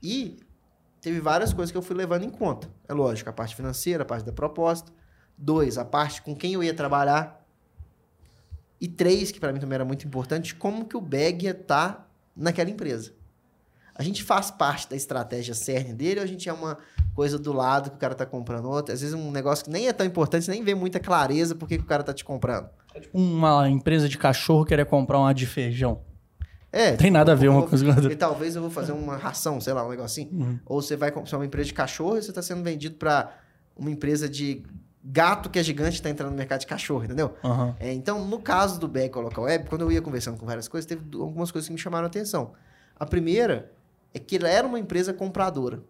[0.03, 0.37] E
[1.01, 2.69] teve várias coisas que eu fui levando em conta.
[2.87, 4.91] É lógico, a parte financeira, a parte da proposta.
[5.37, 7.45] Dois, a parte com quem eu ia trabalhar.
[8.79, 12.09] E três, que para mim também era muito importante, como que o bag ia estar
[12.35, 13.13] naquela empresa.
[13.93, 16.77] A gente faz parte da estratégia cerne dele ou a gente é uma
[17.13, 18.93] coisa do lado que o cara tá comprando outra?
[18.93, 21.67] Às vezes um negócio que nem é tão importante, você nem vê muita clareza por
[21.67, 22.69] que o cara tá te comprando.
[22.95, 26.01] É tipo uma empresa de cachorro querer comprar uma de feijão.
[26.71, 26.95] É.
[26.95, 28.13] Tem nada a ver uma coisa com a outra.
[28.13, 30.29] E talvez eu vou fazer uma ração, sei lá, um negocinho.
[30.31, 30.59] Uhum.
[30.65, 33.35] Ou você vai comprar uma empresa de cachorro e você está sendo vendido para
[33.75, 34.63] uma empresa de
[35.03, 37.33] gato que é gigante e está entrando no mercado de cachorro, entendeu?
[37.43, 37.75] Aham.
[37.79, 40.85] É, então, no caso do Back Local Web, quando eu ia conversando com várias coisas,
[40.85, 42.51] teve algumas coisas que me chamaram a atenção.
[42.99, 43.71] A primeira
[44.13, 45.81] é que ela era uma empresa compradora.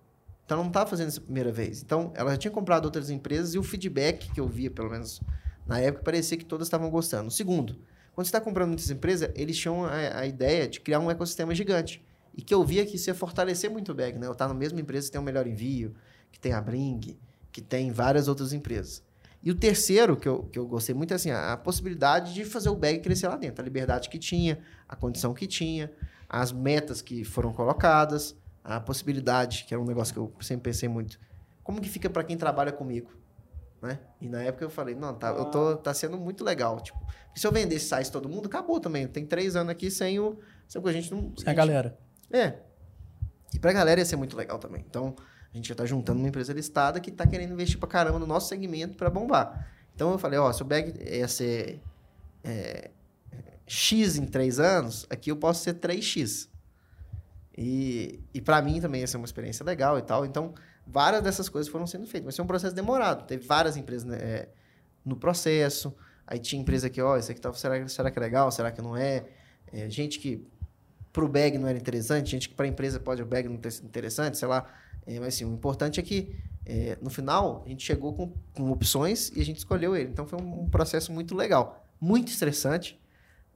[0.45, 1.81] Então ela não estava fazendo isso a primeira vez.
[1.81, 5.21] Então ela já tinha comprado outras empresas e o feedback que eu via, pelo menos
[5.67, 7.29] na época, parecia que todas estavam gostando.
[7.29, 7.77] Segundo,
[8.19, 11.55] quando você está comprando muitas empresas, eles tinham a, a, ideia de criar um ecossistema
[11.55, 12.05] gigante.
[12.35, 14.27] E que eu via que isso ia fortalecer muito o bag, né?
[14.27, 15.95] Eu estar tá na mesma empresa que tem o melhor envio,
[16.29, 17.17] que tem a Bring,
[17.49, 19.01] que tem várias outras empresas.
[19.41, 22.43] E o terceiro, que eu, que eu gostei muito, é assim, a, a possibilidade de
[22.43, 23.61] fazer o bag crescer lá dentro.
[23.61, 25.89] A liberdade que tinha, a condição que tinha,
[26.27, 30.89] as metas que foram colocadas, a possibilidade, que é um negócio que eu sempre pensei
[30.89, 31.17] muito.
[31.63, 33.13] Como que fica para quem trabalha comigo?
[33.81, 33.99] Né?
[34.19, 36.79] E na época eu falei, não, tá, eu tô, tá sendo muito legal.
[36.81, 36.99] Tipo,
[37.33, 39.07] se eu vendesse sites todo mundo, acabou também.
[39.07, 40.37] Tem três anos aqui sem o.
[40.67, 41.33] Sem a gente não.
[41.37, 41.97] Sem a, a galera.
[42.31, 42.55] É.
[43.53, 44.83] E pra galera ia ser muito legal também.
[44.87, 45.15] Então,
[45.53, 48.27] a gente já tá juntando uma empresa listada que tá querendo investir pra caramba no
[48.27, 49.67] nosso segmento para bombar.
[49.95, 51.81] Então eu falei, ó, se o bag ia ser
[52.43, 52.91] é,
[53.65, 56.47] X em três anos, aqui eu posso ser 3X.
[57.57, 60.25] E, e para mim também ia ser uma experiência legal e tal.
[60.25, 60.53] Então,
[60.89, 62.25] várias dessas coisas foram sendo feitas.
[62.25, 63.25] Mas foi um processo demorado.
[63.27, 64.49] Teve várias empresas né, é,
[65.05, 65.95] no processo.
[66.25, 68.51] Aí tinha empresa que, ó, isso aqui tá, será, será que é legal?
[68.51, 69.25] Será que não é?
[69.71, 70.45] é gente que
[71.13, 73.57] para o bag não era interessante, gente que para a empresa pode o bag não
[73.57, 74.65] ter sido interessante, sei lá.
[75.05, 76.35] É, mas assim, o importante é que
[76.65, 80.09] é, no final a gente chegou com, com opções e a gente escolheu ele.
[80.09, 82.98] Então foi um, um processo muito legal, muito estressante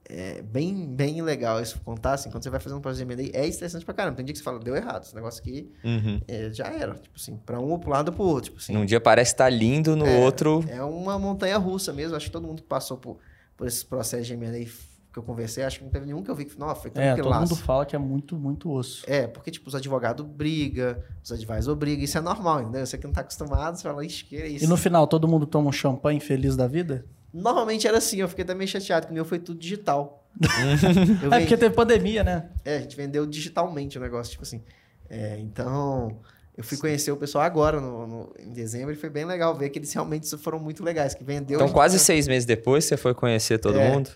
[0.08, 3.38] é bem, bem legal isso contar, assim, quando você vai fazendo um processo de M&A,
[3.38, 4.16] é estressante pra caramba.
[4.16, 6.20] Tem dia que você fala, deu errado, esse negócio aqui uhum.
[6.28, 8.72] é, já era, tipo assim, pra um ou pro lado ou pro outro, tipo assim.
[8.72, 10.64] Num dia parece estar tá lindo, no é, outro...
[10.68, 13.18] É uma montanha russa mesmo, acho que todo mundo que passou por,
[13.56, 14.66] por esses processos de M&A
[15.14, 17.14] que eu conversei, acho que não teve nenhum que eu vi que, nossa, foi É,
[17.14, 19.04] todo mundo fala que é muito, muito osso.
[19.06, 22.84] É, porque, tipo, os advogados brigam, os advisors brigam, isso é normal, entendeu?
[22.84, 24.64] Você que não tá acostumado, você fala, ixi, que é isso.
[24.64, 27.06] E no final, todo mundo toma um champanhe feliz da vida?
[27.34, 30.24] Normalmente era assim, eu fiquei até meio chateado, que o meu foi tudo digital.
[31.32, 32.48] é porque teve pandemia, né?
[32.64, 34.62] É, a gente vendeu digitalmente o negócio, tipo assim.
[35.10, 36.16] É, então,
[36.56, 39.70] eu fui conhecer o pessoal agora, no, no, em dezembro, e foi bem legal ver
[39.70, 41.56] que eles realmente foram muito legais, que vendeu...
[41.56, 43.90] Então, quase seis meses depois, você foi conhecer todo é.
[43.90, 44.10] mundo?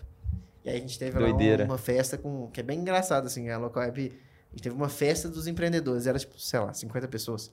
[0.63, 1.65] E aí a gente teve Doideira.
[1.65, 2.47] uma, festa com...
[2.53, 4.13] Que é bem engraçado, assim, a Local Web...
[4.51, 7.51] A gente teve uma festa dos empreendedores, era tipo, sei lá, 50 pessoas.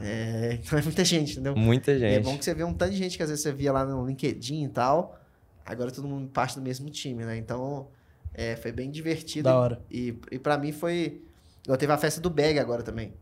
[0.00, 1.56] É, então é muita gente, entendeu?
[1.56, 2.12] Muita gente.
[2.12, 3.72] E é bom que você vê um tanto de gente que às vezes você via
[3.72, 5.18] lá no LinkedIn e tal.
[5.64, 7.36] Agora todo mundo parte do mesmo time, né?
[7.36, 7.88] Então
[8.34, 9.44] é, foi bem divertido.
[9.44, 9.80] Da hora.
[9.90, 11.22] E, e para mim foi.
[11.66, 13.12] Eu teve a festa do Bag agora também.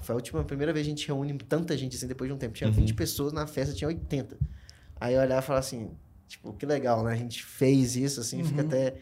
[0.00, 2.34] Foi a última, a primeira vez que a gente reúne tanta gente assim depois de
[2.34, 2.54] um tempo.
[2.54, 2.76] Tinha uhum.
[2.76, 4.38] 20 pessoas na festa, tinha 80.
[5.00, 5.90] Aí eu olhava e falava assim,
[6.26, 7.12] tipo, que legal, né?
[7.12, 8.44] A gente fez isso, assim, uhum.
[8.44, 8.94] fica até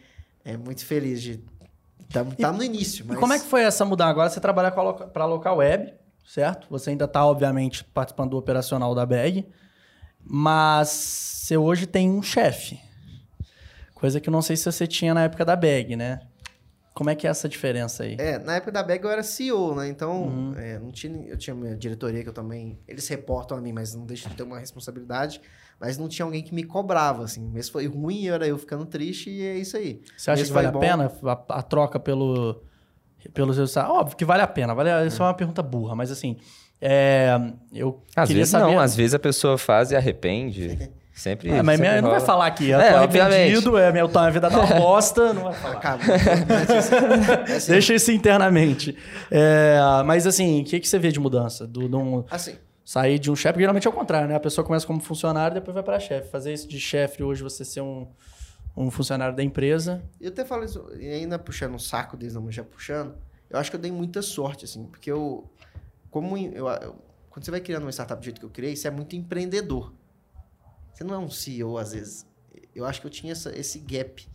[0.43, 1.39] é, muito feliz de.
[2.09, 3.05] Tá, tá no início.
[3.07, 3.17] Mas...
[3.17, 4.09] E como é que foi essa mudança?
[4.09, 5.93] Agora você trabalha para a local web
[6.27, 6.67] certo?
[6.69, 9.47] Você ainda está, obviamente, participando do operacional da BEG,
[10.21, 12.79] mas você hoje tem um chefe.
[13.95, 16.19] Coisa que eu não sei se você tinha na época da BEG, né?
[16.93, 18.17] Como é que é essa diferença aí?
[18.19, 19.87] É, na época da BEG eu era CEO, né?
[19.87, 20.53] Então, uhum.
[20.57, 22.77] é, não tinha, eu tinha minha diretoria que eu também...
[22.87, 25.39] Eles reportam a mim, mas não deixam de ter uma responsabilidade.
[25.79, 27.51] Mas não tinha alguém que me cobrava, assim.
[27.53, 30.01] Mas foi ruim, era eu ficando triste e é isso aí.
[30.17, 30.79] Você acha que vale bom.
[30.79, 32.63] a pena a, a troca pelo
[33.33, 33.91] pelos resultados.
[33.91, 34.73] Óbvio que vale a pena.
[34.73, 36.37] Vale, isso é uma pergunta burra, mas assim.
[36.79, 37.35] É,
[37.73, 38.65] eu às vezes saber...
[38.65, 40.91] não, às vezes a pessoa faz e arrepende.
[41.17, 41.49] Sempre.
[41.49, 42.69] É, mas sempre minha, não vai falar aqui.
[42.69, 45.73] Eu é, tô arrependido, é, minha, minha vida da uma bosta, não vai falar.
[45.73, 46.03] Acaba.
[47.67, 48.95] Deixa isso internamente.
[49.31, 51.65] É, mas assim, o que, que você vê de mudança?
[51.65, 52.53] Do, do assim.
[52.85, 54.35] Sair de um chefe, geralmente é o contrário, né?
[54.35, 56.29] A pessoa começa como funcionário e depois vai para chefe.
[56.29, 58.07] Fazer isso de chefe hoje, você ser um
[58.77, 60.03] um funcionário da empresa.
[60.21, 63.15] Eu até falo isso, ainda puxando o saco deles, não, já puxando,
[63.49, 65.49] eu acho que eu dei muita sorte, assim, porque eu,
[66.11, 66.95] como eu, eu,
[67.29, 69.93] quando você vai criando uma startup do jeito que eu criei, você é muito empreendedor.
[70.93, 72.25] Você não é um CEO, às vezes.
[72.73, 74.27] Eu acho que eu tinha essa, esse gap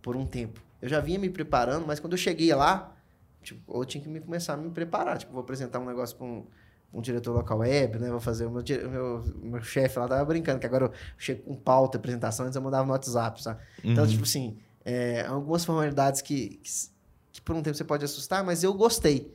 [0.00, 0.60] por um tempo.
[0.80, 2.94] Eu já vinha me preparando, mas quando eu cheguei lá,
[3.42, 5.18] tipo, eu tinha que me começar a me preparar.
[5.18, 6.46] Tipo, vou apresentar um negócio para um,
[6.92, 8.10] um diretor local web, né?
[8.10, 11.56] Vou fazer o meu, meu, meu chefe lá tava brincando, que agora eu chego com
[11.56, 13.60] pauta, apresentação, antes eu mandava no WhatsApp, sabe?
[13.82, 14.10] Então, uhum.
[14.10, 16.70] tipo assim, é, algumas formalidades que, que,
[17.32, 19.34] que, por um tempo você pode assustar, mas eu gostei.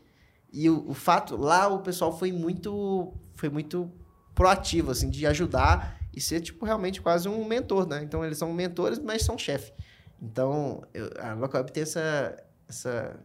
[0.53, 3.91] E o, o, fato, lá o pessoal foi muito, foi muito
[4.35, 8.03] proativo, assim, de ajudar e ser, tipo, realmente quase um mentor, né?
[8.03, 9.73] Então, eles são mentores, mas são chefe.
[10.21, 13.19] Então, eu, a Local Web tem essa, essa,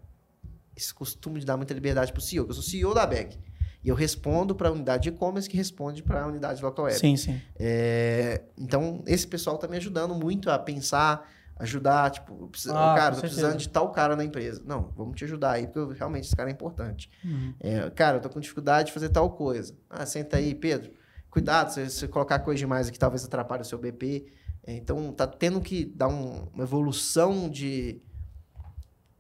[0.75, 3.39] esse costume de dar muita liberdade pro CEO, que eu sou CEO da BEG.
[3.85, 6.85] E eu respondo para a unidade de e-commerce que responde para a unidade de local
[6.85, 6.99] web.
[6.99, 7.41] Sim, sim.
[7.59, 13.15] É, então, esse pessoal está me ajudando muito a pensar, ajudar, tipo, precisa, ah, cara,
[13.17, 14.63] tô precisando de tal cara na empresa.
[14.65, 17.11] Não, vamos te ajudar aí, porque realmente esse cara é importante.
[17.25, 17.55] Uhum.
[17.59, 19.75] É, cara, eu tô com dificuldade de fazer tal coisa.
[19.91, 20.93] Ah, senta aí, Pedro.
[21.29, 24.27] Cuidado, se você colocar coisa demais aqui, talvez atrapalhe o seu BP.
[24.65, 28.01] É, então, tá tendo que dar um, uma evolução de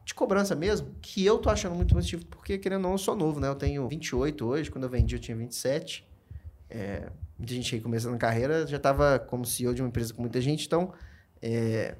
[0.04, 3.14] de cobrança mesmo, que eu tô achando muito positivo, porque querendo ou não, eu sou
[3.14, 3.48] novo, né?
[3.48, 6.06] Eu tenho 28 hoje, quando eu vendi eu tinha 27.
[6.68, 10.22] É, muita gente aí começando a carreira já estava como CEO de uma empresa com
[10.22, 10.92] muita gente, então
[11.40, 11.96] é,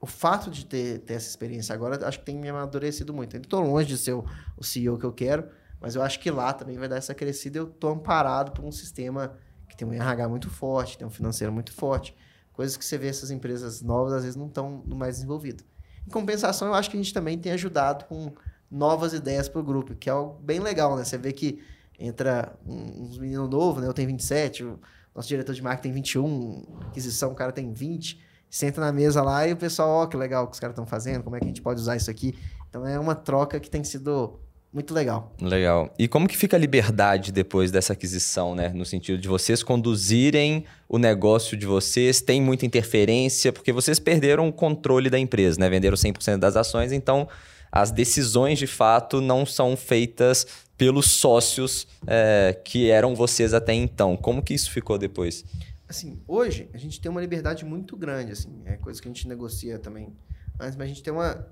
[0.00, 3.36] o fato de ter, ter essa experiência agora, acho que tem me amadurecido muito.
[3.36, 4.24] Eu estou longe de ser o,
[4.56, 5.48] o CEO que eu quero,
[5.80, 7.58] mas eu acho que lá também vai dar essa crescida.
[7.58, 9.36] Eu estou amparado por um sistema
[9.68, 12.16] que tem um RH muito forte, tem um financeiro muito forte,
[12.52, 15.62] coisas que você vê essas empresas novas às vezes não estão mais desenvolvido.
[16.06, 18.32] Em compensação, eu acho que a gente também tem ajudado com
[18.70, 21.04] novas ideias para o grupo, que é algo bem legal, né?
[21.04, 21.62] Você vê que
[21.98, 23.88] entra uns meninos novos, né?
[23.88, 24.78] Eu tenho 27, o
[25.14, 28.20] nosso diretor de marketing tem 21, aquisição, o cara tem 20.
[28.48, 30.84] Senta na mesa lá e o pessoal, ó, oh, que legal que os caras estão
[30.84, 32.36] fazendo, como é que a gente pode usar isso aqui.
[32.68, 34.40] Então é uma troca que tem sido
[34.72, 35.34] muito legal.
[35.40, 35.92] Legal.
[35.98, 38.68] E como que fica a liberdade depois dessa aquisição, né?
[38.68, 44.48] No sentido de vocês conduzirem o negócio de vocês, tem muita interferência, porque vocês perderam
[44.48, 45.68] o controle da empresa, né?
[45.68, 47.28] Venderam 100% das ações, então
[47.72, 54.16] as decisões de fato não são feitas pelos sócios é, que eram vocês até então.
[54.16, 55.44] Como que isso ficou depois?
[55.88, 59.26] Assim, hoje a gente tem uma liberdade muito grande, assim, é coisa que a gente
[59.26, 60.12] negocia também.
[60.56, 61.44] Mas, mas a gente tem uma.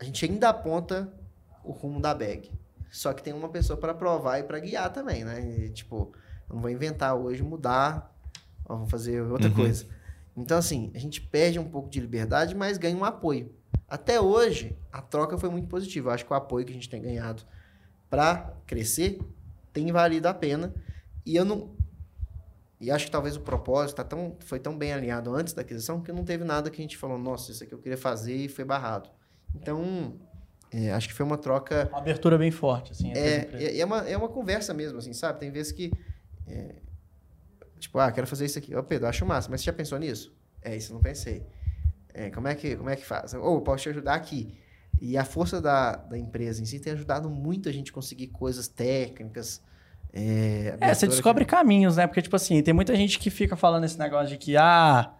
[0.00, 1.12] A gente ainda aponta
[1.64, 2.50] o rumo da bag.
[2.90, 5.40] Só que tem uma pessoa para provar e para guiar também, né?
[5.40, 6.12] E, tipo,
[6.48, 8.14] eu não vou inventar hoje, mudar,
[8.64, 9.54] ó, vamos fazer outra uhum.
[9.54, 9.86] coisa.
[10.36, 13.52] Então, assim, a gente perde um pouco de liberdade, mas ganha um apoio.
[13.88, 16.10] Até hoje, a troca foi muito positiva.
[16.10, 17.42] Eu acho que o apoio que a gente tem ganhado
[18.08, 19.18] para crescer
[19.72, 20.74] tem valido a pena.
[21.26, 21.76] E eu não.
[22.80, 26.00] E acho que talvez o propósito tá tão, foi tão bem alinhado antes da aquisição
[26.00, 28.48] que não teve nada que a gente falou, nossa, isso aqui eu queria fazer e
[28.48, 29.10] foi barrado.
[29.52, 30.14] Então,
[30.72, 31.88] é, acho que foi uma troca.
[31.90, 33.12] Uma abertura bem forte, assim.
[33.12, 35.40] É, é, é, uma, é uma conversa mesmo, assim, sabe?
[35.40, 35.90] Tem vezes que.
[36.46, 36.74] É,
[37.78, 38.74] tipo, ah, quero fazer isso aqui.
[38.74, 40.34] Ô, Pedro, acho massa, mas você já pensou nisso?
[40.62, 41.46] É, isso eu não pensei.
[42.12, 43.32] É, como, é que, como é que faz?
[43.34, 44.58] Ou, posso te ajudar aqui.
[45.00, 48.68] E a força da, da empresa em si tem ajudado muito a gente conseguir coisas
[48.68, 49.62] técnicas.
[50.12, 51.50] É, é você descobre que...
[51.50, 52.06] caminhos, né?
[52.06, 55.14] Porque, tipo assim, tem muita gente que fica falando esse negócio de que, ah,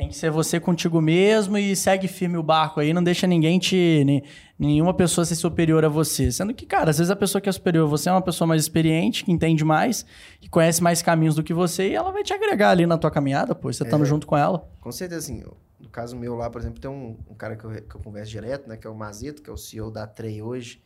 [0.00, 3.58] tem que ser você contigo mesmo e segue firme o barco aí, não deixa ninguém
[3.58, 4.24] te.
[4.58, 6.32] nenhuma pessoa ser superior a você.
[6.32, 8.48] Sendo que, cara, às vezes a pessoa que é superior a você é uma pessoa
[8.48, 10.06] mais experiente, que entende mais,
[10.40, 13.10] que conhece mais caminhos do que você, e ela vai te agregar ali na tua
[13.10, 14.66] caminhada, pô, você estando é, junto com ela.
[14.80, 15.44] Com certeza, assim,
[15.78, 18.30] no caso meu lá, por exemplo, tem um, um cara que eu, que eu, converso
[18.30, 18.78] direto, né?
[18.78, 20.82] Que é o Mazito, que é o CEO da Trey hoje.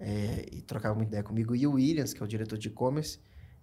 [0.00, 1.54] É, e trocava muita ideia comigo.
[1.54, 3.18] E o Williams, que é o diretor de e-commerce.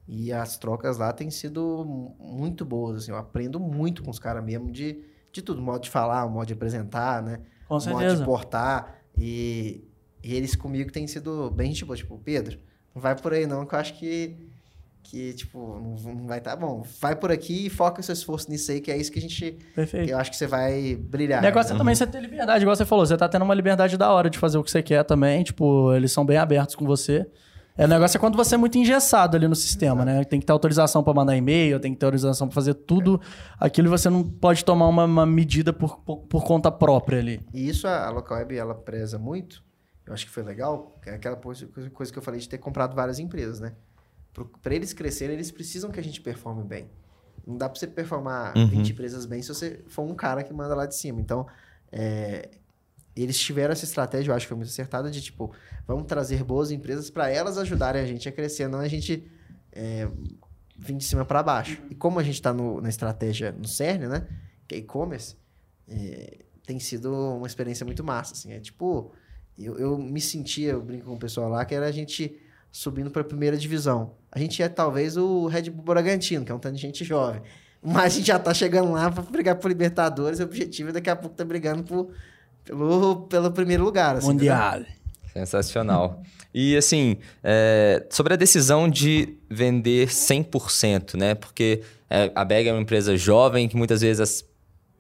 [0.08, 1.86] E as trocas lá têm sido
[2.20, 3.12] muito boas, assim.
[3.12, 5.02] Eu aprendo muito com os caras mesmo de,
[5.32, 5.62] de tudo.
[5.62, 7.40] Modo de falar, modo de apresentar, né?
[7.68, 8.10] Com certeza.
[8.10, 9.02] Modo de portar.
[9.18, 9.84] E,
[10.22, 12.60] e eles comigo têm sido bem, tipo, tipo, Pedro,
[12.94, 14.52] não vai por aí não, que eu acho que
[15.04, 16.84] que, tipo, não, vai estar tá bom.
[17.00, 19.58] Vai por aqui e foca seu esforço nisso aí, que é isso que a gente.
[19.76, 20.10] Perfeito.
[20.10, 21.40] eu acho que você vai brilhar.
[21.40, 23.06] O negócio é também você ter liberdade, igual você falou.
[23.06, 25.44] Você tá tendo uma liberdade da hora de fazer o que você quer também.
[25.44, 27.28] Tipo, eles são bem abertos com você.
[27.78, 30.18] É, o negócio é quando você é muito engessado ali no sistema, Exato.
[30.18, 30.24] né?
[30.24, 33.20] Tem que ter autorização para mandar e-mail, tem que ter autorização para fazer tudo
[33.60, 33.66] é.
[33.66, 37.42] aquilo e você não pode tomar uma, uma medida por, por, por, conta própria ali.
[37.54, 39.64] E isso a, Local Web ela preza muito.
[40.06, 42.94] Eu acho que foi legal, é aquela coisa, coisa que eu falei de ter comprado
[42.94, 43.74] várias empresas, né?
[44.62, 46.90] para eles crescerem, eles precisam que a gente performe bem.
[47.46, 48.68] Não dá para você performar uhum.
[48.68, 51.20] 20 empresas bem se você for um cara que manda lá de cima.
[51.20, 51.46] Então,
[51.92, 52.50] é,
[53.16, 55.54] eles tiveram essa estratégia, eu acho que foi muito acertada, de tipo,
[55.88, 59.30] vamos trazer boas empresas para elas ajudarem a gente a crescer, não a gente
[59.72, 60.08] é,
[60.78, 61.82] vir de cima para baixo.
[61.90, 64.28] E como a gente está na estratégia no CERN, né,
[64.68, 65.36] que é e-commerce,
[65.88, 68.34] é, tem sido uma experiência muito massa.
[68.34, 69.12] Assim, é tipo,
[69.58, 72.40] eu, eu me sentia, eu brinco com o pessoal lá, que era a gente
[72.72, 74.16] subindo para a primeira divisão.
[74.32, 77.42] A gente é talvez o Red Bull Bragantino, que é um tanto de gente jovem.
[77.82, 80.40] Mas a gente já tá chegando lá para brigar por Libertadores.
[80.40, 82.12] O objetivo é daqui a pouco tá brigando por,
[82.66, 84.18] pelo, pelo primeiro lugar.
[84.18, 84.80] Assim, Mundial.
[84.80, 84.86] Né?
[85.34, 86.22] Sensacional.
[86.54, 91.34] E assim, é, sobre a decisão de vender 100%, né?
[91.34, 94.54] Porque é, a Bag é uma empresa jovem que muitas vezes as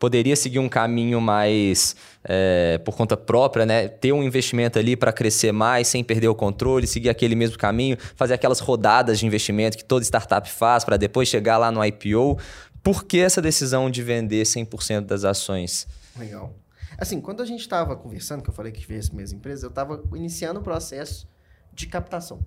[0.03, 1.95] poderia seguir um caminho mais
[2.25, 3.87] é, por conta própria, né?
[3.87, 7.97] Ter um investimento ali para crescer mais sem perder o controle, seguir aquele mesmo caminho,
[8.13, 12.37] fazer aquelas rodadas de investimento que toda startup faz para depois chegar lá no IPO.
[12.83, 15.87] Por que essa decisão de vender 100% das ações?
[16.19, 16.53] Legal.
[16.97, 19.69] Assim, quando a gente estava conversando, que eu falei que veio essa mesma empresa, eu
[19.69, 21.27] estava iniciando o processo
[21.71, 22.45] de captação.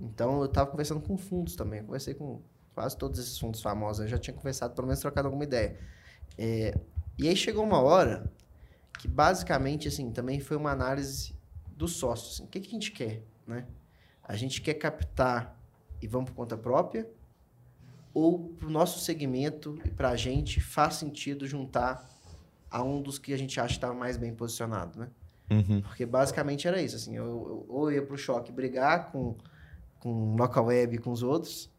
[0.00, 1.80] Então, eu estava conversando com fundos também.
[1.80, 2.40] Eu conversei com
[2.74, 4.02] quase todos esses fundos famosos.
[4.02, 5.78] Eu já tinha conversado, pelo menos trocado alguma ideia.
[6.36, 6.78] É,
[7.18, 8.30] e aí chegou uma hora
[8.98, 11.34] que basicamente assim também foi uma análise
[11.68, 12.34] dos sócios.
[12.34, 13.66] Assim, o que, que a gente quer, né?
[14.22, 15.58] A gente quer captar
[16.00, 17.08] e vamos por conta própria
[18.12, 22.15] ou para o nosso segmento e para a gente faz sentido juntar
[22.70, 25.08] a um dos que a gente acha que está mais bem posicionado, né?
[25.50, 25.80] Uhum.
[25.80, 29.36] Porque basicamente era isso, assim, eu, eu, ou eu ia pro choque brigar com,
[30.00, 31.70] com local web e com os outros,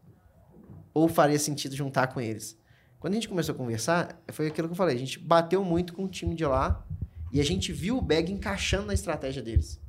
[0.94, 2.58] ou faria sentido juntar com eles.
[3.00, 5.94] Quando a gente começou a conversar, foi aquilo que eu falei, a gente bateu muito
[5.94, 6.86] com o time de lá
[7.32, 9.80] e a gente viu o bag encaixando na estratégia deles.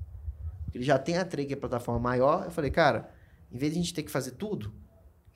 [0.74, 3.10] Ele já tem a Trade, que é a plataforma maior, eu falei, cara,
[3.50, 4.74] em vez de a gente ter que fazer tudo,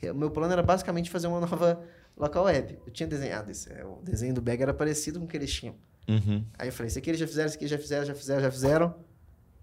[0.03, 1.83] o meu plano era basicamente fazer uma nova
[2.17, 2.79] local web.
[2.87, 5.53] Eu tinha desenhado isso, é, o desenho do bag era parecido com o que eles
[5.53, 5.75] tinham.
[6.09, 6.45] Uhum.
[6.59, 8.51] Aí eu falei, isso aqui eles já fizeram, isso aqui já fizeram, já fizeram, já
[8.51, 8.95] fizeram.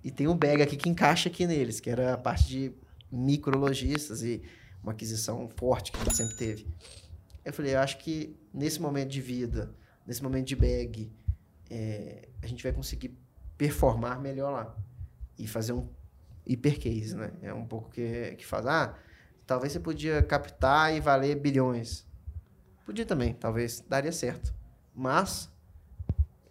[0.03, 2.71] E tem um bag aqui que encaixa aqui neles, que era a parte de
[3.11, 4.41] microlojistas e
[4.81, 6.67] uma aquisição forte que a gente sempre teve.
[7.43, 9.73] Eu falei, eu acho que nesse momento de vida,
[10.05, 11.11] nesse momento de bag,
[11.69, 13.17] é, a gente vai conseguir
[13.57, 14.75] performar melhor lá.
[15.37, 15.87] E fazer um
[16.45, 17.31] hiper case, né?
[17.41, 18.65] É um pouco que, que faz.
[18.65, 18.97] Ah,
[19.45, 22.05] talvez você podia captar e valer bilhões.
[22.89, 24.51] Podia também, talvez daria certo.
[24.95, 25.47] Mas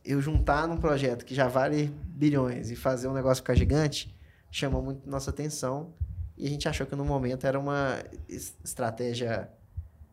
[0.05, 4.15] eu juntar num projeto que já vale bilhões e fazer um negócio ficar gigante
[4.49, 5.93] chamou muito nossa atenção
[6.37, 7.99] e a gente achou que no momento era uma
[8.29, 9.51] es- estratégia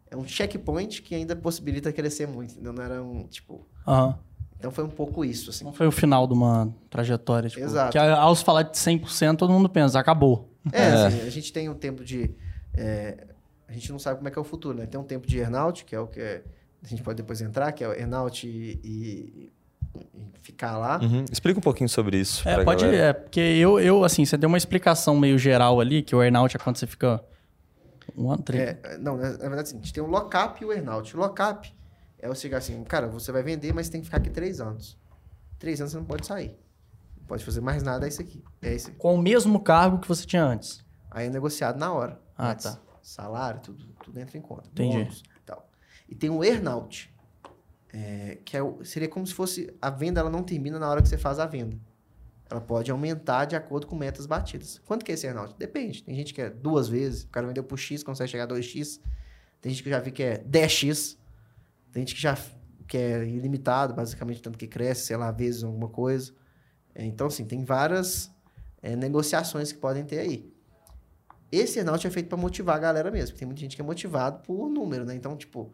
[0.09, 2.73] é um checkpoint que ainda possibilita crescer muito, entendeu?
[2.73, 4.17] não era um tipo Aham.
[4.57, 7.63] então foi um pouco isso assim Não foi o final de uma trajetória, tipo.
[7.63, 7.91] Exato.
[7.91, 10.49] Que a- ao se falar de 100%, todo mundo pensa, acabou.
[10.73, 11.05] É, É.
[11.05, 12.33] assim, a gente tem um tempo de.
[12.73, 13.27] é,
[13.67, 14.85] a gente não sabe como é que é o futuro, né?
[14.85, 16.43] Tem um tempo de earnout, que é o que é-
[16.83, 19.51] a gente pode depois entrar, que é o earnout e, e-
[19.95, 20.99] e ficar lá.
[21.01, 21.25] Uhum.
[21.31, 22.47] Explica um pouquinho sobre isso.
[22.47, 22.83] É, pode.
[22.85, 23.03] galera.
[23.07, 26.55] É, porque eu, eu, assim, você deu uma explicação meio geral ali, que o earnout
[26.55, 27.23] é quando você fica.
[28.15, 28.77] Um ano, três.
[28.83, 31.15] É, não, na, verdade, assim, a gente tem o lockup e o earnout.
[31.15, 31.73] O lockup
[32.19, 34.97] é você chegar assim, cara, você vai vender, mas tem que ficar aqui três anos.
[35.57, 36.55] Três anos você não pode sair.
[37.17, 38.43] Não pode fazer mais nada, é isso aqui.
[38.61, 38.91] É isso.
[38.93, 40.85] Com o mesmo cargo que você tinha antes.
[41.09, 42.19] Aí é negociado na hora.
[42.37, 42.65] Ah, Antes.
[42.65, 42.79] tá.
[43.05, 44.67] Salário, tudo, tudo entra em conta.
[44.67, 44.97] Entendi.
[44.97, 45.69] Bônus e tal.
[46.09, 47.13] E tem o earnout,
[47.93, 51.07] é, que é seria como se fosse a venda, ela não termina na hora que
[51.07, 51.77] você faz a venda.
[52.49, 54.81] Ela pode aumentar de acordo com metas batidas.
[54.87, 55.55] Quanto que é esse earnout?
[55.55, 56.01] Depende.
[56.01, 58.99] Tem gente que é duas vezes, o cara vendeu por X, consegue chegar a 2X.
[59.61, 61.15] Tem gente que já vi que é 10X.
[61.91, 62.35] Tem gente que já
[62.87, 66.33] que é ilimitado, basicamente, tanto que cresce, sei lá, vezes alguma coisa.
[66.95, 68.33] É, então, assim, tem várias
[68.81, 70.54] é, negociações que podem ter aí.
[71.51, 73.29] Esse earnout é feito para motivar a galera mesmo.
[73.29, 75.15] porque Tem muita gente que é motivado por número, né?
[75.15, 75.71] Então, tipo...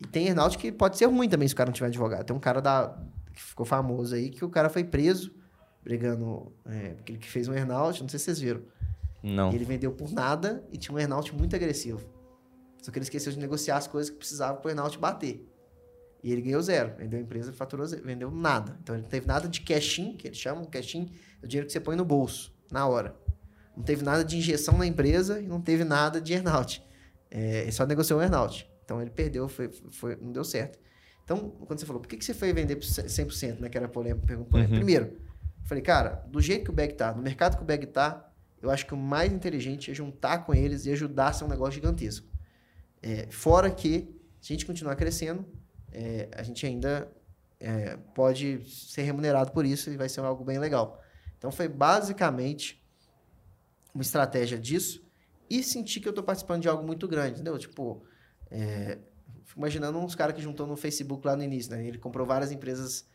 [0.00, 2.24] E tem earnout que pode ser ruim também se o cara não tiver advogado.
[2.24, 2.98] Tem um cara da,
[3.32, 5.34] que ficou famoso aí que o cara foi preso
[5.82, 6.52] brigando...
[6.64, 8.62] É, porque ele que fez um earnout, não sei se vocês viram.
[9.22, 9.52] Não.
[9.52, 12.00] E ele vendeu por nada e tinha um earnout muito agressivo.
[12.82, 15.48] Só que ele esqueceu de negociar as coisas que precisava para o earnout bater.
[16.22, 16.94] E ele ganhou zero.
[16.96, 18.02] Vendeu a empresa, faturou zero.
[18.04, 18.76] Vendeu nada.
[18.82, 20.64] Então ele não teve nada de cash-in, que eles chamam.
[20.64, 21.10] Cash-in
[21.40, 23.16] é o dinheiro que você põe no bolso, na hora.
[23.76, 26.82] Não teve nada de injeção na empresa e não teve nada de earnout.
[27.30, 28.70] É, ele só negociou o earnout.
[28.84, 30.78] Então ele perdeu, foi, foi, não deu certo.
[31.24, 33.68] Então, quando você falou, por que, que você foi vender por 100%, né?
[33.68, 34.36] Que era polêmica.
[34.36, 34.44] Uhum.
[34.44, 37.86] Primeiro, eu falei, cara, do jeito que o bag tá, no mercado que o bag
[37.86, 38.28] tá,
[38.60, 41.48] eu acho que o mais inteligente é juntar com eles e ajudar a ser um
[41.48, 42.26] negócio gigantesco.
[43.00, 45.44] É, fora que, se a gente continuar crescendo,
[45.90, 47.10] é, a gente ainda
[47.58, 51.00] é, pode ser remunerado por isso e vai ser algo bem legal.
[51.38, 52.81] Então foi basicamente
[53.94, 55.02] uma estratégia disso
[55.50, 57.58] e sentir que eu estou participando de algo muito grande, entendeu?
[57.58, 58.02] Tipo,
[58.50, 58.98] é,
[59.44, 61.86] fico imaginando uns caras que juntou no Facebook lá no início, né?
[61.86, 63.06] Ele comprou várias empresas,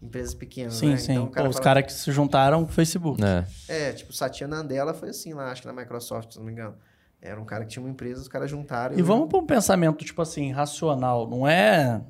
[0.00, 0.96] empresas pequenas, Sim, né?
[0.96, 1.12] sim.
[1.12, 3.20] Então, Pô, os fala- caras que se juntaram com o Facebook.
[3.24, 3.44] É.
[3.88, 6.76] é, tipo, Satya Nadella foi assim lá, acho que na Microsoft, se não me engano.
[7.22, 8.98] Era um cara que tinha uma empresa, os caras juntaram.
[8.98, 11.28] E vamos para um pensamento, tipo assim, racional.
[11.28, 12.00] Não é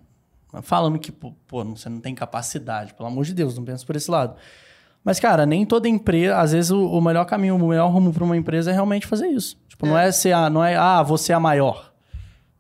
[0.62, 2.94] falando que, pô, pô, você não tem capacidade.
[2.94, 4.36] Pelo amor de Deus, não pensa por esse lado.
[5.04, 6.36] Mas, cara, nem toda empresa...
[6.36, 9.28] Às vezes, o, o melhor caminho, o melhor rumo para uma empresa é realmente fazer
[9.28, 9.56] isso.
[9.68, 10.50] Tipo, não é ser a...
[10.50, 11.92] Não é, ah, você é a maior.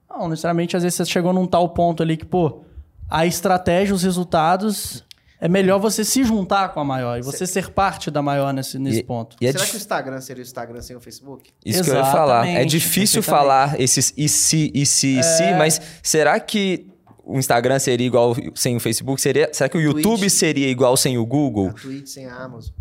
[0.08, 2.62] Não, necessariamente, às vezes, você chegou num tal ponto ali que, pô,
[3.08, 5.04] a estratégia, os resultados...
[5.42, 8.78] É melhor você se juntar com a maior e você ser parte da maior nesse,
[8.78, 9.36] nesse E- ponto.
[9.40, 11.50] E é Será dif- que o Instagram seria o Instagram sem o Facebook?
[11.64, 12.44] Isso que eu ia falar.
[12.44, 16.88] É Exatamente, difícil falar esses e se, e se, e se, mas será que
[17.24, 19.20] o Instagram seria igual sem o Facebook?
[19.20, 20.32] Seria, será que o YouTube Twitch.
[20.32, 21.68] seria igual sem o Google?
[21.68, 22.74] A Twitch sem a Amazon.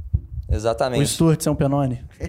[0.48, 1.08] O Exatamente.
[1.08, 2.04] Stuart São Penone.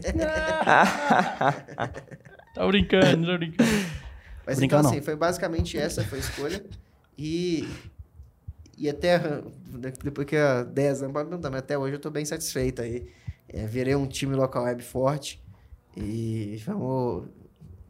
[2.55, 3.71] tá brincando, tá brincando.
[4.47, 4.91] Mas Brincar então, não.
[4.91, 6.65] assim, foi basicamente essa foi a escolha.
[7.17, 7.69] E,
[8.77, 9.21] e até,
[10.03, 13.07] depois que há 10 anos, mas até hoje eu tô bem satisfeito aí.
[13.49, 15.43] É, virei um time local web forte
[15.97, 17.29] e vamos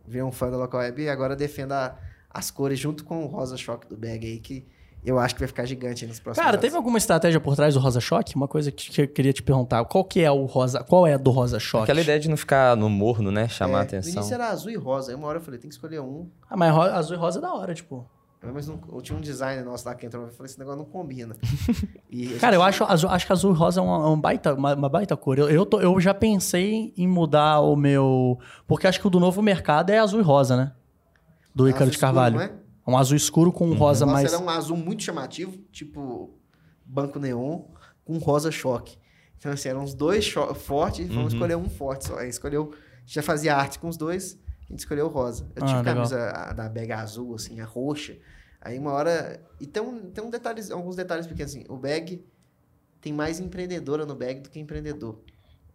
[0.06, 1.96] ver um fã da local web e agora defenda
[2.32, 4.64] as cores junto com o Rosa Choque do Bag aí, que
[5.04, 6.60] eu acho que vai ficar gigante nos próximos Cara, anos.
[6.60, 8.36] teve alguma estratégia por trás do Rosa Choque?
[8.36, 9.82] Uma coisa que que eu queria te perguntar.
[9.86, 10.84] Qual que é o Rosa...
[10.84, 11.84] Qual é a do Rosa Choque?
[11.84, 13.48] Aquela ideia de não ficar no morno, né?
[13.48, 14.12] Chamar É, a No atenção.
[14.12, 16.28] início era azul e rosa, aí uma hora eu falei, tem que escolher um.
[16.48, 18.06] Ah, mas ro- azul e rosa é da hora, tipo.
[18.54, 20.86] Mas não, eu tinha um designer nosso lá que entrou e falou: esse negócio não
[20.86, 21.36] combina.
[22.12, 24.74] E Cara, eu acho, azul, acho que azul e rosa é uma, uma baita, uma,
[24.74, 25.38] uma, baita cor.
[25.38, 28.38] Eu, eu, tô, eu já pensei em mudar o meu.
[28.66, 30.72] Porque acho que o do novo mercado é azul e rosa, né?
[31.54, 32.40] Do Ícaro de Carvalho.
[32.40, 32.90] Escuro, é?
[32.90, 33.76] Um azul escuro com um uhum.
[33.76, 34.32] rosa Nossa, mais.
[34.32, 36.38] Era um azul muito chamativo, tipo
[36.84, 37.62] banco neon,
[38.04, 38.98] com rosa choque.
[39.38, 41.38] Então, assim, eram os dois fortes, vamos uhum.
[41.38, 42.18] escolher um forte só.
[42.18, 42.74] Aí escolheu.
[43.06, 45.50] Já fazia arte com os dois, a gente escolheu o rosa.
[45.56, 48.16] Eu ah, tinha a camisa da bag azul, assim, a roxa.
[48.60, 49.40] Aí uma hora.
[49.58, 51.64] E tem, um, tem um detalhes, alguns detalhes pequenos assim.
[51.68, 52.24] O bag
[53.00, 55.18] tem mais empreendedora no bag do que empreendedor.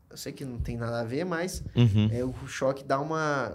[0.09, 2.09] Eu sei que não tem nada a ver, mas uhum.
[2.11, 3.51] é, o choque dá uma.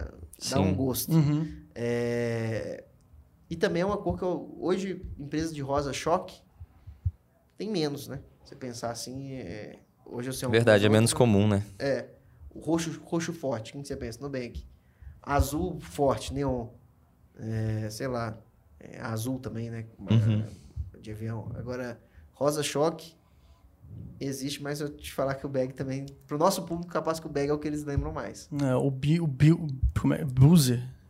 [0.51, 1.13] dá um gosto.
[1.13, 1.60] Uhum.
[1.83, 2.85] É,
[3.49, 6.43] e também é uma cor que eu, hoje, empresa de rosa choque
[7.57, 8.21] tem menos, né?
[8.45, 11.65] Você pensar assim, é, hoje eu sei um Verdade, é menos comum, né?
[11.79, 12.07] É.
[12.55, 14.21] O roxo, roxo forte, quem que você pensa?
[14.21, 14.67] Nubank.
[15.23, 16.69] Azul forte, neon.
[17.39, 18.39] É, sei lá.
[18.79, 19.87] É, azul também, né?
[19.99, 20.45] Uhum.
[21.01, 21.51] De avião.
[21.55, 21.99] Agora,
[22.35, 23.15] rosa choque
[24.21, 26.05] existe, mas eu te falar que o bag também.
[26.27, 28.51] Pro nosso público, capaz que o bag é o que eles lembram mais.
[28.63, 29.53] É, o Bi, o Bi,
[29.99, 30.25] como é?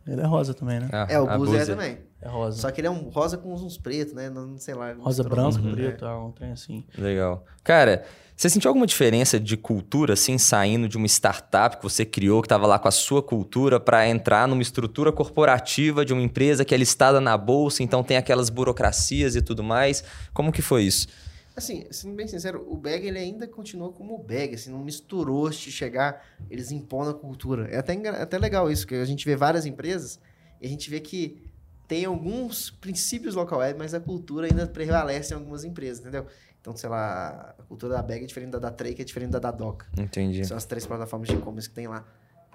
[0.07, 0.89] Ele é rosa também, né?
[0.91, 1.97] Ah, é, o Boozer é também.
[2.21, 2.61] É rosa.
[2.61, 4.29] Só que ele é um rosa com uns pretos, né?
[4.29, 4.93] Não sei lá.
[4.93, 5.71] Rosa branco, uhum.
[5.73, 6.15] preto, é.
[6.15, 6.83] um trem assim.
[6.97, 7.45] Legal.
[7.63, 8.03] Cara,
[8.35, 12.47] você sentiu alguma diferença de cultura, assim, saindo de uma startup que você criou, que
[12.47, 16.73] estava lá com a sua cultura, para entrar numa estrutura corporativa de uma empresa que
[16.73, 20.03] é listada na bolsa, então tem aquelas burocracias e tudo mais?
[20.33, 21.07] Como que foi isso?
[21.55, 25.71] Assim, sendo bem sincero, o bag ele ainda continua como bag, assim, não misturou de
[25.71, 27.67] chegar, eles impondo a cultura.
[27.69, 30.19] É até, é até legal isso, que a gente vê várias empresas
[30.61, 31.41] e a gente vê que
[31.87, 36.25] tem alguns princípios local web, mas a cultura ainda prevalece em algumas empresas, entendeu?
[36.61, 39.31] Então, sei lá, a cultura da Bag é diferente da da Trey, que é diferente
[39.31, 39.87] da da Doca.
[39.97, 40.45] Entendi.
[40.45, 42.05] São as três plataformas de e-commerce que tem lá.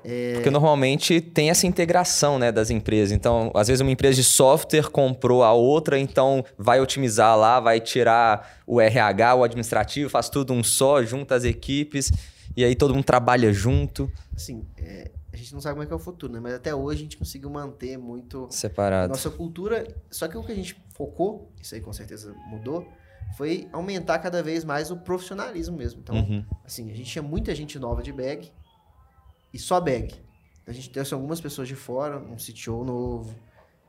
[0.09, 0.35] É...
[0.35, 3.11] Porque normalmente tem essa integração né, das empresas.
[3.11, 7.81] Então, às vezes uma empresa de software comprou a outra, então vai otimizar lá, vai
[7.81, 12.12] tirar o RH, o administrativo, faz tudo um só, junta as equipes,
[12.57, 14.09] e aí todo mundo trabalha junto.
[14.35, 16.39] Assim, é, a gente não sabe como é que é o futuro, né?
[16.39, 19.89] Mas até hoje a gente conseguiu manter muito separado a nossa cultura.
[20.09, 22.87] Só que o que a gente focou, isso aí com certeza mudou,
[23.37, 26.01] foi aumentar cada vez mais o profissionalismo mesmo.
[26.01, 26.45] Então, uhum.
[26.65, 28.53] assim, a gente tinha muita gente nova de bag
[29.57, 30.15] e só bag.
[30.66, 33.35] A gente trouxe algumas pessoas de fora, um CTO novo,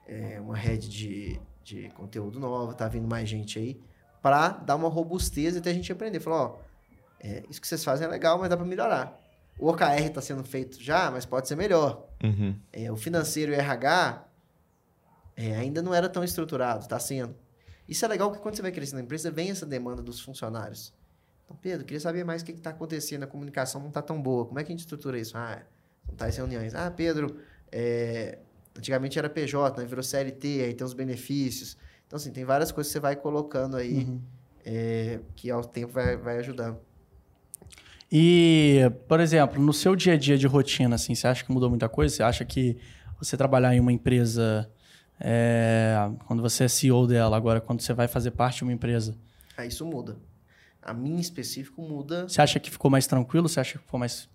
[0.07, 3.81] é, uma rede de, de conteúdo nova, tá vindo mais gente aí,
[4.21, 6.21] para dar uma robustez até a gente aprender.
[6.21, 6.59] Falar, ó,
[7.19, 9.21] é, isso que vocês fazem é legal, mas dá para melhorar.
[9.59, 12.07] O OKR está sendo feito já, mas pode ser melhor.
[12.23, 12.57] Uhum.
[12.71, 14.25] É, o financeiro e o RH
[15.35, 17.35] é, ainda não era tão estruturado, está sendo.
[17.89, 20.93] Isso é legal porque quando você vai crescendo na empresa, vem essa demanda dos funcionários.
[21.47, 24.45] Então, Pedro, queria saber mais o que está acontecendo, a comunicação não está tão boa.
[24.45, 25.37] Como é que a gente estrutura isso?
[25.37, 25.61] Ah,
[26.05, 26.75] não tá as reuniões.
[26.75, 27.37] Ah, Pedro,
[27.71, 28.39] é...
[28.77, 29.87] antigamente era PJ, né?
[29.87, 31.77] virou CLT, aí tem os benefícios.
[32.05, 34.21] Então, assim, tem várias coisas que você vai colocando aí uhum.
[34.65, 35.21] é...
[35.37, 36.79] que ao tempo vai, vai ajudando.
[38.11, 41.69] E, por exemplo, no seu dia a dia de rotina, assim, você acha que mudou
[41.69, 42.13] muita coisa?
[42.13, 42.77] Você acha que
[43.17, 44.69] você trabalhar em uma empresa,
[45.19, 45.95] é,
[46.25, 49.15] quando você é CEO dela, agora quando você vai fazer parte de uma empresa?
[49.57, 50.17] Ah, isso muda.
[50.87, 52.27] A mim em específico muda.
[52.27, 53.47] Você acha que ficou mais tranquilo?
[53.49, 54.29] Você acha que ficou mais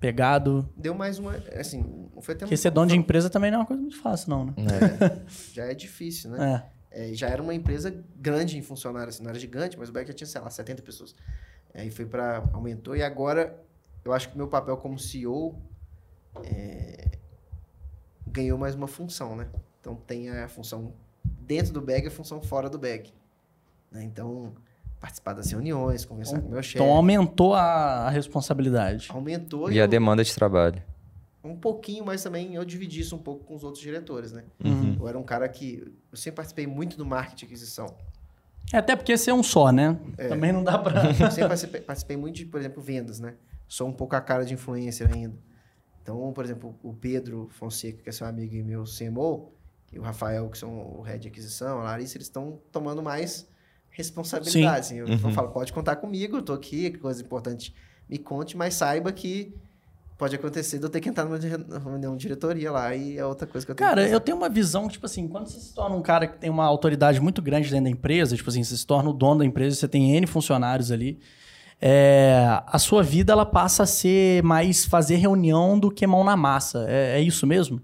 [0.00, 0.68] pegado?
[0.76, 1.36] Deu mais uma.
[1.58, 4.30] Assim, foi até Porque ser dono de empresa também não é uma coisa muito fácil,
[4.30, 4.54] não, né?
[4.58, 6.66] É, já é difícil, né?
[6.90, 7.10] É.
[7.10, 10.06] É, já era uma empresa grande em funcionários, assim, não era gigante, mas o Beck
[10.06, 11.14] já tinha, sei lá, 70 pessoas.
[11.74, 13.60] Aí foi para aumentou e agora
[14.04, 15.60] eu acho que meu papel como CEO
[16.44, 17.18] é,
[18.26, 19.48] ganhou mais uma função, né?
[19.80, 20.94] Então tem a função
[21.24, 23.12] dentro do bag e a função fora do bag.
[23.90, 24.04] Né?
[24.04, 24.54] Então
[25.04, 26.78] participar das reuniões, conversar então, com o meu chefe.
[26.78, 29.08] Então aumentou a, a responsabilidade.
[29.10, 30.82] Aumentou e, e a eu, demanda de trabalho.
[31.44, 34.44] Um pouquinho, mas também eu dividi isso um pouco com os outros diretores, né?
[34.64, 34.96] Uhum.
[34.98, 37.94] Eu era um cara que eu sempre participei muito do marketing e aquisição.
[38.72, 39.98] É, até porque ser é um só, né?
[40.16, 40.28] É.
[40.28, 41.04] Também não dá pra.
[41.20, 43.34] Eu sempre participei, participei, muito de, por exemplo, vendas, né?
[43.68, 45.36] Sou um pouco a cara de influencer ainda.
[46.00, 49.52] Então, por exemplo, o Pedro Fonseca, que é seu amigo e meu CMO,
[49.92, 53.46] e o Rafael, que são o head de aquisição, a Larissa, eles estão tomando mais
[53.94, 54.80] responsabilidade.
[54.80, 54.98] Assim.
[54.98, 55.32] Eu uhum.
[55.32, 57.74] falo, pode contar comigo, eu tô aqui, coisa importante,
[58.08, 59.54] me conte, mas saiba que
[60.18, 61.38] pode acontecer de eu ter que entrar numa
[61.78, 64.48] reunião de diretoria lá e é outra coisa que eu tenho Cara, eu tenho uma
[64.48, 67.68] visão, tipo assim, quando você se torna um cara que tem uma autoridade muito grande
[67.70, 70.26] dentro da empresa, tipo assim, você se torna o dono da empresa, você tem N
[70.26, 71.18] funcionários ali,
[71.80, 76.36] é, a sua vida ela passa a ser mais fazer reunião do que mão na
[76.36, 76.86] massa.
[76.88, 77.80] É, é isso mesmo?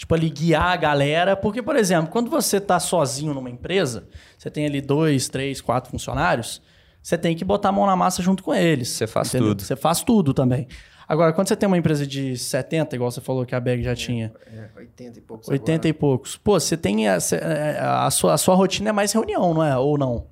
[0.00, 1.36] Tipo, ali guiar a galera.
[1.36, 4.08] Porque, por exemplo, quando você está sozinho numa empresa,
[4.38, 6.62] você tem ali dois, três, quatro funcionários,
[7.02, 8.88] você tem que botar a mão na massa junto com eles.
[8.88, 9.48] Você faz entendeu?
[9.50, 9.60] tudo.
[9.62, 10.66] Você faz tudo também.
[11.06, 13.94] Agora, quando você tem uma empresa de 70, igual você falou que a Bag já
[13.94, 15.88] tinha, É, 80 e poucos 80 agora.
[15.88, 17.36] e poucos, pô, você tem a, cê-
[17.78, 19.76] a, a sua, a sua rotina é mais reunião, não é?
[19.76, 20.28] Ou não?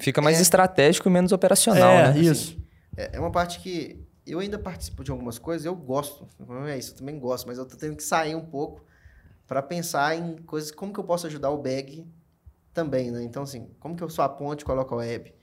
[0.00, 0.40] Fica mais É.
[0.42, 2.20] estratégico e menos operacional, é, né?
[2.20, 2.56] isso.
[2.96, 4.00] É, é uma parte que
[4.30, 6.28] eu ainda participo de algumas coisas, eu gosto.
[6.38, 8.84] Não é isso, eu também gosto, mas eu tô tendo que sair um pouco
[9.46, 12.06] para pensar em coisas, como que eu posso ajudar o bag
[12.72, 13.22] também, né?
[13.22, 15.34] Então, assim, como que eu sou a ponte, coloco a web?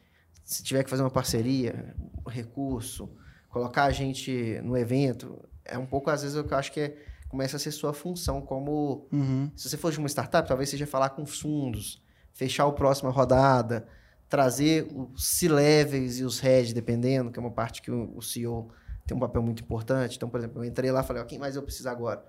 [0.44, 1.96] Se tiver que fazer uma parceria,
[2.26, 3.10] um recurso,
[3.50, 6.98] colocar a gente no evento, é um pouco, às vezes, eu acho que é,
[7.28, 9.52] começa a ser sua função como Uhum.
[9.56, 13.10] se você for de uma startup, talvez seja falar com os fundos, fechar a próxima
[13.10, 13.88] rodada,
[14.30, 18.70] trazer os C-levels e os heads, dependendo, que é uma parte que o, o CEO
[19.06, 20.18] tem um papel muito importante.
[20.18, 22.24] Então, por exemplo, eu entrei lá e falei, ó, quem mais eu preciso agora?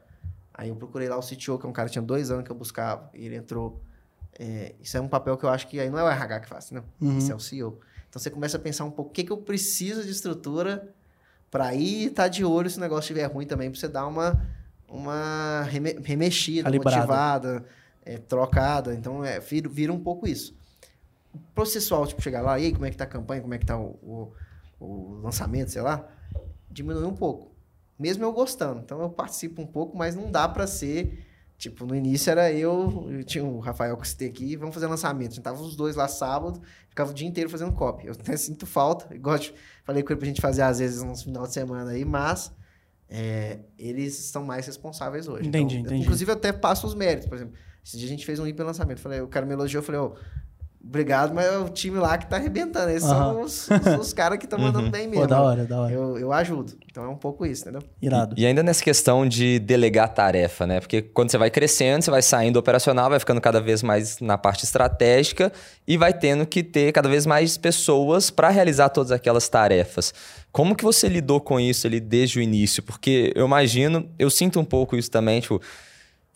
[0.53, 2.51] Aí eu procurei lá o CTO, que é um cara que tinha dois anos que
[2.51, 3.81] eu buscava, e ele entrou.
[4.39, 6.49] É, isso é um papel que eu acho que aí não é o RH que
[6.49, 6.85] faz, não.
[7.01, 7.19] Uhum.
[7.19, 7.79] Isso é o CEO.
[8.09, 10.95] Então você começa a pensar um pouco o que, que eu preciso de estrutura
[11.51, 14.47] para ir estar de olho se o negócio estiver ruim também, para você dar uma,
[14.89, 16.97] uma reme- remexida, Calibrada.
[16.99, 17.65] motivada,
[18.05, 18.95] é, trocada.
[18.95, 20.55] Então é, vira, vira um pouco isso.
[21.55, 23.67] Processual, tipo, chegar lá, e aí, como é que tá a campanha, como é que
[23.67, 24.33] tá o,
[24.81, 26.07] o, o lançamento, sei lá,
[26.71, 27.55] diminuiu um pouco.
[27.99, 28.81] Mesmo eu gostando.
[28.81, 31.25] Então eu participo um pouco, mas não dá para ser.
[31.59, 34.87] Tipo, no início era eu, eu tinha o Rafael que eu citei aqui, vamos fazer
[34.87, 35.33] lançamento.
[35.33, 36.61] A gente tava os dois lá sábado,
[36.91, 38.07] ficava o dia inteiro fazendo copy.
[38.07, 41.23] Eu até sinto falta, igual de- falei com ele pra gente fazer às vezes uns
[41.23, 42.53] final de semana aí, mas
[43.09, 45.49] é, eles estão mais responsáveis hoje.
[45.49, 46.03] Entendi, Então, entendi.
[46.05, 47.55] Inclusive, eu até passo os méritos, por exemplo.
[47.83, 49.01] Esse dia a gente fez um hiper lançamento.
[49.01, 50.15] Falei, o cara me elogiou, eu falei, ô,
[50.89, 52.91] obrigado, mas é o time lá que tá arrebentando.
[52.91, 53.33] Esses Aham.
[53.35, 54.91] são os, os- os caras que estão mandando Uhum.
[54.91, 55.23] bem mesmo.
[55.23, 55.93] Pô, da hora, da hora.
[55.93, 56.73] Eu, eu ajudo.
[56.91, 57.83] Então é um pouco isso, entendeu?
[58.01, 58.35] Irado.
[58.39, 60.81] E ainda nessa questão de delegar tarefa, né?
[60.81, 64.19] Porque quando você vai crescendo, você vai saindo do operacional, vai ficando cada vez mais
[64.21, 65.53] na parte estratégica
[65.87, 70.15] e vai tendo que ter cada vez mais pessoas para realizar todas aquelas tarefas.
[70.53, 72.83] Como que você lidou com isso ali desde o início?
[72.83, 75.61] Porque eu imagino, eu sinto um pouco isso também, tipo,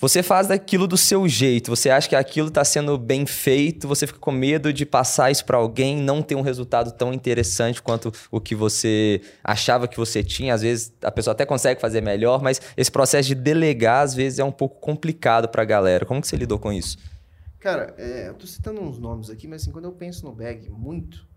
[0.00, 4.06] você faz daquilo do seu jeito, você acha que aquilo está sendo bem feito, você
[4.06, 8.10] fica com medo de passar isso para alguém, não ter um resultado tão interessante quanto
[8.30, 10.54] o que você achava que você tinha.
[10.54, 14.38] Às vezes a pessoa até consegue fazer melhor, mas esse processo de delegar às vezes
[14.38, 16.06] é um pouco complicado para a galera.
[16.06, 16.96] Como que você lidou com isso?
[17.58, 20.70] Cara, é, eu tô citando uns nomes aqui, mas assim, quando eu penso no bag
[20.70, 21.28] muito,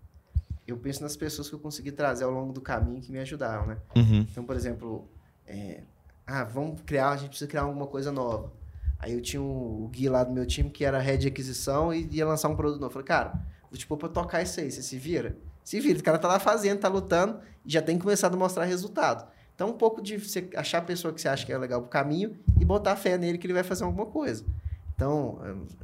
[0.66, 3.66] eu penso nas pessoas que eu consegui trazer ao longo do caminho que me ajudaram,
[3.66, 3.76] né?
[3.94, 4.26] Uhum.
[4.30, 5.06] Então, por exemplo,
[5.46, 5.82] é,
[6.26, 8.52] ah, vamos criar, a gente precisa criar alguma coisa nova.
[8.98, 12.08] Aí eu tinha o Gui lá do meu time que era head de aquisição e
[12.10, 12.92] ia lançar um produto novo.
[12.92, 13.34] Falei, cara,
[13.70, 15.36] vou te pôr pra tocar isso aí, você se vira?
[15.62, 18.64] Se vira, o cara tá lá fazendo, tá lutando e já tem começado a mostrar
[18.64, 19.26] resultado.
[19.54, 21.90] Então, um pouco de você achar a pessoa que você acha que é legal pro
[21.90, 24.44] caminho e botar fé nele que ele vai fazer alguma coisa.
[24.94, 25.40] Então,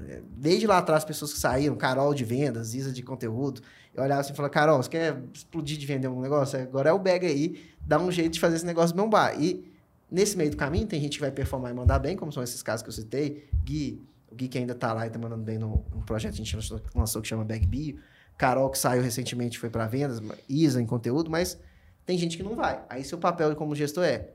[0.08, 3.60] é, desde lá atrás, pessoas que saíram, Carol de vendas, Isa de conteúdo,
[3.94, 6.60] eu olhava assim e falava, Carol, você quer explodir de vender um negócio?
[6.60, 9.40] Agora é o bag aí, dá um jeito de fazer esse negócio bombar.
[9.40, 9.70] E
[10.10, 12.62] nesse meio do caminho, tem gente que vai performar e mandar bem, como são esses
[12.62, 13.48] casos que eu citei.
[13.64, 16.40] Gui, o Gui que ainda tá lá e tá mandando bem no, no projeto que
[16.40, 17.98] a gente lançou, lançou que chama Bag Bio.
[18.36, 21.58] Carol, que saiu recentemente, foi para vendas, Isa em conteúdo, mas
[22.06, 22.82] tem gente que não vai.
[22.88, 24.30] Aí seu papel como gestor é,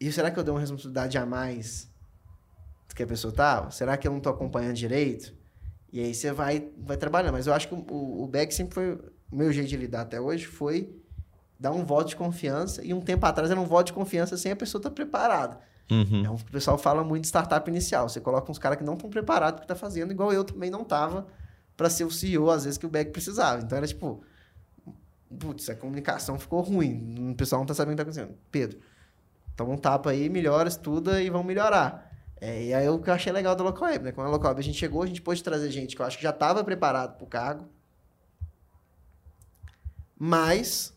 [0.00, 1.90] e será que eu dou uma responsabilidade a mais
[2.88, 3.70] do que a pessoa tá?
[3.70, 5.34] Será que eu não tô acompanhando direito?
[5.92, 7.32] E aí você vai, vai trabalhando.
[7.32, 8.92] Mas eu acho que o, o, o bag sempre foi.
[9.30, 10.96] O meu jeito de lidar até hoje foi
[11.58, 12.84] dar um voto de confiança.
[12.84, 15.58] E um tempo atrás era um voto de confiança sem a pessoa estar preparada.
[15.90, 16.32] Uhum.
[16.32, 18.08] Um, o pessoal fala muito de startup inicial.
[18.08, 20.44] Você coloca uns caras que não estão preparados para o que tá fazendo, igual eu
[20.44, 21.26] também não tava
[21.76, 23.62] para ser o CEO, às vezes, que o bag precisava.
[23.62, 24.22] Então era tipo.
[25.38, 27.30] Putz, a comunicação ficou ruim.
[27.32, 28.38] O pessoal não tá sabendo o que tá acontecendo.
[28.50, 28.78] Pedro,
[29.54, 32.10] toma um tapa aí, melhora, estuda e vão melhorar.
[32.40, 34.12] É, e aí o que eu achei legal da Local Web, né?
[34.12, 36.16] Quando a Local Web a gente chegou, a gente pôde trazer gente que eu acho
[36.16, 37.68] que já estava preparado para o cargo,
[40.16, 40.96] mas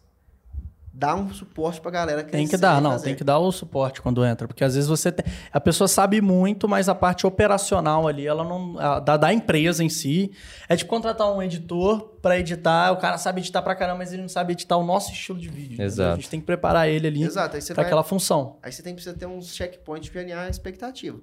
[0.94, 3.06] dá um suporte pra galera que Tem que dar, não, fazer.
[3.06, 6.20] tem que dar o suporte quando entra, porque às vezes você tem, a pessoa sabe
[6.20, 10.32] muito, mas a parte operacional ali, ela não a- da, da empresa em si,
[10.68, 14.22] é tipo contratar um editor pra editar, o cara sabe editar pra caramba, mas ele
[14.22, 15.82] não sabe editar o nosso estilo de vídeo.
[15.82, 16.12] Exato.
[16.12, 18.58] A gente tem que preparar ele ali Exato, aí você pra vai, aquela função.
[18.62, 21.18] aí você tem que precisa ter uns checkpoints de alinhar a expectativa.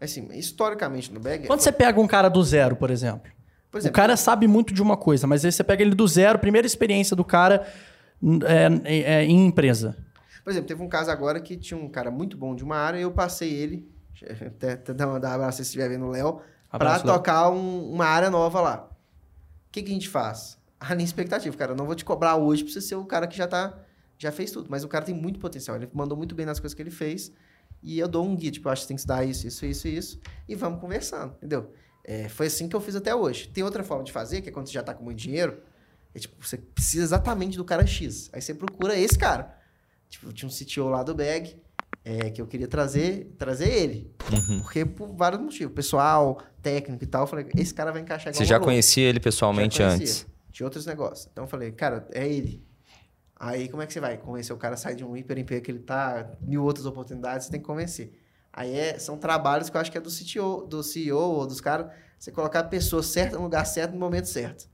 [0.00, 3.30] Assim, historicamente no bag, Quando você pega um cara do zero, por exemplo,
[3.70, 6.38] por o cara sabe muito de uma coisa, mas aí você pega ele do zero,
[6.38, 7.66] primeira experiência do cara
[8.46, 9.96] é, é, é, em empresa.
[10.44, 12.98] Por exemplo, teve um caso agora que tinha um cara muito bom de uma área
[12.98, 13.88] e eu passei ele,
[14.46, 16.40] até, até dar um abraço se estiver vendo o Léo,
[16.70, 18.90] para tocar um- uma área nova lá.
[19.68, 20.58] O que, que a gente faz?
[20.80, 23.26] A minha expectativa, cara, eu não vou te cobrar hoje pra você ser o cara
[23.26, 23.78] que já tá
[24.16, 26.74] já fez tudo, mas o cara tem muito potencial, ele mandou muito bem nas coisas
[26.74, 27.32] que ele fez
[27.82, 29.88] e eu dou um guia, tipo, eu acho que tem que estudar isso, isso, isso,
[29.88, 31.72] isso e vamos conversando, entendeu?
[32.04, 33.48] É, foi assim que eu fiz até hoje.
[33.48, 35.62] Tem outra forma de fazer, que é quando você já tá com muito dinheiro,
[36.14, 38.30] é tipo, você precisa exatamente do cara X.
[38.32, 39.56] Aí você procura esse cara.
[40.08, 41.56] Tipo, tinha um CTO lá do Bag,
[42.04, 44.12] é, que eu queria trazer, trazer ele.
[44.32, 44.60] Uhum.
[44.62, 45.74] Porque por vários motivos.
[45.74, 47.22] Pessoal, técnico e tal.
[47.22, 48.66] Eu falei, esse cara vai encaixar Você já luva.
[48.66, 50.06] conhecia ele pessoalmente Já conhecia.
[50.06, 50.26] antes?
[50.50, 51.28] Tinha outros negócios.
[51.30, 52.64] Então eu falei, cara, é ele.
[53.36, 55.70] Aí como é que você vai convencer o cara a sair de um hiperemprego que
[55.70, 58.12] ele tá, mil outras oportunidades, você tem que convencer.
[58.52, 61.60] Aí é, são trabalhos que eu acho que é do CTO, do CEO ou dos
[61.60, 64.68] caras, você colocar a pessoa certa no lugar certo no momento certo.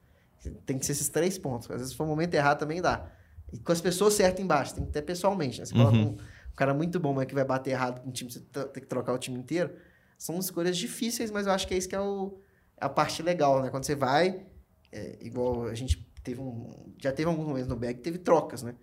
[0.50, 1.70] Tem que ser esses três pontos.
[1.70, 3.10] Às vezes, se for o momento errado, também dá.
[3.52, 5.60] E com as pessoas certas embaixo, tem que ter pessoalmente.
[5.60, 5.66] Né?
[5.66, 6.08] Você coloca Uhum.
[6.08, 8.82] um, um cara muito bom, mas que vai bater errado com o time, você tem
[8.82, 9.74] que trocar o time inteiro.
[10.18, 12.38] São escolhas difíceis, mas eu acho que é isso que é o,
[12.80, 13.70] a parte legal, né?
[13.70, 14.46] Quando você vai,
[14.90, 16.92] é, igual a gente teve um.
[17.00, 18.74] Já teve alguns momentos no back que teve trocas, né?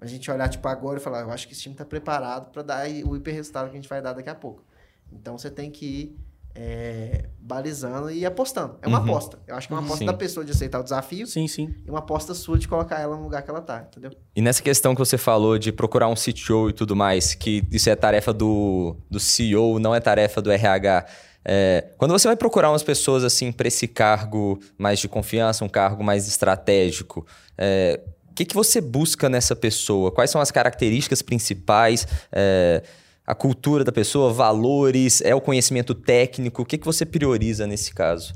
[0.00, 2.62] A gente olhar, tipo, agora e falar, eu acho que esse time tá preparado para
[2.62, 4.64] dar o hiper resultado que a gente vai dar daqui a pouco.
[5.12, 6.18] Então você tem que ir
[6.54, 8.76] é, balizando e apostando.
[8.82, 9.04] É uma Uhum.
[9.04, 9.38] aposta.
[9.46, 10.06] Eu acho que é uma aposta Sim.
[10.06, 11.74] da pessoa de aceitar o desafio Sim, sim.
[11.86, 14.10] e uma aposta sua de colocar ela no lugar que ela tá, entendeu?
[14.34, 17.88] E nessa questão que você falou de procurar um CTO e tudo mais, que isso
[17.88, 21.06] é tarefa do, do CEO, não é tarefa do RH.
[21.44, 25.68] é, quando você vai procurar umas pessoas assim para esse cargo mais de confiança, um
[25.68, 28.00] cargo mais estratégico, é,
[28.30, 30.10] o que, que você busca nessa pessoa?
[30.12, 32.06] Quais são as características principais?
[32.32, 32.82] É,
[33.26, 36.62] a cultura da pessoa, valores, é o conhecimento técnico?
[36.62, 38.34] O que, que você prioriza nesse caso?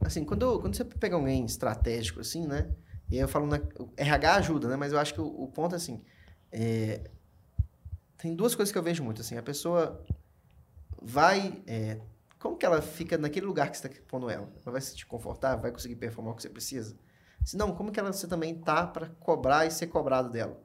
[0.00, 2.68] Assim, quando, quando você pega alguém estratégico, assim, né?
[3.10, 3.60] E eu falo, na,
[3.96, 4.76] RH ajuda, né?
[4.76, 6.02] Mas eu acho que o, o ponto, assim,
[6.50, 7.02] é,
[8.18, 9.36] tem duas coisas que eu vejo muito, assim.
[9.36, 10.02] A pessoa
[11.00, 11.62] vai...
[11.66, 12.00] é,
[12.38, 14.48] como que ela fica naquele lugar que você está pondo ela?
[14.64, 15.60] Ela vai se sentir confortável?
[15.60, 16.96] Vai conseguir performar o que você precisa?
[17.44, 20.60] Se não, como que ela, você também tá para cobrar e ser cobrado dela?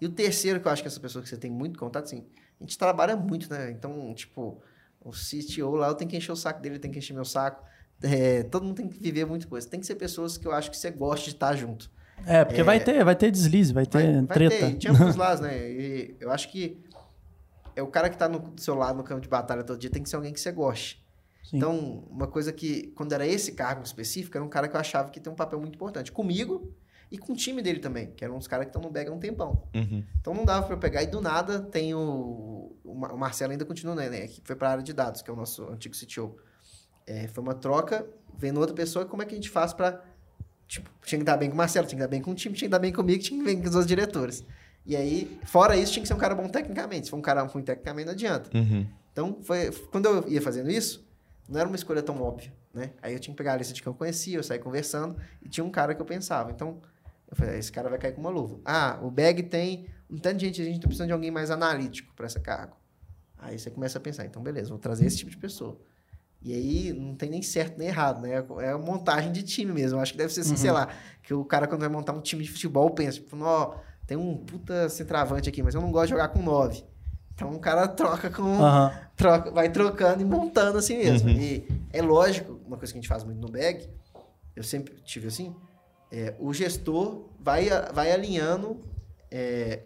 [0.00, 2.24] E o terceiro, que eu acho que essa pessoa que você tem muito contato, assim,
[2.60, 3.70] a gente trabalha muito, né?
[3.70, 4.60] Então, tipo,
[5.00, 7.64] o CTO lá, eu tenho que encher o saco dele, tem que encher meu saco.
[8.02, 9.68] É, todo mundo tem que viver muita coisa.
[9.68, 11.90] Tem que ser pessoas que eu acho que você gosta de estar junto.
[12.26, 14.56] É, porque vai ter, vai ter deslize, vai ter Vai, vai treta.
[14.56, 15.70] ter, e de ambos os lados, né?
[15.70, 16.82] E eu acho que
[17.76, 19.88] é o cara que tá no do seu lado no campo de batalha todo dia
[19.88, 21.04] tem que ser alguém que você goste.
[21.44, 21.56] Sim.
[21.56, 25.10] Então, uma coisa que, quando era esse cargo específico, era um cara que eu achava
[25.10, 26.10] que tem um papel muito importante.
[26.12, 26.74] Comigo
[27.10, 29.12] e com o time dele também, que eram uns caras que estão no bag há
[29.12, 29.62] um tempão.
[29.74, 30.04] Uhum.
[30.20, 32.76] Então não dava pra eu pegar e do nada tem o.
[32.84, 34.08] O Mar- o Marcelo ainda continua, né?
[34.08, 36.36] né, Que foi pra área de dados, que é o nosso antigo CTO.
[37.06, 38.06] É, foi uma troca,
[38.36, 40.02] vendo outra pessoa, como é que a gente faz pra.
[40.66, 42.54] Tipo, tinha que dar bem com o Marcelo, tinha que dar bem com o time,
[42.54, 44.44] tinha que dar bem comigo, tinha que dar bem com os outros diretores.
[44.84, 47.06] E aí, fora isso, tinha que ser um cara bom tecnicamente.
[47.06, 48.50] Se for um cara ruim tecnicamente, não adianta.
[48.56, 48.86] Uhum.
[49.12, 51.06] Então, foi, quando eu ia fazendo isso,
[51.48, 52.90] não era uma escolha tão óbvia, né?
[53.02, 55.48] Aí eu tinha que pegar a lista de quem eu conhecia, eu saí conversando, e
[55.48, 56.50] tinha um cara que eu pensava.
[56.50, 56.80] Então,
[57.30, 58.58] eu falei, "Ah, esse cara vai cair com uma luva.
[58.64, 61.50] Ah, o bag tem um tanto de gente, a gente tá precisando de alguém mais
[61.50, 62.76] analítico para esse cargo.
[63.38, 65.78] Aí você começa a pensar, então beleza, vou trazer esse tipo de pessoa.
[66.40, 68.44] E aí não tem nem certo nem errado, né?
[68.60, 69.98] É a montagem de time mesmo.
[69.98, 70.88] Acho que deve ser assim, sei lá,
[71.22, 73.76] que o cara quando vai montar um time de futebol pensa, tipo, ó,
[74.06, 76.84] tem um puta centroavante aqui, mas eu não gosto de jogar com nove.
[77.34, 78.92] Então o cara troca com Aham.
[79.16, 81.28] troca, vai trocando e montando assim mesmo.
[81.28, 81.36] Uhum.
[81.36, 83.88] E é lógico, uma coisa que a gente faz muito no bag,
[84.54, 85.54] eu sempre tive assim,
[86.10, 88.82] é, o gestor vai, vai alinhando
[89.30, 89.82] é,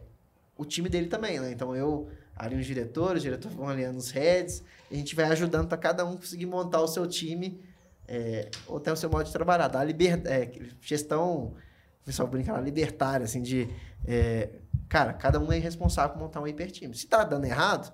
[0.57, 1.51] o time dele também, né?
[1.51, 5.27] Então eu alinho os diretores, os diretores vão alinhando os heads, e a gente vai
[5.27, 7.61] ajudando para cada um conseguir montar o seu time
[8.07, 9.69] é, ou até o seu modo de trabalhar.
[9.69, 10.51] Dar liber, é,
[10.81, 11.55] gestão,
[12.03, 13.69] o pessoal brinca lá, libertária, assim, de...
[14.07, 14.51] é,
[14.89, 16.95] cara, cada um é responsável por montar um hipertime.
[16.95, 17.93] Se tá dando errado,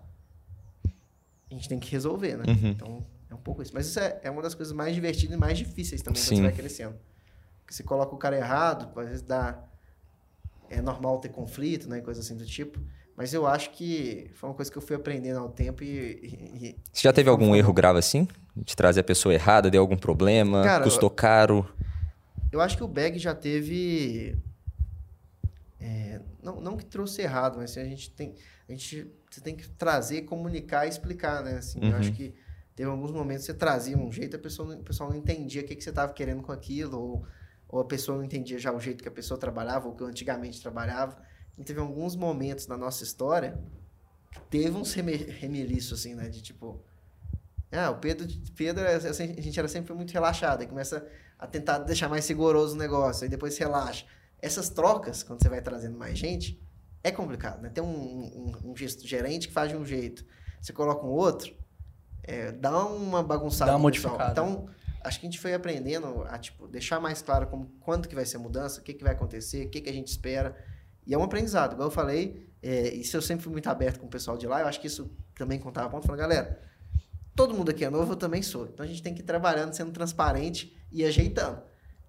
[1.51, 2.45] a gente tem que resolver, né?
[2.49, 2.71] Uhum.
[2.71, 3.73] Então, é um pouco isso.
[3.73, 6.29] Mas isso é, é uma das coisas mais divertidas e mais difíceis também Sim.
[6.29, 6.97] quando você vai crescendo.
[7.69, 9.62] Porque você coloca o cara errado, às vezes dá...
[10.70, 12.01] É normal ter conflito, né?
[12.01, 12.81] Coisa assim do tipo.
[13.15, 15.86] Mas eu acho que foi uma coisa que eu fui aprendendo ao tempo e...
[15.86, 18.27] e- e- Você já teve algum erro grave assim?
[18.57, 21.69] De trazer a pessoa errada, deu algum problema, Cara, custou caro?
[22.51, 24.35] Eu acho que o bag já teve.
[25.81, 28.35] é, não, não que trouxe errado, mas assim, a gente tem.
[28.69, 31.59] A gente, você tem que trazer, comunicar e explicar, né?
[31.59, 31.95] Assim, Eu Uhum.
[31.97, 32.35] acho que
[32.74, 35.62] teve alguns momentos que você trazia um jeito, a pessoa, não- o pessoal não entendia
[35.62, 37.27] o que, que você estava querendo com aquilo, ou,
[37.69, 40.07] ou a pessoa não entendia já o jeito que a pessoa trabalhava, ou que eu
[40.07, 41.16] antigamente trabalhava.
[41.57, 43.59] E teve alguns momentos na nossa história
[44.32, 46.28] que teve uns reme- remeliços, assim, né?
[46.28, 46.81] De tipo.
[47.70, 48.27] Ah, o Pedro,
[48.57, 51.07] Pedro é- assim, a gente era sempre muito relaxado, aí começa
[51.39, 54.07] a tentar deixar mais rigoroso o negócio, aí depois relaxa.
[54.40, 56.59] Essas trocas, quando você vai trazendo mais gente,
[57.03, 57.69] é complicado, né?
[57.69, 60.24] Tem um, um, um gesto gerente que faz de um jeito,
[60.61, 61.55] você coloca um outro,
[62.23, 63.70] é, dá uma bagunçada.
[63.73, 64.31] Dá uma modificada.
[64.32, 64.69] Então,
[65.03, 68.25] acho que a gente foi aprendendo a, tipo, deixar mais claro como, quando que vai
[68.25, 70.57] ser a mudança, o que, que vai acontecer, o que, que a gente espera.
[71.07, 74.07] E é um aprendizado, igual eu falei, é, isso eu sempre fui muito aberto com
[74.07, 76.61] o pessoal de lá, eu acho que isso também contava ponto, falando, galera,
[77.35, 78.66] todo mundo aqui é novo, eu também sou.
[78.66, 81.62] Então a gente tem que ir trabalhando, sendo transparente e ajeitando.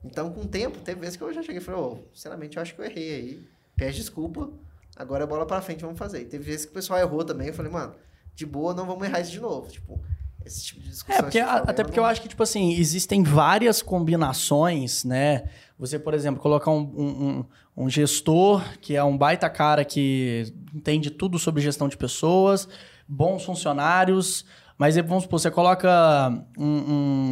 [0.04, 2.64] Então, com o tempo, teve vezes que eu já cheguei e falei, ô, sinceramente, eu
[2.64, 3.48] acho que eu errei aí.
[3.76, 4.50] Pede desculpa.
[4.96, 6.22] agora é bola pra frente, vamos fazer.
[6.22, 7.96] E teve vezes que o pessoal errou também, eu falei, mano,
[8.34, 9.70] de boa, não vamos errar isso de novo.
[9.70, 10.02] Tipo,
[10.50, 11.20] esse tipo de discussão.
[11.20, 15.44] É, porque, a- até porque eu acho que, tipo assim, existem várias combinações, né?
[15.78, 17.46] Você, por exemplo, colocar um, um, um-
[17.86, 22.68] um gestor que é um baita cara que entende tudo sobre gestão de pessoas,
[23.08, 24.46] bons funcionários,
[24.78, 26.66] mas vamos supor, você coloca um.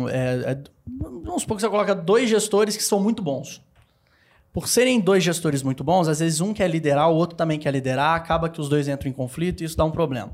[0.03, 0.63] um, é, é,
[1.23, 3.61] vamos supor que você coloca dois gestores que são muito bons.
[4.53, 7.71] Por serem dois gestores muito bons, às vezes um quer liderar, o outro também quer
[7.71, 10.31] liderar, acaba que os dois entram em conflito e isso dá um problema.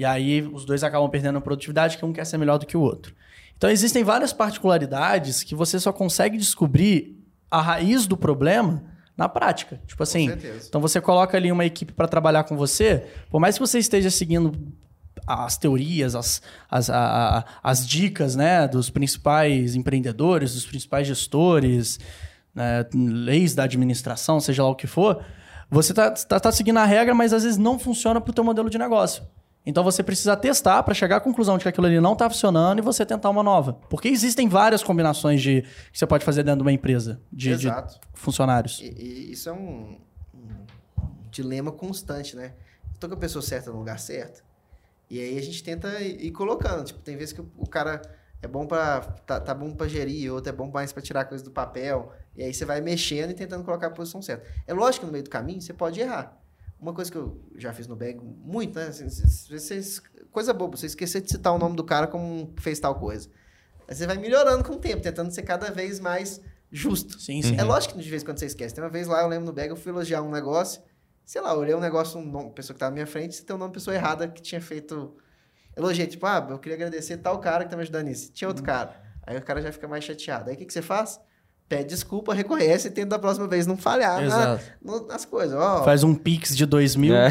[0.00, 2.80] E aí os dois acabam perdendo produtividade, que um quer ser melhor do que o
[2.80, 3.14] outro.
[3.58, 8.82] Então existem várias particularidades que você só consegue descobrir a raiz do problema
[9.14, 9.78] na prática.
[9.86, 10.28] Tipo assim,
[10.68, 14.10] então você coloca ali uma equipe para trabalhar com você, por mais que você esteja
[14.10, 14.52] seguindo
[15.26, 16.40] as teorias, as,
[16.70, 22.00] as, a- a- as dicas né, dos principais empreendedores, dos principais gestores,
[22.54, 25.22] né, leis da administração, seja lá o que for,
[25.70, 28.42] você está tá, tá seguindo a regra, mas às vezes não funciona para o teu
[28.42, 29.22] modelo de negócio.
[29.64, 32.78] Então você precisa testar para chegar à conclusão de que aquilo ali não está funcionando
[32.78, 33.74] e você tentar uma nova.
[33.90, 35.62] Porque existem várias combinações de
[35.92, 37.68] que você pode fazer dentro de uma empresa de, de
[38.14, 38.80] funcionários.
[38.80, 39.98] E, e isso é um,
[40.34, 40.48] um
[41.30, 42.54] dilema constante, né?
[42.98, 44.42] Tô com a pessoa certa no lugar certo.
[45.10, 46.84] E aí a gente tenta ir, colocando.
[46.84, 48.00] Tipo, tem vezes que o, cara
[48.40, 49.00] é bom pra.
[49.00, 52.12] Tá, tá bom pra gerir, outro é bom mais pra tirar coisa do papel.
[52.36, 54.46] E aí você vai mexendo e tentando colocar a posição certa.
[54.66, 56.39] É lógico que no meio do caminho você pode errar.
[56.80, 58.86] Uma coisa que eu já fiz no bag muito, né?
[58.86, 60.00] Assim, Vocês,
[60.32, 63.28] coisa boba, você esquecer de citar o nome do cara como fez tal coisa.
[63.86, 66.40] Aí você vai melhorando com o tempo, tentando ser cada vez mais
[66.70, 67.20] justo.
[67.20, 67.56] Sim, sim.
[67.58, 68.74] É lógico que de vez em quando você esquece.
[68.74, 70.80] Tem uma vez lá, eu lembro no bag, eu fui elogiar um negócio.
[71.24, 73.44] Sei lá, eu olhei um negócio, um nome, pessoa que tava na minha frente, e
[73.44, 75.16] tem o nome da pessoa errada que tinha feito.
[75.76, 78.32] Elogiei, tipo, ah, eu queria agradecer tal cara que tá me ajudando nisso.
[78.32, 79.00] Tinha outro cara.
[79.22, 80.48] Aí o cara já fica mais chateado.
[80.48, 81.20] Aí o que, que você faz?
[81.70, 85.56] Pede desculpa, reconhece e tenta da próxima vez não falhar na- no- nas coisas.
[85.56, 87.14] Ó, Faz um pix de dois mil.
[87.14, 87.28] É.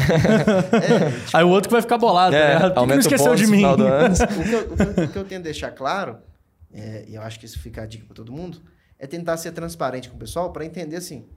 [1.34, 2.34] Aí o outro que vai ficar bolado.
[2.34, 2.72] É, né?
[2.74, 3.62] Não o esqueceu de mim?
[3.68, 3.82] o, que
[4.54, 6.16] eu, o que eu- o que eu tento deixar claro,
[6.72, 8.62] é, e eu acho que isso fica a dica para todo mundo,
[8.98, 11.28] é tentar ser transparente com o pessoal para entender assim: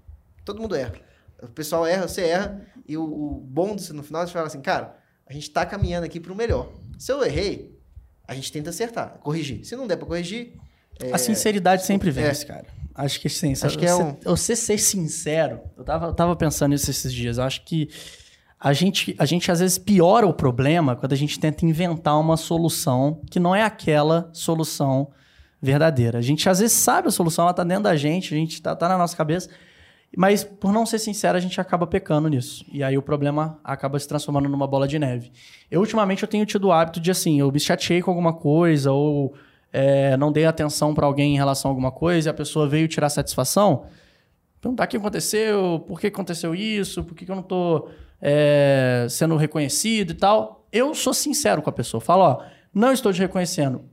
[0.46, 0.94] todo mundo erra.
[1.42, 4.48] O pessoal erra, você erra, e o, o bom disso no final é você fala
[4.48, 4.96] assim, cara,
[5.28, 6.72] a gente tá caminhando aqui pro melhor.
[6.98, 7.78] Se eu errei,
[8.26, 9.66] a gente tenta acertar, corrigir.
[9.66, 10.54] Se não der para corrigir,
[11.02, 12.12] é, A sinceridade sempre é.
[12.14, 12.66] vence, cara.
[12.96, 13.54] Acho que sim.
[13.54, 17.12] Acho que é você, um- você ser sincero, eu tava, eu tava pensando nisso esses
[17.14, 17.38] dias.
[17.38, 17.90] Eu acho que
[18.60, 22.38] a gente, a gente às vezes piora o problema quando a gente tenta inventar uma
[22.38, 25.10] solução que não é aquela solução
[25.62, 26.20] verdadeira.
[26.20, 28.76] A gente às vezes sabe a solução, ela tá dentro da gente, a gente tá,
[28.76, 29.50] tá na nossa cabeça,
[30.16, 32.64] mas por não ser sincero, a gente acaba pecando nisso.
[32.72, 35.32] E aí o problema acaba se transformando numa bola de neve.
[35.72, 38.92] Eu, ultimamente, eu tenho tido o hábito de, assim, eu me chateei com alguma coisa
[38.92, 39.34] ou
[39.74, 42.88] é, não dei atenção pra alguém em relação a alguma coisa e a pessoa veio
[42.88, 43.86] tirar satisfação.
[44.62, 47.90] Perguntar o que aconteceu, por que aconteceu isso, por que, que eu não tô
[48.22, 50.66] é, sendo reconhecido e tal.
[50.72, 52.00] Eu sou sincero com a pessoa.
[52.00, 52.44] Falo, ó,
[52.74, 53.92] não estou te reconhecendo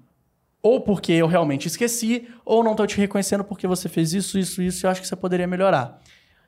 [0.62, 4.62] ou porque eu realmente esqueci, ou não estou te reconhecendo porque você fez isso, isso,
[4.62, 6.00] isso, e eu acho que você poderia melhorar.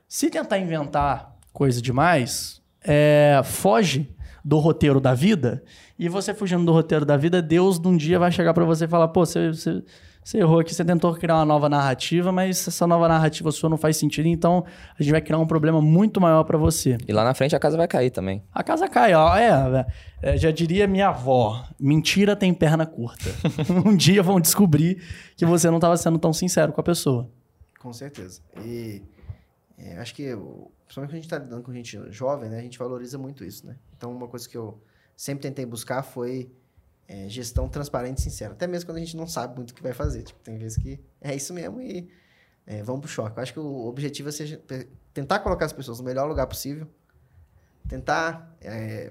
[0.06, 4.10] Se tentar inventar coisa demais, é, foge
[4.44, 5.62] do roteiro da vida,
[5.98, 8.88] e você fugindo do roteiro da vida, Deus num dia vai chegar para você e
[8.88, 9.82] falar: pô, você, você,
[10.24, 13.76] você errou aqui, você tentou criar uma nova narrativa, mas essa nova narrativa sua não
[13.76, 14.64] faz sentido, então
[14.98, 16.98] a gente vai criar um problema muito maior para você.
[17.06, 18.42] E lá na frente a casa vai cair também.
[18.52, 19.36] A casa cai, ó.
[19.36, 19.86] É,
[20.22, 23.30] é, já diria minha avó: mentira tem perna curta.
[23.86, 25.00] um dia vão descobrir
[25.36, 27.30] que você não estava sendo tão sincero com a pessoa.
[27.78, 28.40] Com certeza.
[28.64, 29.02] E
[29.76, 30.36] é, acho que,
[30.92, 33.66] principalmente quando a gente está lidando com gente jovem, né, a gente valoriza muito isso,
[33.66, 33.76] né?
[33.96, 34.78] Então, uma coisa que eu
[35.16, 36.50] sempre tentei buscar foi
[37.08, 38.52] é, gestão transparente e sincera.
[38.52, 40.22] Até mesmo quando a gente não sabe muito o que vai fazer.
[40.22, 42.08] Tipo, tem vezes que é isso mesmo e
[42.66, 43.36] é, vamos pro choque.
[43.38, 46.86] Eu acho que o objetivo é pe- tentar colocar as pessoas no melhor lugar possível,
[47.88, 49.10] tentar é,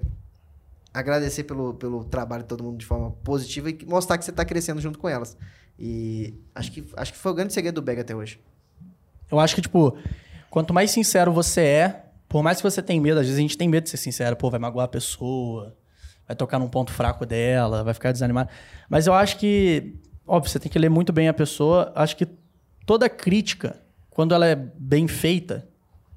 [0.92, 4.44] agradecer pelo, pelo trabalho de todo mundo de forma positiva e mostrar que você está
[4.44, 5.36] crescendo junto com elas.
[5.78, 8.40] E acho que, acho que foi o grande segredo do Beg até hoje.
[9.30, 9.96] Eu acho que, tipo,
[10.52, 13.56] quanto mais sincero você é, por mais que você tenha medo, às vezes a gente
[13.56, 15.74] tem medo de ser sincero, pô, vai magoar a pessoa,
[16.28, 18.50] vai tocar num ponto fraco dela, vai ficar desanimado.
[18.86, 19.96] Mas eu acho que,
[20.26, 21.90] óbvio, você tem que ler muito bem a pessoa.
[21.94, 22.28] Acho que
[22.84, 23.80] toda crítica,
[24.10, 25.66] quando ela é bem feita,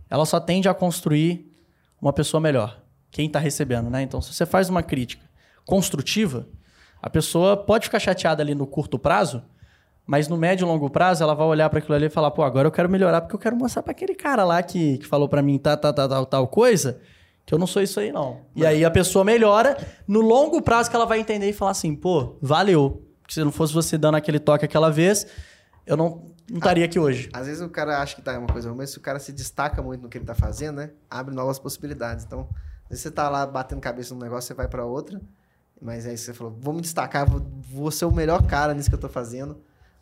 [0.10, 1.50] ela só tende a construir
[2.02, 2.82] uma pessoa melhor.
[3.12, 4.02] Quem tá recebendo, né?
[4.02, 5.24] Então, se você faz uma crítica
[5.66, 6.46] construtiva,
[7.02, 9.44] a pessoa pode ficar chateada ali no curto prazo,
[10.06, 12.44] mas no médio e longo prazo, ela vai olhar para aquilo ali e falar: pô,
[12.44, 15.28] agora eu quero melhorar porque eu quero mostrar para aquele cara lá que, que falou
[15.28, 17.00] para mim tá, tá, tá, tal, tal coisa,
[17.46, 18.42] que eu não sou isso aí, não.
[18.56, 19.76] E aí a pessoa melhora
[20.08, 23.02] no longo prazo que ela vai entender e falar assim: pô, valeu.
[23.22, 25.26] Porque se não fosse você dando aquele toque aquela vez,
[25.88, 27.28] eu não, não estaria aqui hoje.
[27.34, 29.32] Às vezes o cara acha que tá uma coisa ruim, mas se o cara se
[29.32, 30.92] destaca muito no que ele tá fazendo, né?
[31.10, 32.24] Abre novas possibilidades.
[32.24, 32.48] Então,
[32.84, 35.20] às vezes você tá lá batendo cabeça num negócio, você vai para outra.
[35.82, 37.42] Mas aí você falou, vou me destacar, vou,
[37.72, 39.58] vou ser o melhor cara nisso que eu tô fazendo.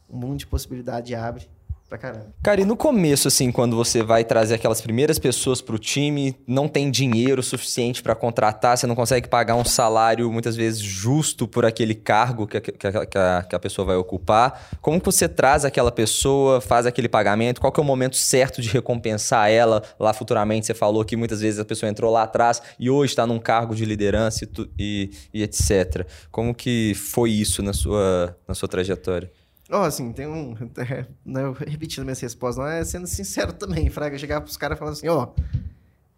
[0.09, 1.47] Um mundo de possibilidade abre
[1.93, 2.33] pra caramba.
[2.41, 6.67] Cara, e no começo, assim, quando você vai trazer aquelas primeiras pessoas pro time, não
[6.67, 11.65] tem dinheiro suficiente para contratar, você não consegue pagar um salário muitas vezes justo por
[11.65, 14.69] aquele cargo que a, que a, que a, pessoa vai ocupar.
[14.81, 17.61] Como que você traz aquela pessoa, faz aquele pagamento?
[17.61, 19.83] Qual que é o momento certo de recompensar ela?
[19.99, 23.27] Lá futuramente você falou que muitas vezes a pessoa entrou lá atrás e hoje está
[23.27, 24.49] num cargo de liderança e,
[24.79, 26.07] e, e etc.
[26.31, 29.29] Como que foi isso na sua, na sua trajetória?
[29.73, 30.53] Ó, assim, tem um.
[30.77, 34.17] É, né, repetindo minhas respostas, não é sendo sincero também, Fraga.
[34.17, 35.29] Chegar pros caras falando assim, ó.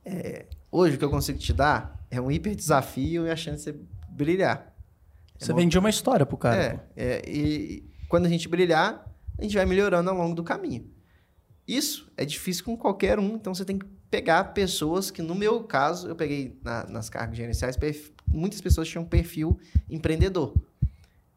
[0.03, 3.71] É, hoje o que eu consigo te dar é um hiper desafio e a chance
[3.71, 4.73] de você brilhar.
[5.39, 6.85] Você é vendia uma história pro cara.
[6.95, 9.05] É, é, e quando a gente brilhar,
[9.37, 10.89] a gente vai melhorando ao longo do caminho.
[11.67, 15.63] Isso é difícil com qualquer um, então você tem que pegar pessoas que, no meu
[15.63, 17.77] caso, eu peguei na, nas cargas gerenciais,
[18.27, 19.59] muitas pessoas tinham perfil
[19.89, 20.53] empreendedor.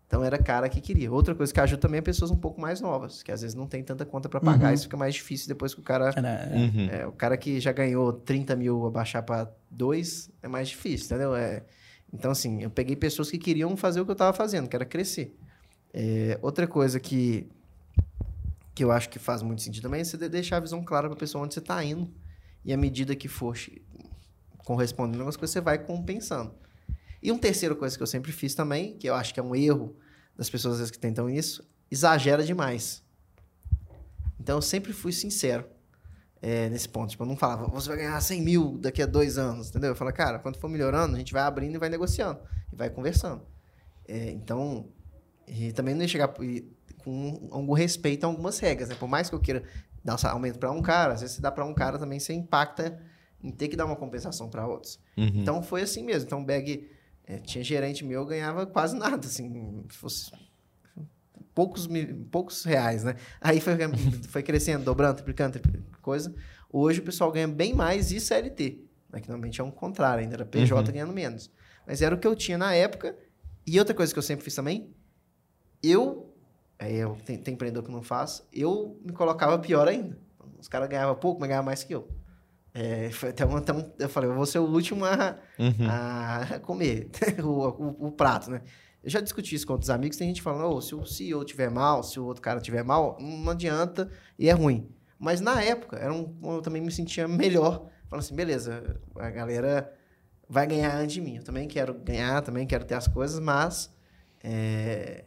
[0.08, 1.12] Então era cara que queria.
[1.12, 3.66] Outra coisa que ajuda também é pessoas um pouco mais novas, que às vezes não
[3.66, 4.74] tem tanta conta para pagar, uhum.
[4.74, 6.14] isso fica mais difícil depois que o cara.
[6.16, 6.48] É, né?
[6.54, 6.88] uhum.
[6.90, 11.36] é, o cara que já ganhou 30 mil abaixar para 2 é mais difícil, entendeu?
[11.36, 11.62] É,
[12.12, 14.86] então, assim, eu peguei pessoas que queriam fazer o que eu estava fazendo, que era
[14.86, 15.36] crescer.
[15.92, 17.46] É, outra coisa que,
[18.74, 21.16] que eu acho que faz muito sentido também é você deixar a visão clara para
[21.16, 22.10] a pessoa onde você está indo.
[22.64, 23.54] E à medida que for
[24.64, 26.54] correspondendo às coisas, você vai compensando.
[27.22, 29.54] E uma terceira coisa que eu sempre fiz também, que eu acho que é um
[29.54, 29.96] erro
[30.36, 33.02] das pessoas às vezes que tentam isso, exagera demais.
[34.38, 35.66] Então eu sempre fui sincero
[36.40, 37.10] é, nesse ponto.
[37.10, 39.90] Tipo, eu não falava, você vai ganhar 100 mil daqui a dois anos, entendeu?
[39.90, 42.40] Eu falo, cara, quando for melhorando, a gente vai abrindo e vai negociando,
[42.72, 43.42] e vai conversando.
[44.06, 44.88] É, então,
[45.46, 48.94] e também não ia chegar com algum respeito a algumas regras, né?
[48.94, 49.62] Por mais que eu queira
[50.04, 52.32] dar um aumento para um cara, às vezes se dá para um cara também, você
[52.32, 52.98] impacta
[53.42, 54.98] em ter que dar uma compensação para outros.
[55.16, 55.26] Uhum.
[55.34, 56.26] Então foi assim mesmo.
[56.26, 56.88] Então o bag
[57.28, 60.30] é, tinha gerente meu, eu ganhava quase nada, assim, fosse
[61.54, 61.86] poucos,
[62.30, 63.16] poucos reais, né?
[63.38, 63.74] Aí foi,
[64.28, 65.60] foi crescendo, dobrando, triplicando,
[66.00, 66.34] coisa.
[66.72, 68.82] Hoje o pessoal ganha bem mais e CLT.
[69.10, 69.20] Né?
[69.20, 70.92] Que normalmente é um contrário, ainda era PJ uhum.
[70.92, 71.50] ganhando menos.
[71.86, 73.14] Mas era o que eu tinha na época.
[73.66, 74.90] E outra coisa que eu sempre fiz também,
[75.82, 76.34] eu,
[76.78, 80.18] aí eu, tem, tem empreendedor que não faz, eu me colocava pior ainda.
[80.58, 82.08] Os caras ganhavam pouco, mas ganhavam mais que eu.
[82.74, 85.88] É, foi até, um, até um, eu falei, eu vou ser o último a, uhum.
[85.88, 87.10] a comer
[87.42, 88.62] o, o, o, prato, né?
[89.02, 91.70] Eu já discuti isso com outros amigos, tem gente falando, oh, se o CEO tiver
[91.70, 94.88] mal, se o outro cara tiver mal, não adianta e é ruim.
[95.18, 99.92] Mas na época, era um, eu também me sentia melhor, falando assim, beleza, a galera
[100.48, 101.36] vai ganhar antes de mim.
[101.36, 103.92] Eu também quero ganhar, também quero ter as coisas, mas
[104.42, 105.24] é,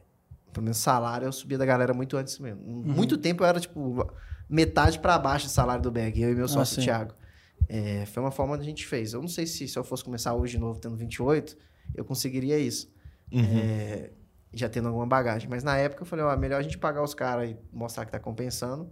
[0.52, 2.62] pelo menos salário eu subia da galera muito antes mesmo.
[2.62, 2.84] Uhum.
[2.84, 4.10] Muito tempo eu era, tipo,
[4.50, 7.14] metade para baixo de salário do bag, eu e meu sócio ah, Thiago.
[7.68, 9.14] É, foi uma forma que a gente fez.
[9.14, 11.58] Eu não sei se, se eu fosse começar hoje de novo, tendo 28,
[11.96, 12.92] eu conseguiria isso.
[13.32, 13.42] Uhum.
[13.42, 14.10] É,
[14.54, 15.50] já tendo alguma bagagem.
[15.50, 18.12] Mas na época eu falei, ó, melhor a gente pagar os caras e mostrar que
[18.12, 18.90] tá compensando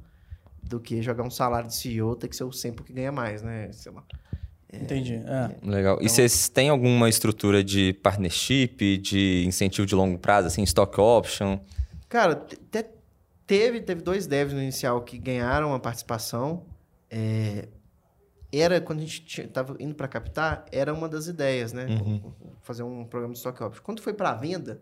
[0.63, 3.41] do que jogar um salário de CEO, ter que ser o sempre que ganha mais,
[3.41, 3.71] né?
[3.71, 4.03] Sei lá.
[4.71, 5.15] É, Entendi.
[5.15, 5.67] É.
[5.67, 5.95] Legal.
[5.95, 10.99] Então, e vocês têm alguma estrutura de partnership, de incentivo de longo prazo, assim, stock
[10.99, 11.59] option?
[12.07, 12.89] Cara, até
[13.47, 16.65] teve, teve dois devs no inicial que ganharam a participação.
[17.09, 17.67] É,
[18.51, 21.85] era quando a gente estava indo para captar, era uma das ideias, né?
[21.85, 22.33] Uhum.
[22.61, 23.83] Fazer um programa de stock option.
[23.83, 24.81] Quando foi para venda,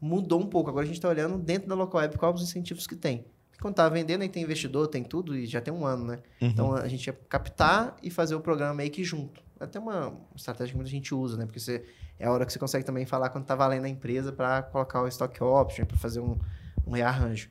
[0.00, 0.70] mudou um pouco.
[0.70, 3.24] Agora a gente está olhando dentro da local web quais os incentivos que tem.
[3.50, 6.18] Porque quando estava vendendo, aí tem investidor, tem tudo e já tem um ano, né?
[6.40, 6.48] Uhum.
[6.48, 9.42] Então a gente ia captar e fazer o programa meio que junto.
[9.58, 11.46] É até uma estratégia que muita gente usa, né?
[11.46, 11.84] Porque você,
[12.18, 15.02] é a hora que você consegue também falar quando está valendo a empresa para colocar
[15.02, 16.38] o stock option, para fazer um,
[16.86, 17.50] um rearranjo.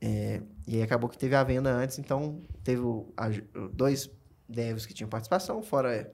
[0.00, 3.28] É, e aí acabou que teve a venda antes, então teve o, a,
[3.72, 4.10] dois
[4.50, 6.12] devs que tinham participação, fora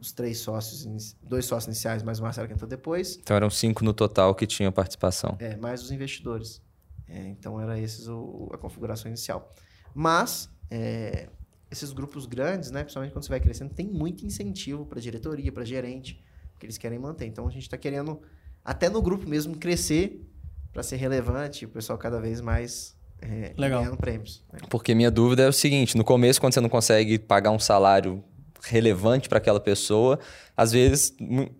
[0.00, 3.18] os três sócios, dois sócios iniciais, mais o Marcelo que entrou depois.
[3.22, 5.36] Então eram cinco no total que tinham participação.
[5.38, 6.62] É, mais os investidores.
[7.08, 9.52] É, então era esses o, a configuração inicial.
[9.94, 11.28] Mas é,
[11.70, 15.64] esses grupos grandes, né, principalmente quando você vai crescendo, tem muito incentivo para diretoria, para
[15.64, 16.22] gerente,
[16.58, 17.26] que eles querem manter.
[17.26, 18.20] Então a gente está querendo,
[18.64, 20.26] até no grupo mesmo, crescer
[20.72, 23.82] para ser relevante, o pessoal cada vez mais é, Legal.
[23.82, 24.42] ganhando prêmios.
[24.52, 24.60] Né?
[24.68, 28.22] Porque minha dúvida é o seguinte: no começo, quando você não consegue pagar um salário
[28.62, 30.18] relevante para aquela pessoa,
[30.56, 31.14] às vezes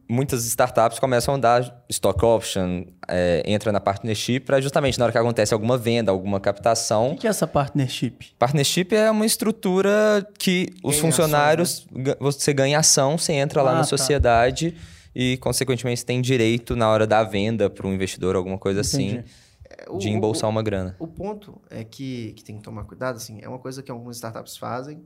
[0.08, 5.12] muitas startups começam a dar stock option, é, entra na partnership para justamente na hora
[5.12, 7.12] que acontece alguma venda, alguma captação.
[7.12, 8.34] O que é essa partnership?
[8.38, 12.14] Partnership é uma estrutura que os ganha funcionários ação, né?
[12.20, 13.84] você ganha ação, você entra ah, lá na tá.
[13.84, 14.74] sociedade
[15.14, 19.12] e consequentemente você tem direito na hora da venda para um investidor, alguma coisa assim.
[19.12, 19.18] Entendi.
[19.20, 19.49] assim
[19.90, 20.96] o- de embolsar uma grana.
[20.98, 24.16] O ponto é que, que tem que tomar cuidado, assim, é uma coisa que algumas
[24.16, 25.04] startups fazem,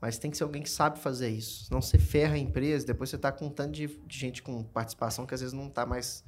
[0.00, 1.64] mas tem que ser alguém que sabe fazer isso.
[1.64, 4.62] Senão você ferra a empresa, depois você tá com um tanto de, de gente com
[4.62, 6.22] participação que às vezes não tá mais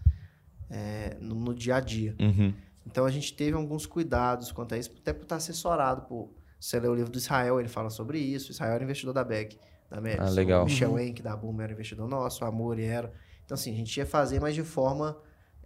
[0.70, 2.14] é, no, no dia a dia.
[2.20, 2.54] Uhum.
[2.86, 6.30] Então a gente teve alguns cuidados quanto a isso, até por estar assessorado por.
[6.58, 8.50] Você lê o livro do Israel, ele fala sobre isso.
[8.50, 9.58] Israel era investidor da BEG,
[9.88, 10.20] da Meris.
[10.26, 10.62] Ah, legal.
[10.62, 13.12] O Michel Henke da Boom era investidor nosso, o Amor era.
[13.44, 15.16] Então, assim, a gente ia fazer, mas de forma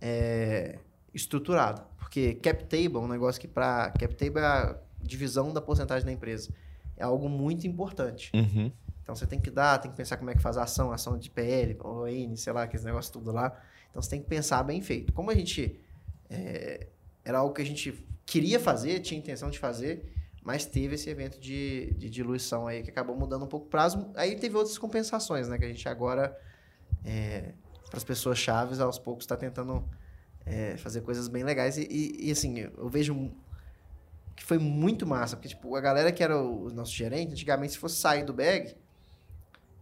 [0.01, 0.79] é,
[1.15, 1.83] estruturada.
[1.99, 6.05] Porque cap table é um negócio que para cap table é a divisão da porcentagem
[6.05, 6.53] da empresa.
[6.97, 8.31] É algo muito importante.
[8.35, 8.71] Uhum.
[9.03, 11.19] Então você tem que dar, tem que pensar como é que faz a ação, ação
[11.19, 13.59] de PL, ON, sei lá, aqueles negócios tudo lá.
[13.91, 15.13] Então você tem que pensar bem feito.
[15.13, 15.81] Como a gente
[16.31, 16.87] é,
[17.25, 17.93] era algo que a gente
[18.25, 20.13] queria fazer, tinha intenção de fazer,
[20.43, 24.11] mas teve esse evento de, de diluição aí que acabou mudando um pouco o prazo.
[24.15, 25.59] Aí teve outras compensações, né?
[25.59, 26.37] Que a gente agora,
[27.03, 29.89] para as pessoas chaves, aos poucos está tentando
[30.45, 31.77] é, fazer coisas bem legais.
[31.77, 33.31] E, e, e, assim, eu vejo
[34.35, 37.73] que foi muito massa, porque tipo, a galera que era o, o nosso gerente, antigamente,
[37.73, 38.75] se fosse sair do bag,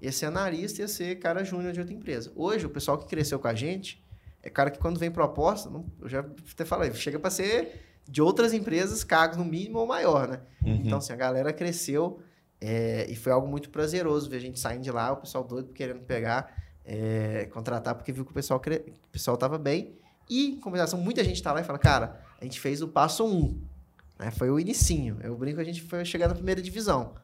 [0.00, 2.32] ia ser analista, ia ser cara júnior de outra empresa.
[2.34, 4.02] Hoje, o pessoal que cresceu com a gente
[4.42, 8.22] é cara que quando vem proposta, não, eu já até falei, chega para ser de
[8.22, 10.40] outras empresas, cargos no mínimo ou maior, né?
[10.64, 10.82] Uhum.
[10.84, 12.20] Então, assim, a galera cresceu
[12.60, 15.72] é, e foi algo muito prazeroso ver a gente saindo de lá, o pessoal doido
[15.72, 16.54] querendo pegar,
[16.84, 18.84] é, contratar, porque viu que o pessoal, cre...
[18.86, 19.94] o pessoal tava bem.
[20.30, 23.24] E, em compensação, muita gente tá lá e fala, cara, a gente fez o passo
[23.24, 23.60] 1, um,
[24.16, 24.30] né?
[24.30, 25.18] Foi o inicinho.
[25.22, 27.14] Eu brinco, a gente foi chegar na primeira divisão.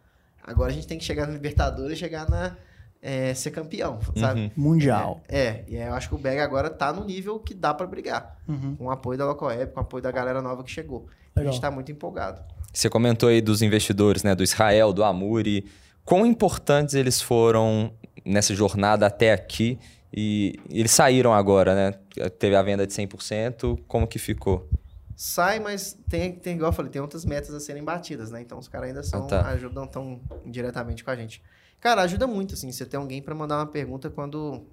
[0.43, 2.57] Agora a gente tem que chegar na Libertadores e chegar na...
[3.01, 4.41] É, ser campeão, sabe?
[4.41, 4.51] Uhum.
[4.57, 5.20] Mundial.
[5.28, 7.87] É, é, e eu acho que o Beg agora tá no nível que dá para
[7.87, 8.37] brigar.
[8.49, 8.74] Uhum.
[8.74, 11.07] Com o apoio da Locoweb, com o apoio da galera nova que chegou.
[11.37, 11.53] A Legal.
[11.53, 12.43] gente tá muito empolgado.
[12.73, 14.35] Você comentou aí dos investidores, né?
[14.35, 15.66] Do Israel, do Amuri.
[16.05, 17.93] Quão importantes eles foram
[18.24, 19.78] nessa jornada até aqui?
[20.16, 21.93] E eles saíram agora, né?
[22.38, 23.76] Teve a venda de 100%.
[23.86, 24.66] Como que ficou?
[25.14, 28.40] Sai, mas tem, tem igual eu falei, tem outras metas a serem batidas, né?
[28.40, 29.48] Então os caras ainda são, Ah, tá.
[29.48, 31.43] ajudam tão diretamente com a gente.
[31.80, 34.64] Cara, ajuda muito, assim, você ter alguém para mandar uma pergunta quando,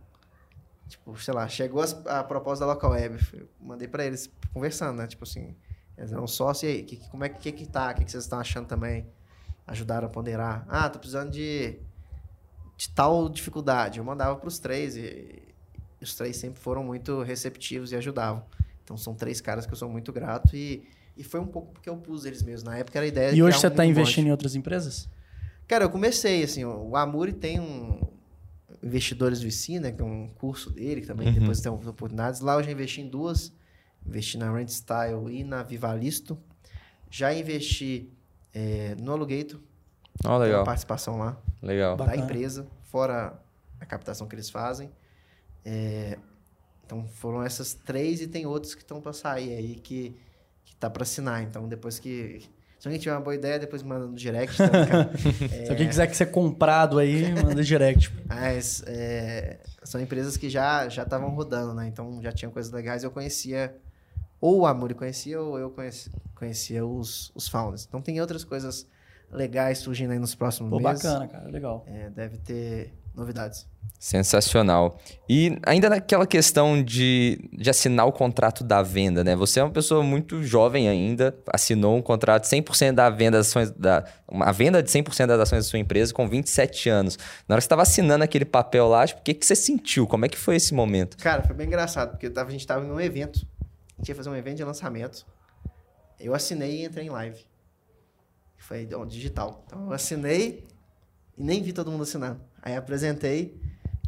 [0.87, 4.97] tipo, sei lá, chegou as- a, proposta da Local Web, eu mandei para eles conversando,
[4.97, 5.07] né?
[5.07, 5.55] Tipo assim,
[5.97, 7.91] eles eram sócios, e aí, que, como é que, que, que tá?
[7.91, 9.05] O que, que vocês estão achando também?
[9.67, 10.65] Ajudaram a ponderar.
[10.69, 11.79] Ah, tô precisando de,
[12.83, 13.99] de tal dificuldade.
[13.99, 15.41] Eu mandava pros três e,
[16.01, 18.43] os três sempre foram muito receptivos e ajudavam.
[18.83, 20.83] Então são três caras que eu sou muito grato e,
[21.15, 22.63] e foi um pouco porque eu pus eles mesmos.
[22.63, 24.27] Na época era a ideia de E hoje você um está mundo investindo bot.
[24.27, 25.07] em outras empresas?
[25.65, 28.01] Cara, eu comecei, assim, o Amuri tem um
[28.81, 31.35] Investidores do IC, né, que é um curso dele, que também Uhum.
[31.35, 32.41] depois tem algumas oportunidades.
[32.41, 33.53] Lá eu já investi em duas,
[34.05, 36.37] investi na Rent Style e na Vivalisto.
[37.09, 38.09] Já investi
[38.53, 39.61] eh, no Alugator,
[40.25, 40.59] Ó, tem legal.
[40.59, 41.95] uma participação lá Legal.
[41.95, 42.23] da Bacana.
[42.23, 43.39] empresa, fora
[43.79, 44.91] a captação que eles fazem.
[45.65, 46.17] É,
[46.85, 50.15] então foram essas três e tem outros que estão para sair aí que,
[50.65, 51.41] que tá para assinar.
[51.41, 52.41] Então depois que.
[52.79, 54.57] Se alguém tiver uma boa ideia, depois manda no direct.
[54.57, 55.11] Tá, cara?
[55.65, 58.11] Se alguém quiser que ser comprado aí, manda direct.
[58.27, 61.87] Mas é, são empresas que já já estavam rodando, né?
[61.87, 63.01] Então já tinham coisas legais.
[63.01, 63.73] Eu conhecia,
[64.41, 67.85] ou o Amuri conhecia, ou eu conheci- conhecia os, os founders.
[67.87, 68.85] Então tem outras coisas
[69.33, 71.03] legais surgindo aí nos próximos Pô, meses.
[71.03, 71.49] bacana, cara.
[71.49, 71.83] Legal.
[71.87, 73.67] É, deve ter novidades.
[73.99, 74.99] Sensacional.
[75.29, 79.35] E ainda naquela questão de, de assinar o contrato da venda, né?
[79.35, 83.71] Você é uma pessoa muito jovem ainda, assinou um contrato 100% da venda das ações,
[83.71, 87.17] da, uma venda de 100% das ações da sua empresa com 27 anos.
[87.47, 90.05] Na hora que você estava assinando aquele papel lá, tipo, o que, que você sentiu?
[90.05, 91.15] Como é que foi esse momento?
[91.17, 93.47] Cara, foi bem engraçado, porque a gente tava em um evento.
[93.97, 95.25] A gente ia fazer um evento de lançamento.
[96.19, 97.39] Eu assinei e entrei em live.
[98.67, 99.63] Foi digital.
[99.67, 100.63] Então eu assinei
[101.37, 102.39] e nem vi todo mundo assinando.
[102.61, 103.59] Aí apresentei.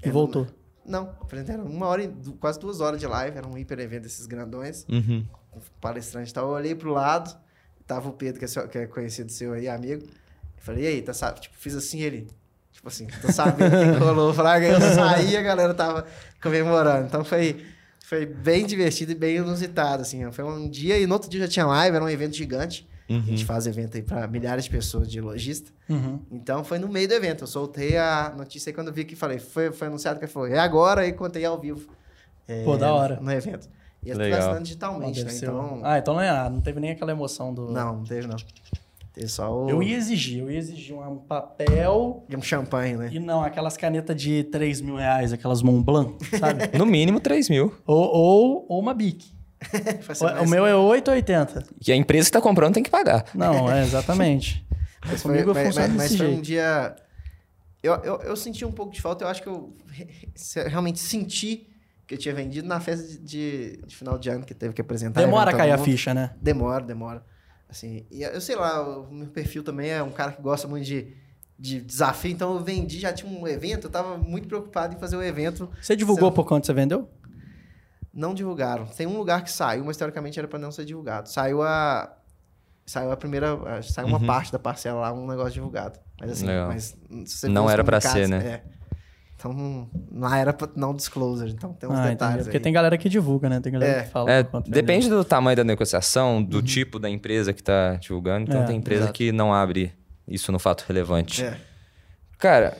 [0.03, 0.43] E voltou.
[0.43, 3.37] uma- Não, apresentei uma hora quase duas horas de live.
[3.37, 5.25] Era um hiper evento desses grandões, Uhum.
[5.51, 6.45] com palestrante e tal.
[6.47, 7.35] Eu olhei pro lado,
[7.85, 10.03] tava o Pedro, que é, seu- que é conhecido seu aí, amigo.
[10.03, 11.41] Eu falei, e aí, tá sabe?
[11.41, 12.27] Tipo, fiz assim ele.
[12.71, 14.33] Tipo assim, tô sabendo o que que rolou.
[14.33, 16.05] Fraga, eu saí e a galera tava
[16.41, 17.07] comemorando.
[17.07, 17.65] Então foi,
[18.05, 20.29] foi bem divertido e bem inusitado, assim.
[20.31, 22.87] Foi um dia e no outro dia já tinha live, era um evento gigante.
[23.07, 23.45] A gente Uhum.
[23.45, 25.71] faz evento aí pra milhares de pessoas de lojista.
[25.87, 26.19] Uhum.
[26.31, 27.43] Então foi no meio do evento.
[27.43, 30.53] Eu soltei a notícia aí quando eu vi que falei, foi, foi anunciado que foi.
[30.53, 31.87] É agora e contei ao vivo.
[32.47, 33.19] é, Pô, da hora.
[33.21, 33.69] No evento.
[34.03, 35.37] E eu tô assinando Ó, digitalmente, deve né?
[35.41, 35.77] Então.
[35.77, 36.49] um- Ah, então não é nada.
[36.49, 37.71] Não teve nem aquela emoção do...
[37.71, 38.37] Não, não teve não.
[39.13, 39.69] Teve só o.
[39.69, 40.39] Eu ia exigir.
[40.41, 42.23] Eu ia exigir um papel...
[42.29, 43.09] e um champanhe, né?
[43.11, 46.69] E não, aquelas canetas de 3 mil reais, aquelas Mont Blanc, sabe?
[46.77, 47.73] No mínimo 3 mil.
[47.85, 49.25] ou, ou, ou uma Bic.
[50.41, 51.65] O, o meu é 8,80.
[51.87, 53.25] E a empresa que está comprando tem que pagar.
[53.33, 54.65] Não, é exatamente.
[55.07, 56.95] Mas, foi, Comigo mas, funciona mas- mas desse foi um dia.
[57.83, 59.71] Eu, eu, eu senti um pouco de falta, eu acho que eu
[60.67, 61.69] realmente senti
[62.07, 64.81] que eu tinha vendido na festa de, de- de final de ano que teve que
[64.81, 65.21] apresentar.
[65.21, 66.31] Demora a cair a ficha, né?
[66.41, 67.23] Demora, demora.
[67.69, 70.85] Assim, e eu sei lá, o meu perfil também é um cara que gosta muito
[70.85, 71.13] de,
[71.59, 75.15] de desafio, então eu vendi, já tinha um evento, eu tava muito preocupado em fazer
[75.17, 75.69] o evento.
[75.81, 77.07] Você divulgou Você- por quanto você vendeu?
[78.15, 78.85] Não divulgaram.
[78.85, 81.29] Tem um lugar que saiu, mas teoricamente era pra não ser divulgado.
[81.29, 82.11] Saiu a.
[82.85, 83.53] Saiu a primeira.
[83.77, 85.99] a- Saiu uma parte da parcela lá, um negócio divulgado.
[86.21, 86.67] Mas assim, Legal.
[86.69, 86.95] mas
[87.43, 88.47] Não era pra comunicados, ser, né?
[88.47, 88.75] É.
[89.37, 91.51] Então, não era pra não disclosure.
[91.51, 92.11] Então tem uns Ah, entendi.
[92.13, 92.43] detalhes.
[92.45, 92.63] Porque aí.
[92.63, 93.59] tem galera que divulga, né?
[93.59, 94.03] Tem galera É.
[94.03, 94.31] que fala.
[94.31, 94.61] É, vendeu.
[94.61, 98.45] depende do tamanho da negociação, do tipo da empresa que tá divulgando.
[98.47, 99.13] Então É, tem empresa exato.
[99.13, 99.93] que não abre
[100.27, 101.43] isso no fato relevante.
[101.43, 101.57] É.
[102.37, 102.77] Cara,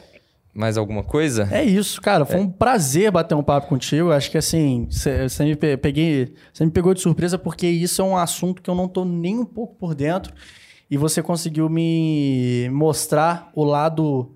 [0.55, 1.47] mais alguma coisa?
[1.51, 2.25] É isso, cara.
[2.25, 4.11] Foi um prazer bater um papo contigo.
[4.11, 8.05] Acho que assim, você me, pe- peguei, você me pegou de surpresa porque isso é
[8.05, 10.33] um assunto que eu não tô nem um pouco por dentro.
[10.89, 14.31] E você conseguiu me mostrar o lado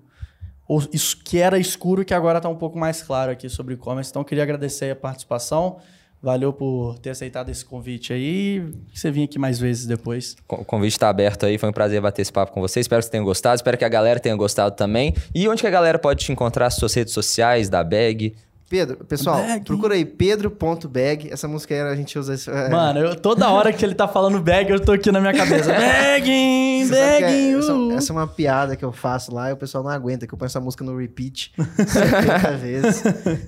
[1.24, 4.10] que era escuro que agora tá um pouco mais claro aqui sobre e-commerce.
[4.10, 5.78] Então, eu queria agradecer a participação.
[6.22, 8.62] Valeu por ter aceitado esse convite aí.
[8.92, 10.36] Você vinha aqui mais vezes depois.
[10.48, 12.78] O convite está aberto aí, foi um prazer bater esse papo com você.
[12.78, 15.14] Espero que você tenha gostado, espero que a galera tenha gostado também.
[15.34, 16.66] E onde que a galera pode te encontrar?
[16.66, 18.34] As suas redes sociais, da Bag.
[18.70, 19.64] Pedro, pessoal, Bag.
[19.64, 21.28] procura aí pedro.bag.
[21.32, 22.34] Essa música aí a gente usa.
[22.34, 25.20] isso, é- Mano, eu- toda hora que ele tá falando bag, eu tô aqui na
[25.20, 25.72] minha cabeça.
[25.74, 27.58] Bagging, que é- bagging.
[27.58, 27.92] essa, uh.
[27.96, 30.38] essa é uma piada que eu faço lá e o pessoal não aguenta, que eu
[30.38, 33.02] ponho essa música no repeat 70 vezes.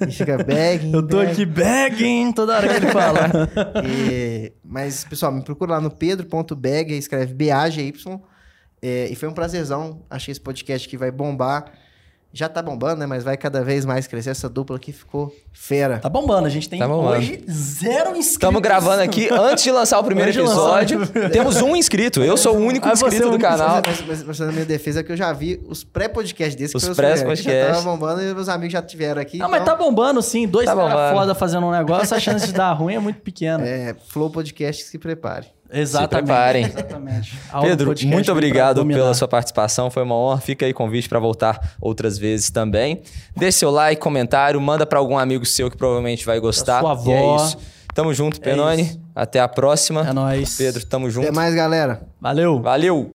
[0.08, 0.92] E fica begging.
[0.92, 1.30] Eu tô begging.
[1.32, 3.20] aqui bagging toda hora que ele fala.
[3.86, 8.20] E- mas, pessoal, me procura lá no pedro.bag, escreve B-A-G-Y.
[8.82, 10.02] É, e foi um prazerzão.
[10.10, 11.66] Achei esse podcast aqui vai bombar.
[12.34, 13.06] Já tá bombando, né?
[13.06, 14.30] Mas vai cada vez mais crescer.
[14.30, 15.98] Essa dupla aqui ficou fera.
[15.98, 18.26] Tá bombando, a gente tem Tá hoje zero inscritos.
[18.32, 20.82] Estamos gravando aqui antes de lançar o primeiro lançar.
[20.82, 21.06] episódio.
[21.30, 22.22] Temos um inscrito.
[22.22, 23.82] Eu sou o único Ah, você é inscrito o do único canal.
[23.86, 26.72] Mas, mas, mas na minha defesa é que eu já vi os pré-podcasts desse.
[26.72, 27.44] que Os que pré-podcasts.
[27.44, 29.36] Já tava bombando e meus amigos já tiveram aqui.
[29.36, 30.48] Não, mas então, tá bombando sim.
[30.48, 31.16] Dois Tá caras bombando.
[31.18, 33.62] foda fazendo um negócio, a chance de dar ruim é muito pequena.
[33.66, 35.46] É, Flow Podcast, se prepare.
[35.72, 36.26] Exatamente.
[36.26, 36.64] preparem.
[36.66, 37.38] Exatamente.
[37.62, 39.90] Pedro, muito pra obrigado pela sua participação.
[39.90, 40.40] Foi uma honra.
[40.40, 43.02] Fica aí convite para voltar outras vezes também.
[43.36, 46.80] Deixe seu like, comentário, manda para algum amigo seu que provavelmente vai gostar.
[46.80, 47.36] sua E é avó.
[47.36, 47.58] isso.
[47.94, 48.82] Tamo junto, Penone.
[48.82, 49.00] isso.
[49.14, 50.08] Até a próxima.
[50.08, 50.56] É nóis.
[50.56, 51.26] Pedro, tamo junto.
[51.26, 52.02] Até mais, galera.
[52.20, 52.60] Valeu.
[52.62, 53.10] Valeu!